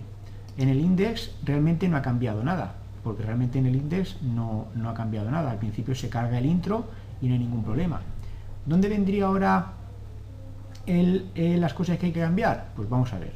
En 0.56 0.68
el 0.68 0.80
index 0.80 1.34
realmente 1.44 1.88
no 1.88 1.96
ha 1.96 2.02
cambiado 2.02 2.44
nada, 2.44 2.74
porque 3.02 3.22
realmente 3.22 3.58
en 3.58 3.66
el 3.66 3.76
index 3.76 4.20
no, 4.22 4.66
ha 4.86 4.94
cambiado 4.94 5.30
nada. 5.30 5.50
Al 5.50 5.58
principio 5.58 5.94
se 5.94 6.08
carga 6.08 6.38
el 6.38 6.46
intro 6.46 6.86
y 7.22 7.28
no 7.28 7.34
hay 7.34 7.38
ningún 7.38 7.64
problema. 7.64 8.00
¿Dónde 8.66 8.88
vendría 8.88 9.26
ahora 9.26 9.72
las 10.86 11.74
cosas 11.74 11.98
que 11.98 12.06
hay 12.06 12.12
que 12.12 12.20
cambiar? 12.20 12.72
Pues 12.76 12.88
vamos 12.88 13.12
a 13.12 13.18
ver. 13.18 13.32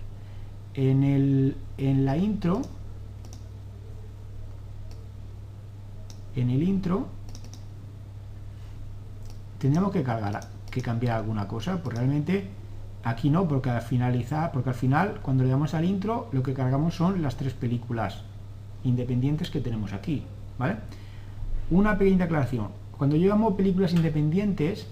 En, 0.75 1.03
el, 1.03 1.57
en 1.79 2.05
la 2.05 2.17
intro, 2.17 2.61
en 6.37 6.51
el 6.51 6.63
intro, 6.63 7.07
tendríamos 9.59 9.93
que 9.93 10.03
cargar, 10.03 10.41
que 10.71 10.83
cambiar 10.83 11.19
alguna 11.19 11.49
cosa, 11.49 11.83
pues 11.83 11.97
realmente 11.97 12.51
aquí 13.05 13.31
no, 13.31 13.47
porque 13.47 13.71
al 13.71 13.83
finalizar, 13.83 14.51
porque 14.53 14.71
al 14.71 14.75
final, 14.75 15.21
cuando 15.23 15.45
le 15.45 15.51
damos 15.51 15.75
al 15.75 15.85
intro, 15.85 16.29
lo 16.33 16.43
que 16.43 16.55
cargamos 16.55 16.97
son 16.97 17.23
las 17.23 17.37
tres 17.37 17.53
películas 17.53 18.23
independientes 18.83 19.51
que 19.51 19.61
tenemos 19.61 19.93
aquí, 19.93 20.25
¿vale? 20.59 20.77
Una 21.71 21.97
pequeña 21.99 22.25
aclaración. 22.25 22.69
Cuando 22.99 23.17
yo 23.17 23.29
llamo 23.29 23.57
películas 23.57 23.93
independientes, 23.93 24.87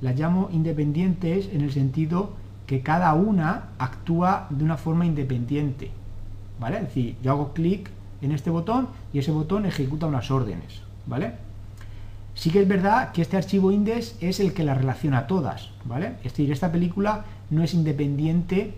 las 0.00 0.18
llamo 0.18 0.48
independientes 0.52 1.48
en 1.52 1.62
el 1.62 1.72
sentido 1.72 2.32
que 2.66 2.82
cada 2.82 3.14
una 3.14 3.68
actúa 3.78 4.46
de 4.50 4.64
una 4.64 4.76
forma 4.76 5.06
independiente. 5.06 5.90
¿Vale? 6.58 6.76
Es 6.76 6.82
decir, 6.84 7.16
yo 7.22 7.32
hago 7.32 7.52
clic 7.52 7.90
en 8.22 8.32
este 8.32 8.50
botón 8.50 8.88
y 9.12 9.18
ese 9.18 9.30
botón 9.30 9.66
ejecuta 9.66 10.06
unas 10.06 10.30
órdenes. 10.30 10.82
¿Vale? 11.06 11.32
Sí 12.34 12.50
que 12.50 12.62
es 12.62 12.68
verdad 12.68 13.12
que 13.12 13.22
este 13.22 13.36
archivo 13.36 13.70
index 13.70 14.16
es 14.20 14.40
el 14.40 14.54
que 14.54 14.64
las 14.64 14.78
relaciona 14.78 15.26
todas. 15.26 15.70
¿Vale? 15.84 16.16
Es 16.18 16.32
decir, 16.32 16.50
esta 16.50 16.72
película 16.72 17.24
no 17.50 17.62
es 17.62 17.74
independiente 17.74 18.74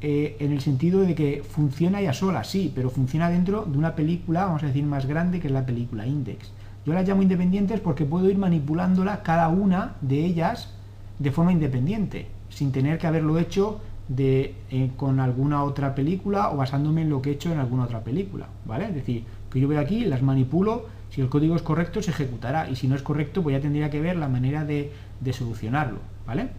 eh, 0.00 0.36
en 0.40 0.52
el 0.52 0.60
sentido 0.60 1.00
de 1.00 1.14
que 1.14 1.42
funciona 1.48 2.00
ya 2.02 2.12
sola, 2.12 2.44
sí, 2.44 2.70
pero 2.74 2.90
funciona 2.90 3.30
dentro 3.30 3.64
de 3.64 3.78
una 3.78 3.94
película, 3.94 4.44
vamos 4.44 4.62
a 4.62 4.66
decir, 4.66 4.84
más 4.84 5.06
grande 5.06 5.40
que 5.40 5.46
es 5.46 5.52
la 5.52 5.64
película 5.64 6.06
index. 6.06 6.50
Yo 6.84 6.92
las 6.92 7.08
llamo 7.08 7.22
independientes 7.22 7.80
porque 7.80 8.04
puedo 8.04 8.28
ir 8.30 8.38
manipulándola 8.38 9.22
cada 9.22 9.48
una 9.48 9.94
de 10.02 10.24
ellas 10.24 10.74
de 11.18 11.32
forma 11.32 11.52
independiente, 11.52 12.26
sin 12.50 12.72
tener 12.72 12.98
que 12.98 13.06
haberlo 13.06 13.38
hecho 13.38 13.80
de, 14.08 14.54
eh, 14.70 14.90
con 14.96 15.18
alguna 15.18 15.64
otra 15.64 15.94
película 15.94 16.50
o 16.50 16.58
basándome 16.58 17.02
en 17.02 17.10
lo 17.10 17.22
que 17.22 17.30
he 17.30 17.32
hecho 17.32 17.50
en 17.50 17.58
alguna 17.58 17.84
otra 17.84 18.04
película, 18.04 18.46
¿vale? 18.64 18.86
Es 18.86 18.94
decir, 18.94 19.24
que 19.50 19.58
yo 19.58 19.66
voy 19.66 19.78
aquí, 19.78 20.04
las 20.04 20.22
manipulo, 20.22 20.86
si 21.10 21.20
el 21.22 21.28
código 21.28 21.56
es 21.56 21.62
correcto 21.62 22.02
se 22.02 22.10
ejecutará 22.10 22.68
y 22.68 22.76
si 22.76 22.86
no 22.86 22.94
es 22.94 23.02
correcto 23.02 23.42
pues 23.42 23.56
ya 23.56 23.62
tendría 23.62 23.90
que 23.90 24.00
ver 24.00 24.16
la 24.16 24.28
manera 24.28 24.64
de, 24.64 24.92
de 25.20 25.32
solucionarlo, 25.32 25.98
¿vale? 26.26 26.50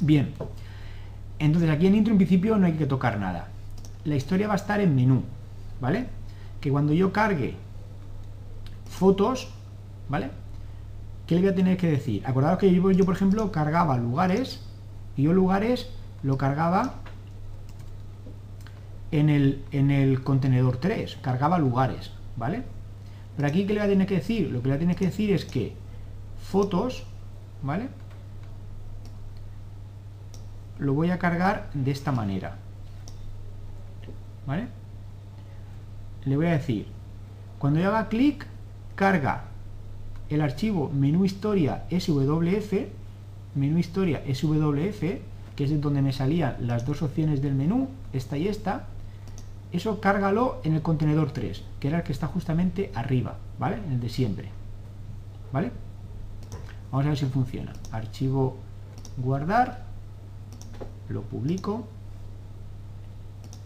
Bien, 0.00 0.32
entonces 1.38 1.70
aquí 1.70 1.86
en 1.86 1.94
intro 1.94 2.12
en 2.12 2.18
principio 2.18 2.56
no 2.56 2.66
hay 2.66 2.72
que 2.72 2.86
tocar 2.86 3.18
nada. 3.18 3.48
La 4.04 4.16
historia 4.16 4.48
va 4.48 4.54
a 4.54 4.56
estar 4.56 4.80
en 4.80 4.94
menú, 4.94 5.22
¿vale? 5.80 6.06
Que 6.60 6.70
cuando 6.70 6.92
yo 6.92 7.12
cargue 7.12 7.54
fotos, 8.88 9.48
¿vale? 10.08 10.30
¿Qué 11.26 11.36
le 11.36 11.42
voy 11.42 11.50
a 11.50 11.54
tener 11.54 11.76
que 11.76 11.90
decir? 11.90 12.22
Acordaos 12.26 12.58
que 12.58 12.72
yo, 12.72 13.04
por 13.04 13.14
ejemplo, 13.14 13.52
cargaba 13.52 13.96
lugares, 13.96 14.60
y 15.16 15.22
yo 15.22 15.32
lugares 15.32 15.88
lo 16.22 16.36
cargaba 16.36 16.94
en 19.10 19.28
el, 19.28 19.64
en 19.72 19.90
el 19.90 20.22
contenedor 20.22 20.78
3, 20.78 21.18
cargaba 21.22 21.58
lugares, 21.58 22.12
¿vale? 22.36 22.62
Pero 23.36 23.48
aquí, 23.48 23.66
¿qué 23.66 23.74
le 23.74 23.80
voy 23.80 23.88
a 23.88 23.92
tener 23.92 24.06
que 24.06 24.16
decir? 24.16 24.50
Lo 24.50 24.62
que 24.62 24.68
le 24.68 24.74
voy 24.74 24.76
a 24.76 24.80
tener 24.80 24.96
que 24.96 25.06
decir 25.06 25.32
es 25.32 25.44
que 25.44 25.74
fotos, 26.42 27.04
¿vale? 27.62 27.88
Lo 30.82 30.94
voy 30.94 31.10
a 31.10 31.18
cargar 31.18 31.70
de 31.74 31.92
esta 31.92 32.10
manera, 32.10 32.56
¿vale? 34.46 34.66
Le 36.24 36.36
voy 36.36 36.46
a 36.46 36.52
decir, 36.52 36.88
cuando 37.60 37.78
yo 37.78 37.88
haga 37.88 38.08
clic, 38.08 38.46
carga 38.96 39.44
el 40.28 40.40
archivo 40.40 40.90
menú 40.92 41.24
historia 41.24 41.84
SWF, 41.88 42.72
menú 43.54 43.78
historia 43.78 44.22
SWF, 44.26 45.00
que 45.54 45.64
es 45.64 45.70
de 45.70 45.78
donde 45.78 46.02
me 46.02 46.12
salían 46.12 46.56
las 46.66 46.84
dos 46.84 47.02
opciones 47.02 47.40
del 47.42 47.54
menú, 47.54 47.88
esta 48.12 48.36
y 48.36 48.48
esta, 48.48 48.86
eso 49.70 50.00
cárgalo 50.00 50.60
en 50.64 50.74
el 50.74 50.82
contenedor 50.82 51.30
3, 51.30 51.62
que 51.78 51.88
era 51.88 51.98
el 51.98 52.04
que 52.04 52.12
está 52.12 52.26
justamente 52.26 52.90
arriba, 52.96 53.36
¿vale? 53.60 53.76
En 53.76 53.92
el 53.92 54.00
de 54.00 54.08
siempre, 54.08 54.48
¿vale? 55.52 55.70
Vamos 56.90 57.06
a 57.06 57.10
ver 57.10 57.18
si 57.18 57.26
funciona. 57.26 57.72
Archivo 57.92 58.56
guardar, 59.16 59.91
lo 61.12 61.22
publico, 61.22 61.86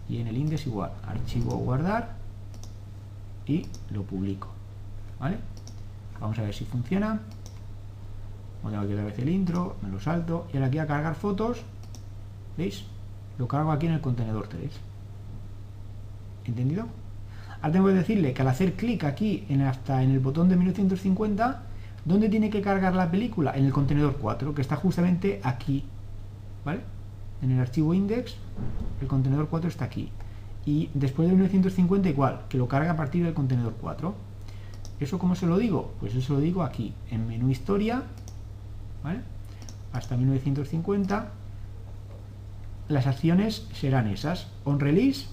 y 0.08 0.20
en 0.20 0.28
el 0.28 0.36
index 0.36 0.66
igual, 0.66 0.92
archivo 1.06 1.56
guardar, 1.56 2.16
y 3.46 3.66
lo 3.90 4.02
publico. 4.02 4.48
¿vale? 5.18 5.36
Vamos 6.20 6.38
a 6.38 6.42
ver 6.42 6.54
si 6.54 6.64
funciona. 6.64 7.20
Voy 8.62 8.74
aquí 8.74 8.92
otra 8.92 9.04
vez 9.04 9.18
el 9.18 9.28
intro, 9.28 9.76
me 9.82 9.88
lo 9.88 10.00
salto 10.00 10.48
y 10.52 10.56
ahora 10.56 10.66
aquí 10.68 10.78
a 10.78 10.86
cargar 10.86 11.14
fotos, 11.14 11.62
¿veis? 12.56 12.84
Lo 13.38 13.46
cargo 13.46 13.70
aquí 13.70 13.86
en 13.86 13.92
el 13.92 14.00
contenedor 14.00 14.48
3. 14.48 14.70
¿Entendido? 16.46 16.86
Ahora 17.60 17.72
tengo 17.72 17.86
que 17.86 17.94
decirle 17.94 18.32
que 18.32 18.42
al 18.42 18.48
hacer 18.48 18.74
clic 18.74 19.04
aquí 19.04 19.44
en 19.48 19.62
hasta 19.62 20.02
en 20.02 20.10
el 20.10 20.20
botón 20.20 20.48
de 20.48 20.56
1950, 20.56 21.62
¿dónde 22.04 22.28
tiene 22.28 22.50
que 22.50 22.62
cargar 22.62 22.94
la 22.94 23.10
película? 23.10 23.52
En 23.56 23.66
el 23.66 23.72
contenedor 23.72 24.16
4, 24.16 24.54
que 24.54 24.62
está 24.62 24.76
justamente 24.76 25.40
aquí, 25.44 25.84
¿vale? 26.64 26.80
En 27.42 27.50
el 27.50 27.60
archivo 27.60 27.94
index, 27.94 28.36
el 29.00 29.08
contenedor 29.08 29.48
4 29.48 29.68
está 29.68 29.84
aquí. 29.84 30.10
Y 30.64 30.90
después 30.94 31.28
de 31.28 31.34
1950 31.34 32.08
igual, 32.08 32.42
que 32.48 32.58
lo 32.58 32.68
carga 32.68 32.92
a 32.92 32.96
partir 32.96 33.24
del 33.24 33.34
contenedor 33.34 33.74
4. 33.80 34.14
¿Eso 34.98 35.18
cómo 35.18 35.34
se 35.34 35.46
lo 35.46 35.58
digo? 35.58 35.92
Pues 36.00 36.14
eso 36.14 36.34
lo 36.34 36.40
digo 36.40 36.62
aquí, 36.62 36.94
en 37.10 37.26
menú 37.26 37.50
historia, 37.50 38.02
¿vale? 39.04 39.20
hasta 39.96 40.16
1950, 40.16 41.28
las 42.88 43.06
acciones 43.06 43.66
serán 43.72 44.06
esas. 44.08 44.48
On 44.64 44.78
release, 44.78 45.26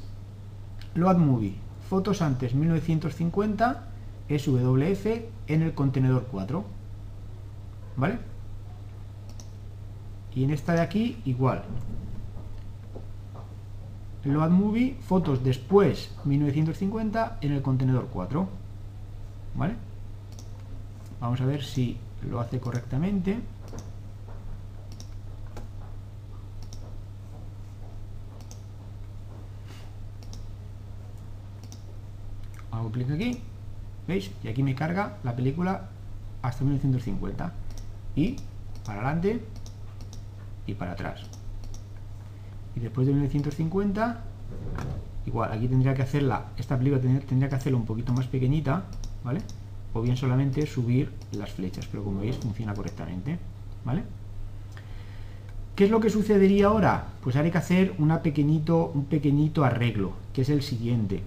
load 0.95 1.17
movie, 1.17 1.55
fotos 1.89 2.21
antes 2.21 2.55
1950, 2.55 3.83
SWF 4.29 5.05
en 5.47 5.61
el 5.61 5.73
contenedor 5.73 6.27
4. 6.31 6.63
¿Vale? 7.97 8.32
Y 10.35 10.43
en 10.43 10.51
esta 10.51 10.73
de 10.73 10.81
aquí, 10.81 11.21
igual. 11.25 11.63
Load 14.23 14.49
movie, 14.49 14.97
fotos 15.01 15.43
después 15.43 16.11
1950 16.23 17.39
en 17.41 17.51
el 17.51 17.61
contenedor 17.61 18.07
4. 18.11 18.63
¿vale? 19.55 19.75
Vamos 21.19 21.39
a 21.41 21.45
ver 21.45 21.63
si 21.63 21.97
lo 22.29 22.39
hace 22.39 22.59
correctamente. 22.59 23.39
Hago 32.71 32.91
clic 32.91 33.11
aquí, 33.11 33.39
¿veis? 34.07 34.31
Y 34.43 34.47
aquí 34.47 34.63
me 34.63 34.75
carga 34.75 35.17
la 35.23 35.35
película 35.35 35.89
hasta 36.41 36.63
1950. 36.63 37.53
Y 38.15 38.35
para 38.85 39.01
adelante 39.01 39.43
y 40.65 40.73
para 40.73 40.93
atrás. 40.93 41.21
Y 42.75 42.79
después 42.79 43.07
de 43.07 43.13
1950, 43.13 44.23
igual, 45.25 45.51
aquí 45.51 45.67
tendría 45.67 45.93
que 45.93 46.01
hacerla, 46.01 46.45
esta 46.57 46.77
película 46.77 47.01
tendría 47.01 47.49
que 47.49 47.55
hacerla 47.55 47.77
un 47.77 47.85
poquito 47.85 48.13
más 48.13 48.27
pequeñita, 48.27 48.83
¿vale? 49.23 49.41
O 49.93 50.01
bien 50.01 50.17
solamente 50.17 50.65
subir 50.65 51.11
las 51.33 51.51
flechas, 51.51 51.87
pero 51.87 52.03
como 52.03 52.21
veis 52.21 52.37
funciona 52.37 52.73
correctamente, 52.73 53.37
¿vale? 53.85 54.03
¿Qué 55.75 55.85
es 55.85 55.91
lo 55.91 55.99
que 55.99 56.09
sucedería 56.09 56.67
ahora? 56.67 57.07
Pues 57.21 57.35
hay 57.35 57.49
que 57.49 57.57
hacer 57.57 57.95
una 57.97 58.21
pequeñito, 58.21 58.91
un 58.93 59.05
pequeñito 59.05 59.63
arreglo, 59.63 60.13
que 60.31 60.43
es 60.43 60.49
el 60.49 60.61
siguiente. 60.61 61.23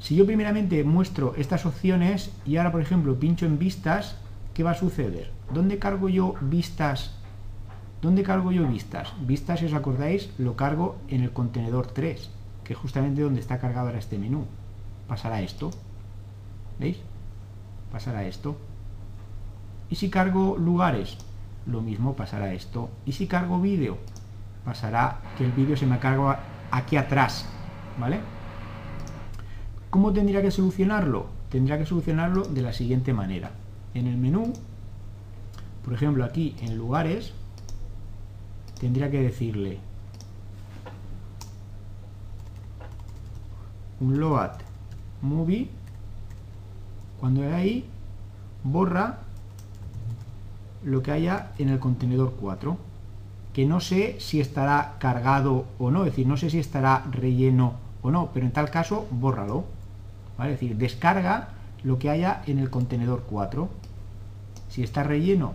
Si 0.00 0.14
yo 0.16 0.26
primeramente 0.26 0.84
muestro 0.84 1.34
estas 1.36 1.64
opciones 1.64 2.30
y 2.44 2.58
ahora, 2.58 2.72
por 2.72 2.82
ejemplo, 2.82 3.18
pincho 3.18 3.46
en 3.46 3.58
vistas, 3.58 4.16
¿qué 4.52 4.62
va 4.62 4.72
a 4.72 4.74
suceder? 4.74 5.30
¿Dónde 5.52 5.78
cargo 5.78 6.10
yo 6.10 6.34
vistas? 6.42 7.16
¿Dónde 8.04 8.22
cargo 8.22 8.52
yo 8.52 8.68
vistas? 8.68 9.14
Vistas, 9.22 9.60
si 9.60 9.64
os 9.64 9.72
acordáis, 9.72 10.28
lo 10.36 10.56
cargo 10.56 10.96
en 11.08 11.22
el 11.22 11.32
contenedor 11.32 11.86
3, 11.86 12.28
que 12.62 12.74
es 12.74 12.78
justamente 12.78 13.22
donde 13.22 13.40
está 13.40 13.58
cargado 13.58 13.86
ahora 13.86 13.98
este 13.98 14.18
menú. 14.18 14.44
Pasará 15.08 15.40
esto. 15.40 15.70
¿Veis? 16.78 16.98
Pasará 17.90 18.26
esto. 18.26 18.58
Y 19.88 19.94
si 19.94 20.10
cargo 20.10 20.58
lugares, 20.58 21.16
lo 21.64 21.80
mismo 21.80 22.14
pasará 22.14 22.52
esto. 22.52 22.90
Y 23.06 23.12
si 23.12 23.26
cargo 23.26 23.58
vídeo, 23.58 23.96
pasará 24.66 25.22
que 25.38 25.46
el 25.46 25.52
vídeo 25.52 25.74
se 25.74 25.86
me 25.86 25.98
carga 25.98 26.40
aquí 26.70 26.98
atrás, 26.98 27.46
¿vale? 27.98 28.20
¿Cómo 29.88 30.12
tendría 30.12 30.42
que 30.42 30.50
solucionarlo? 30.50 31.28
Tendría 31.48 31.78
que 31.78 31.86
solucionarlo 31.86 32.42
de 32.42 32.60
la 32.60 32.74
siguiente 32.74 33.14
manera. 33.14 33.52
En 33.94 34.06
el 34.06 34.18
menú, 34.18 34.52
por 35.82 35.94
ejemplo 35.94 36.22
aquí 36.26 36.54
en 36.60 36.76
lugares, 36.76 37.32
tendría 38.78 39.10
que 39.10 39.22
decirle 39.22 39.78
un 44.00 44.18
load 44.18 44.52
movie 45.22 45.68
cuando 47.18 47.42
hay 47.42 47.52
ahí, 47.52 47.84
borra 48.62 49.20
lo 50.84 51.02
que 51.02 51.12
haya 51.12 51.52
en 51.58 51.70
el 51.70 51.78
contenedor 51.78 52.34
4, 52.38 52.76
que 53.54 53.64
no 53.64 53.80
sé 53.80 54.16
si 54.20 54.40
estará 54.40 54.96
cargado 54.98 55.64
o 55.78 55.90
no, 55.90 56.00
es 56.00 56.12
decir, 56.12 56.26
no 56.26 56.36
sé 56.36 56.50
si 56.50 56.58
estará 56.58 57.04
relleno 57.10 57.74
o 58.02 58.10
no, 58.10 58.30
pero 58.34 58.44
en 58.44 58.52
tal 58.52 58.70
caso, 58.70 59.06
bórralo. 59.10 59.64
Es 60.38 60.48
decir, 60.48 60.76
descarga 60.76 61.48
lo 61.84 61.98
que 61.98 62.10
haya 62.10 62.42
en 62.46 62.58
el 62.58 62.68
contenedor 62.68 63.24
4. 63.30 63.68
Si 64.68 64.82
está 64.82 65.02
relleno, 65.04 65.54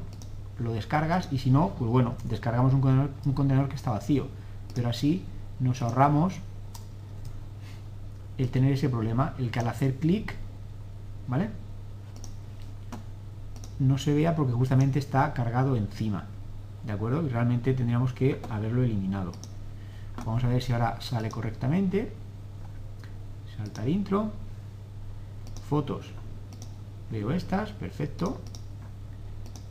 lo 0.60 0.74
descargas 0.74 1.32
y 1.32 1.40
si 1.40 1.52
no, 1.52 1.70
pues 1.78 1.90
bueno, 1.90 2.16
descargamos 2.26 2.74
un 2.74 3.34
contenedor, 3.34 3.70
que 3.70 3.76
está 3.76 3.92
vacío. 3.92 4.28
Pero 4.76 4.90
así 4.90 5.24
nos 5.60 5.82
ahorramos 5.82 6.36
el 8.38 8.50
tener 8.50 8.74
ese 8.74 8.90
problema, 8.90 9.34
el 9.38 9.52
que 9.52 9.60
al 9.60 9.68
hacer 9.68 9.96
clic, 9.96 10.36
¿vale? 11.28 11.50
No 13.80 13.98
se 13.98 14.14
vea 14.14 14.36
porque 14.36 14.54
justamente 14.54 15.00
está 15.00 15.34
cargado 15.34 15.76
encima, 15.76 16.26
¿de 16.86 16.92
acuerdo? 16.92 17.26
Y 17.26 17.30
realmente 17.30 17.74
tendríamos 17.74 18.14
que 18.14 18.42
haberlo 18.50 18.84
eliminado. 18.84 19.32
Vamos 20.26 20.44
a 20.44 20.48
ver 20.50 20.62
si 20.62 20.74
ahora 20.74 21.00
sale 21.02 21.30
correctamente. 21.30 22.12
Salta 23.58 23.84
el 23.84 23.90
intro. 23.90 24.32
Fotos. 25.70 26.12
Veo 27.12 27.32
estas, 27.32 27.72
perfecto. 27.72 28.40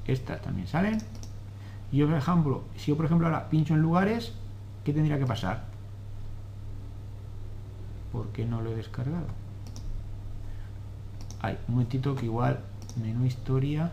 Estas 0.09 0.41
también 0.41 0.67
salen. 0.67 0.99
Y 1.93 1.99
yo, 1.99 2.09
por 2.09 2.17
ejemplo, 2.17 2.65
si 2.77 2.87
yo 2.91 2.97
por 2.97 3.07
ejemplo 3.07 3.27
ahora 3.27 3.49
pincho 3.49 3.75
en 3.75 3.81
lugares, 3.81 4.33
¿qué 4.83 4.93
tendría 4.93 5.19
que 5.19 5.27
pasar? 5.27 5.67
¿Por 8.11 8.29
qué 8.29 8.45
no 8.45 8.63
lo 8.63 8.73
he 8.73 8.75
descargado? 8.75 9.27
Hay 11.41 11.59
un 11.69 11.75
momentito 11.75 12.17
que 12.17 12.25
igual 12.25 12.61
menú 13.01 13.27
historia, 13.27 13.93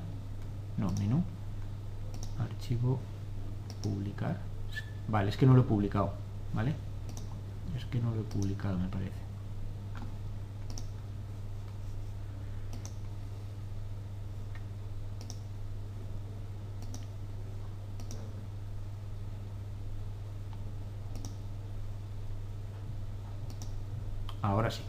no, 0.78 0.89
menú, 0.93 1.22
archivo, 2.39 2.99
publicar. 3.84 4.39
Vale, 5.07 5.30
es 5.30 5.38
que 5.38 5.45
no 5.45 5.53
lo 5.53 5.61
he 5.61 5.66
publicado, 5.66 6.13
¿vale? 6.53 6.74
Es 7.76 7.86
que 7.86 7.99
no 7.99 8.16
lo 8.16 8.22
he 8.22 8.24
publicado, 8.24 8.80
me 8.80 8.88
parece. 8.88 9.25
Ahora 24.46 24.72
sí 24.72 24.82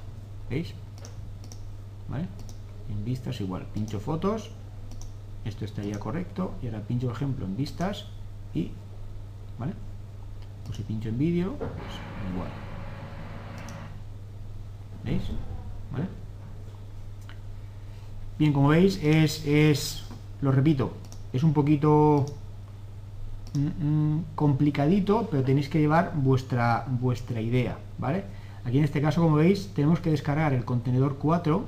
¿veis? 0.48 0.74
¿vale? 2.08 2.26
en 2.88 3.04
vistas 3.04 3.40
igual, 3.40 3.66
pincho 3.74 4.00
fotos 4.00 4.50
esto 5.44 5.64
estaría 5.64 5.98
correcto 5.98 6.54
y 6.62 6.66
ahora 6.66 6.80
pincho 6.80 7.10
ejemplo 7.10 7.44
en 7.44 7.56
vistas 7.56 8.06
y 8.54 8.70
¿vale? 9.58 9.72
o 10.68 10.72
si 10.72 10.82
pincho 10.82 11.08
en 11.08 11.18
vídeo 11.18 11.54
pues 11.56 11.70
igual 12.32 12.48
¿veis? 15.04 15.22
¿vale? 15.92 16.06
bien, 18.38 18.52
como 18.52 18.68
veis 18.68 19.00
es, 19.02 19.46
es 19.46 20.04
lo 20.40 20.52
repito 20.52 20.92
es 21.32 21.42
un 21.42 21.52
poquito 21.52 22.26
mm, 23.54 23.86
mm, 23.86 24.24
complicadito 24.34 25.28
pero 25.30 25.42
tenéis 25.42 25.68
que 25.68 25.78
llevar 25.78 26.12
vuestra 26.14 26.86
vuestra 26.88 27.40
idea 27.40 27.78
¿vale? 27.98 28.24
Aquí 28.66 28.78
en 28.78 28.84
este 28.84 29.00
caso, 29.00 29.22
como 29.22 29.36
veis, 29.36 29.70
tenemos 29.76 30.00
que 30.00 30.10
descargar 30.10 30.52
el 30.52 30.64
contenedor 30.64 31.18
4, 31.18 31.64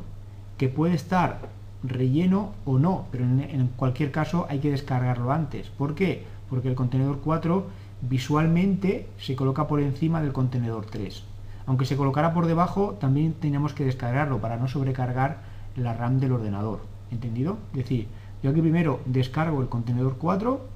que 0.57 0.69
puede 0.69 0.95
estar 0.97 1.43
relleno 1.85 2.55
o 2.65 2.81
no, 2.81 3.07
pero 3.13 3.23
en, 3.23 3.71
cualquier 3.77 4.11
caso 4.11 4.47
hay 4.51 4.59
que 4.59 4.73
descargarlo 4.73 5.31
antes. 5.31 5.69
¿Por 5.69 5.95
qué? 5.95 6.25
Porque 6.51 6.67
el 6.67 6.75
contenedor 6.75 7.21
4 7.23 7.67
visualmente 8.03 9.07
se 9.17 9.37
coloca 9.37 9.69
por 9.69 9.79
encima 9.81 10.21
del 10.21 10.33
contenedor 10.33 10.87
3. 10.87 11.23
Aunque 11.67 11.85
se 11.85 11.97
colocara 11.97 12.35
por 12.35 12.47
debajo, 12.47 12.97
también 13.01 13.33
tenemos 13.35 13.75
que 13.75 13.85
descargarlo 13.85 14.41
para 14.41 14.57
no 14.57 14.67
sobrecargar 14.67 15.39
la 15.77 15.95
RAM 15.95 16.19
del 16.19 16.33
ordenador. 16.33 16.81
¿Entendido? 17.13 17.59
Es 17.75 17.85
decir, 17.85 18.09
yo 18.43 18.51
aquí 18.51 18.61
primero 18.61 18.99
descargo 19.07 19.63
el 19.63 19.69
contenedor 19.69 20.17
4, 20.19 20.67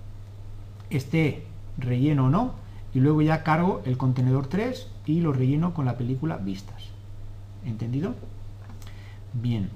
esté 0.88 1.46
relleno 1.78 2.26
o 2.26 2.30
no, 2.30 2.52
y 2.94 3.00
luego 3.00 3.22
ya 3.22 3.42
cargo 3.42 3.82
el 3.84 3.96
contenedor 3.96 4.46
3 4.46 4.91
y 5.06 5.20
lo 5.20 5.32
relleno 5.32 5.74
con 5.74 5.84
la 5.84 5.96
película 5.96 6.36
vistas. 6.36 6.90
¿Entendido? 7.64 8.14
Bien. 9.32 9.70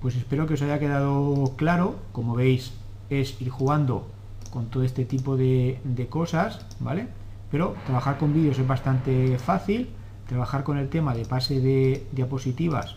Pues 0.00 0.16
espero 0.16 0.46
que 0.46 0.54
os 0.54 0.62
haya 0.62 0.78
quedado 0.78 1.54
claro. 1.56 1.96
Como 2.12 2.34
veis, 2.34 2.72
es 3.10 3.40
ir 3.40 3.50
jugando 3.50 4.06
con 4.50 4.66
todo 4.66 4.82
este 4.82 5.04
tipo 5.04 5.36
de, 5.36 5.78
cosas, 6.08 6.66
¿vale? 6.80 7.08
Pero 7.50 7.74
trabajar 7.86 8.18
con 8.18 8.32
vídeos 8.32 8.58
es 8.58 8.66
bastante 8.66 9.38
fácil. 9.38 9.90
Trabajar 10.26 10.64
con 10.64 10.78
el 10.78 10.88
tema 10.88 11.14
de 11.14 11.24
pase 11.24 11.60
de 11.60 12.06
diapositivas 12.12 12.96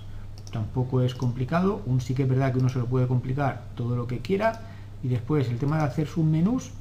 tampoco 0.51 1.01
es 1.01 1.15
complicado. 1.15 1.81
Un 1.85 1.99
sí 1.99 2.13
que 2.13 2.23
es 2.23 2.29
verdad 2.29 2.53
que 2.53 2.59
uno 2.59 2.69
se 2.69 2.79
lo 2.79 2.85
puede 2.85 3.07
complicar 3.07 3.63
todo 3.75 3.95
lo 3.95 4.07
que 4.07 4.19
quiera. 4.19 4.61
Y 5.03 5.09
después 5.09 5.49
el 5.49 5.57
tema 5.57 5.77
de 5.77 5.83
hacer 5.83 6.07
submenús 6.07 6.71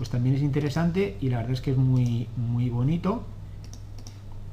pues 0.00 0.08
también 0.08 0.34
es 0.34 0.40
interesante 0.40 1.18
y 1.20 1.28
la 1.28 1.36
verdad 1.36 1.52
es 1.52 1.60
que 1.60 1.72
es 1.72 1.76
muy, 1.76 2.26
muy 2.38 2.70
bonito 2.70 3.22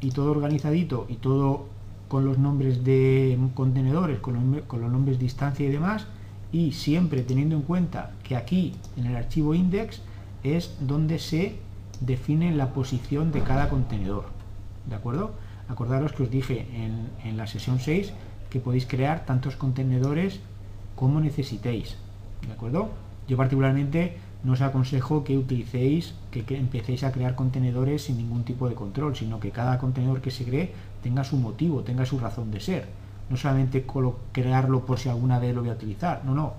y 0.02 0.12
todo 0.12 0.32
organizadito 0.32 1.06
y 1.08 1.14
todo 1.14 1.68
con 2.10 2.26
los 2.26 2.38
nombres 2.38 2.84
de 2.84 3.40
contenedores, 3.54 4.20
con 4.20 4.34
los, 4.34 4.92
nombres 4.92 5.20
de 5.20 5.24
distancia 5.24 5.66
y 5.66 5.70
demás 5.70 6.06
y 6.52 6.74
siempre 6.74 7.22
teniendo 7.22 7.56
en 7.56 7.62
cuenta 7.62 8.12
que 8.24 8.36
aquí 8.36 8.76
en 8.98 9.06
el 9.06 9.16
archivo 9.16 9.54
index 9.54 10.02
es 10.44 10.76
donde 10.82 11.18
se 11.18 11.56
define 12.02 12.54
la 12.54 12.74
posición 12.74 13.32
de 13.32 13.42
cada 13.42 13.70
contenedor 13.70 14.26
¿de 14.90 14.96
acuerdo? 14.96 15.32
acordaros 15.70 16.12
que 16.12 16.24
os 16.24 16.30
dije 16.30 16.68
en, 16.74 17.08
en 17.24 17.38
la 17.38 17.48
sesión 17.48 17.80
6 17.80 18.12
que 18.50 18.60
podéis 18.60 18.86
crear 18.86 19.26
tantos 19.26 19.56
contenedores 19.56 20.42
como 20.98 21.22
necesitéis 21.22 21.96
¿de 22.46 22.52
acuerdo? 22.52 22.90
yo 23.30 23.38
particularmente 23.38 24.27
no 24.44 24.54
os 24.54 24.62
aconsejo 24.62 25.24
que 25.24 25.38
utilicéis, 25.38 26.14
que, 26.32 26.46
empecéis 26.58 27.04
a 27.04 27.12
crear 27.12 27.36
contenedores 27.36 28.04
sin 28.04 28.18
ningún 28.18 28.44
tipo 28.44 28.70
de 28.70 28.76
control, 28.76 29.16
sino 29.16 29.40
que 29.40 29.52
cada 29.52 29.78
contenedor 29.78 30.22
que 30.22 30.32
se 30.32 30.46
cree 30.46 30.74
tenga 31.02 31.24
su 31.24 31.38
motivo, 31.38 31.82
tenga 31.82 32.06
su 32.06 32.20
razón 32.20 32.52
de 32.52 32.60
ser. 32.60 32.86
No 33.30 33.36
solamente 33.36 33.86
crearlo 34.32 34.86
por 34.86 35.00
si 35.00 35.10
alguna 35.10 35.40
vez 35.40 35.54
lo 35.54 35.62
voy 35.62 35.70
a 35.72 35.74
utilizar, 35.74 36.24
no, 36.24 36.34
no. 36.34 36.54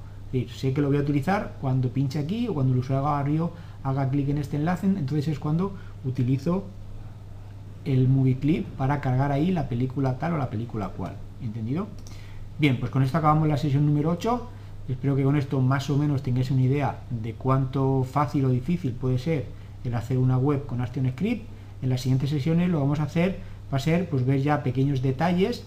sé 0.49 0.74
que 0.74 0.83
lo 0.83 0.89
voy 0.89 0.99
a 0.99 1.01
utilizar 1.01 1.57
cuando 1.61 1.89
pinche 1.89 2.18
aquí 2.18 2.49
o 2.49 2.55
cuando 2.55 2.74
el 2.74 2.81
usuario 2.81 3.53
haga 3.83 4.11
clic 4.11 4.29
en 4.29 4.39
este 4.39 4.57
enlace, 4.57 4.87
entonces 4.87 5.29
es 5.29 5.39
cuando 5.39 5.72
utilizo 6.05 6.64
el 7.85 8.09
movie 8.09 8.39
clip 8.39 8.66
para 8.76 9.01
cargar 9.01 9.33
ahí 9.33 9.51
la 9.51 9.68
película 9.68 10.18
tal 10.18 10.35
o 10.35 10.39
la 10.39 10.51
película 10.51 10.89
cual. 10.89 11.16
¿Entendido? 11.41 11.87
Bien, 12.59 12.79
pues 12.79 12.91
con 12.91 13.03
esto 13.03 13.18
acabamos 13.18 13.49
la 13.49 13.57
sesión 13.57 13.87
número 13.87 14.11
8. 14.11 14.49
Espero 14.89 15.14
que 15.14 15.22
con 15.22 15.36
esto 15.36 15.61
más 15.61 15.91
o 15.91 15.99
menos 15.99 16.22
tengáis 16.22 16.51
una 16.51 16.62
idea 16.62 17.01
de 17.11 17.34
cuánto 17.34 18.05
fácil 18.05 18.47
o 18.47 18.49
difícil 18.49 18.93
puede 18.93 19.18
ser 19.18 19.47
el 19.84 19.95
hacer 19.95 20.16
una 20.16 20.39
web 20.39 20.64
con 20.64 20.80
ActionScript. 20.80 21.47
En 21.82 21.91
las 21.91 22.01
siguientes 22.01 22.30
sesiones 22.30 22.70
lo 22.70 22.80
vamos 22.80 22.99
a 23.01 23.05
hacer, 23.05 23.39
va 23.72 23.76
a 23.76 23.80
ser 23.80 24.09
pues 24.09 24.24
ver 24.24 24.41
ya 24.41 24.62
pequeños 24.62 25.03
detalles 25.03 25.64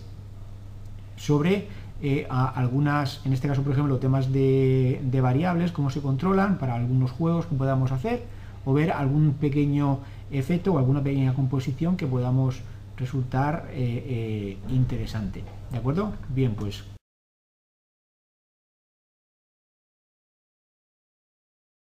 sobre 1.17 1.67
eh, 2.01 2.25
algunas, 2.29 3.23
en 3.25 3.33
este 3.33 3.47
caso 3.47 3.61
por 3.61 3.73
ejemplo, 3.73 3.97
temas 3.99 4.33
de, 4.33 5.19
variables, 5.21 5.71
cómo 5.71 5.91
se 5.91 6.01
controlan 6.01 6.57
para 6.57 6.73
algunos 6.73 7.11
juegos 7.11 7.45
que 7.45 7.55
podamos 7.55 7.91
hacer, 7.91 8.23
o 8.65 8.73
ver 8.73 8.91
algún 8.91 9.33
pequeño 9.33 9.99
efecto 10.31 10.73
o 10.73 10.77
alguna 10.79 11.03
pequeña 11.03 11.33
composición 11.33 11.95
que 11.95 12.07
podamos 12.07 12.61
resultar 12.97 13.67
eh, 13.71 14.57
eh, 14.67 14.73
interesante. 14.73 15.43
¿De 15.71 15.77
acuerdo? 15.77 16.13
Bien, 16.33 16.53
pues 16.55 16.83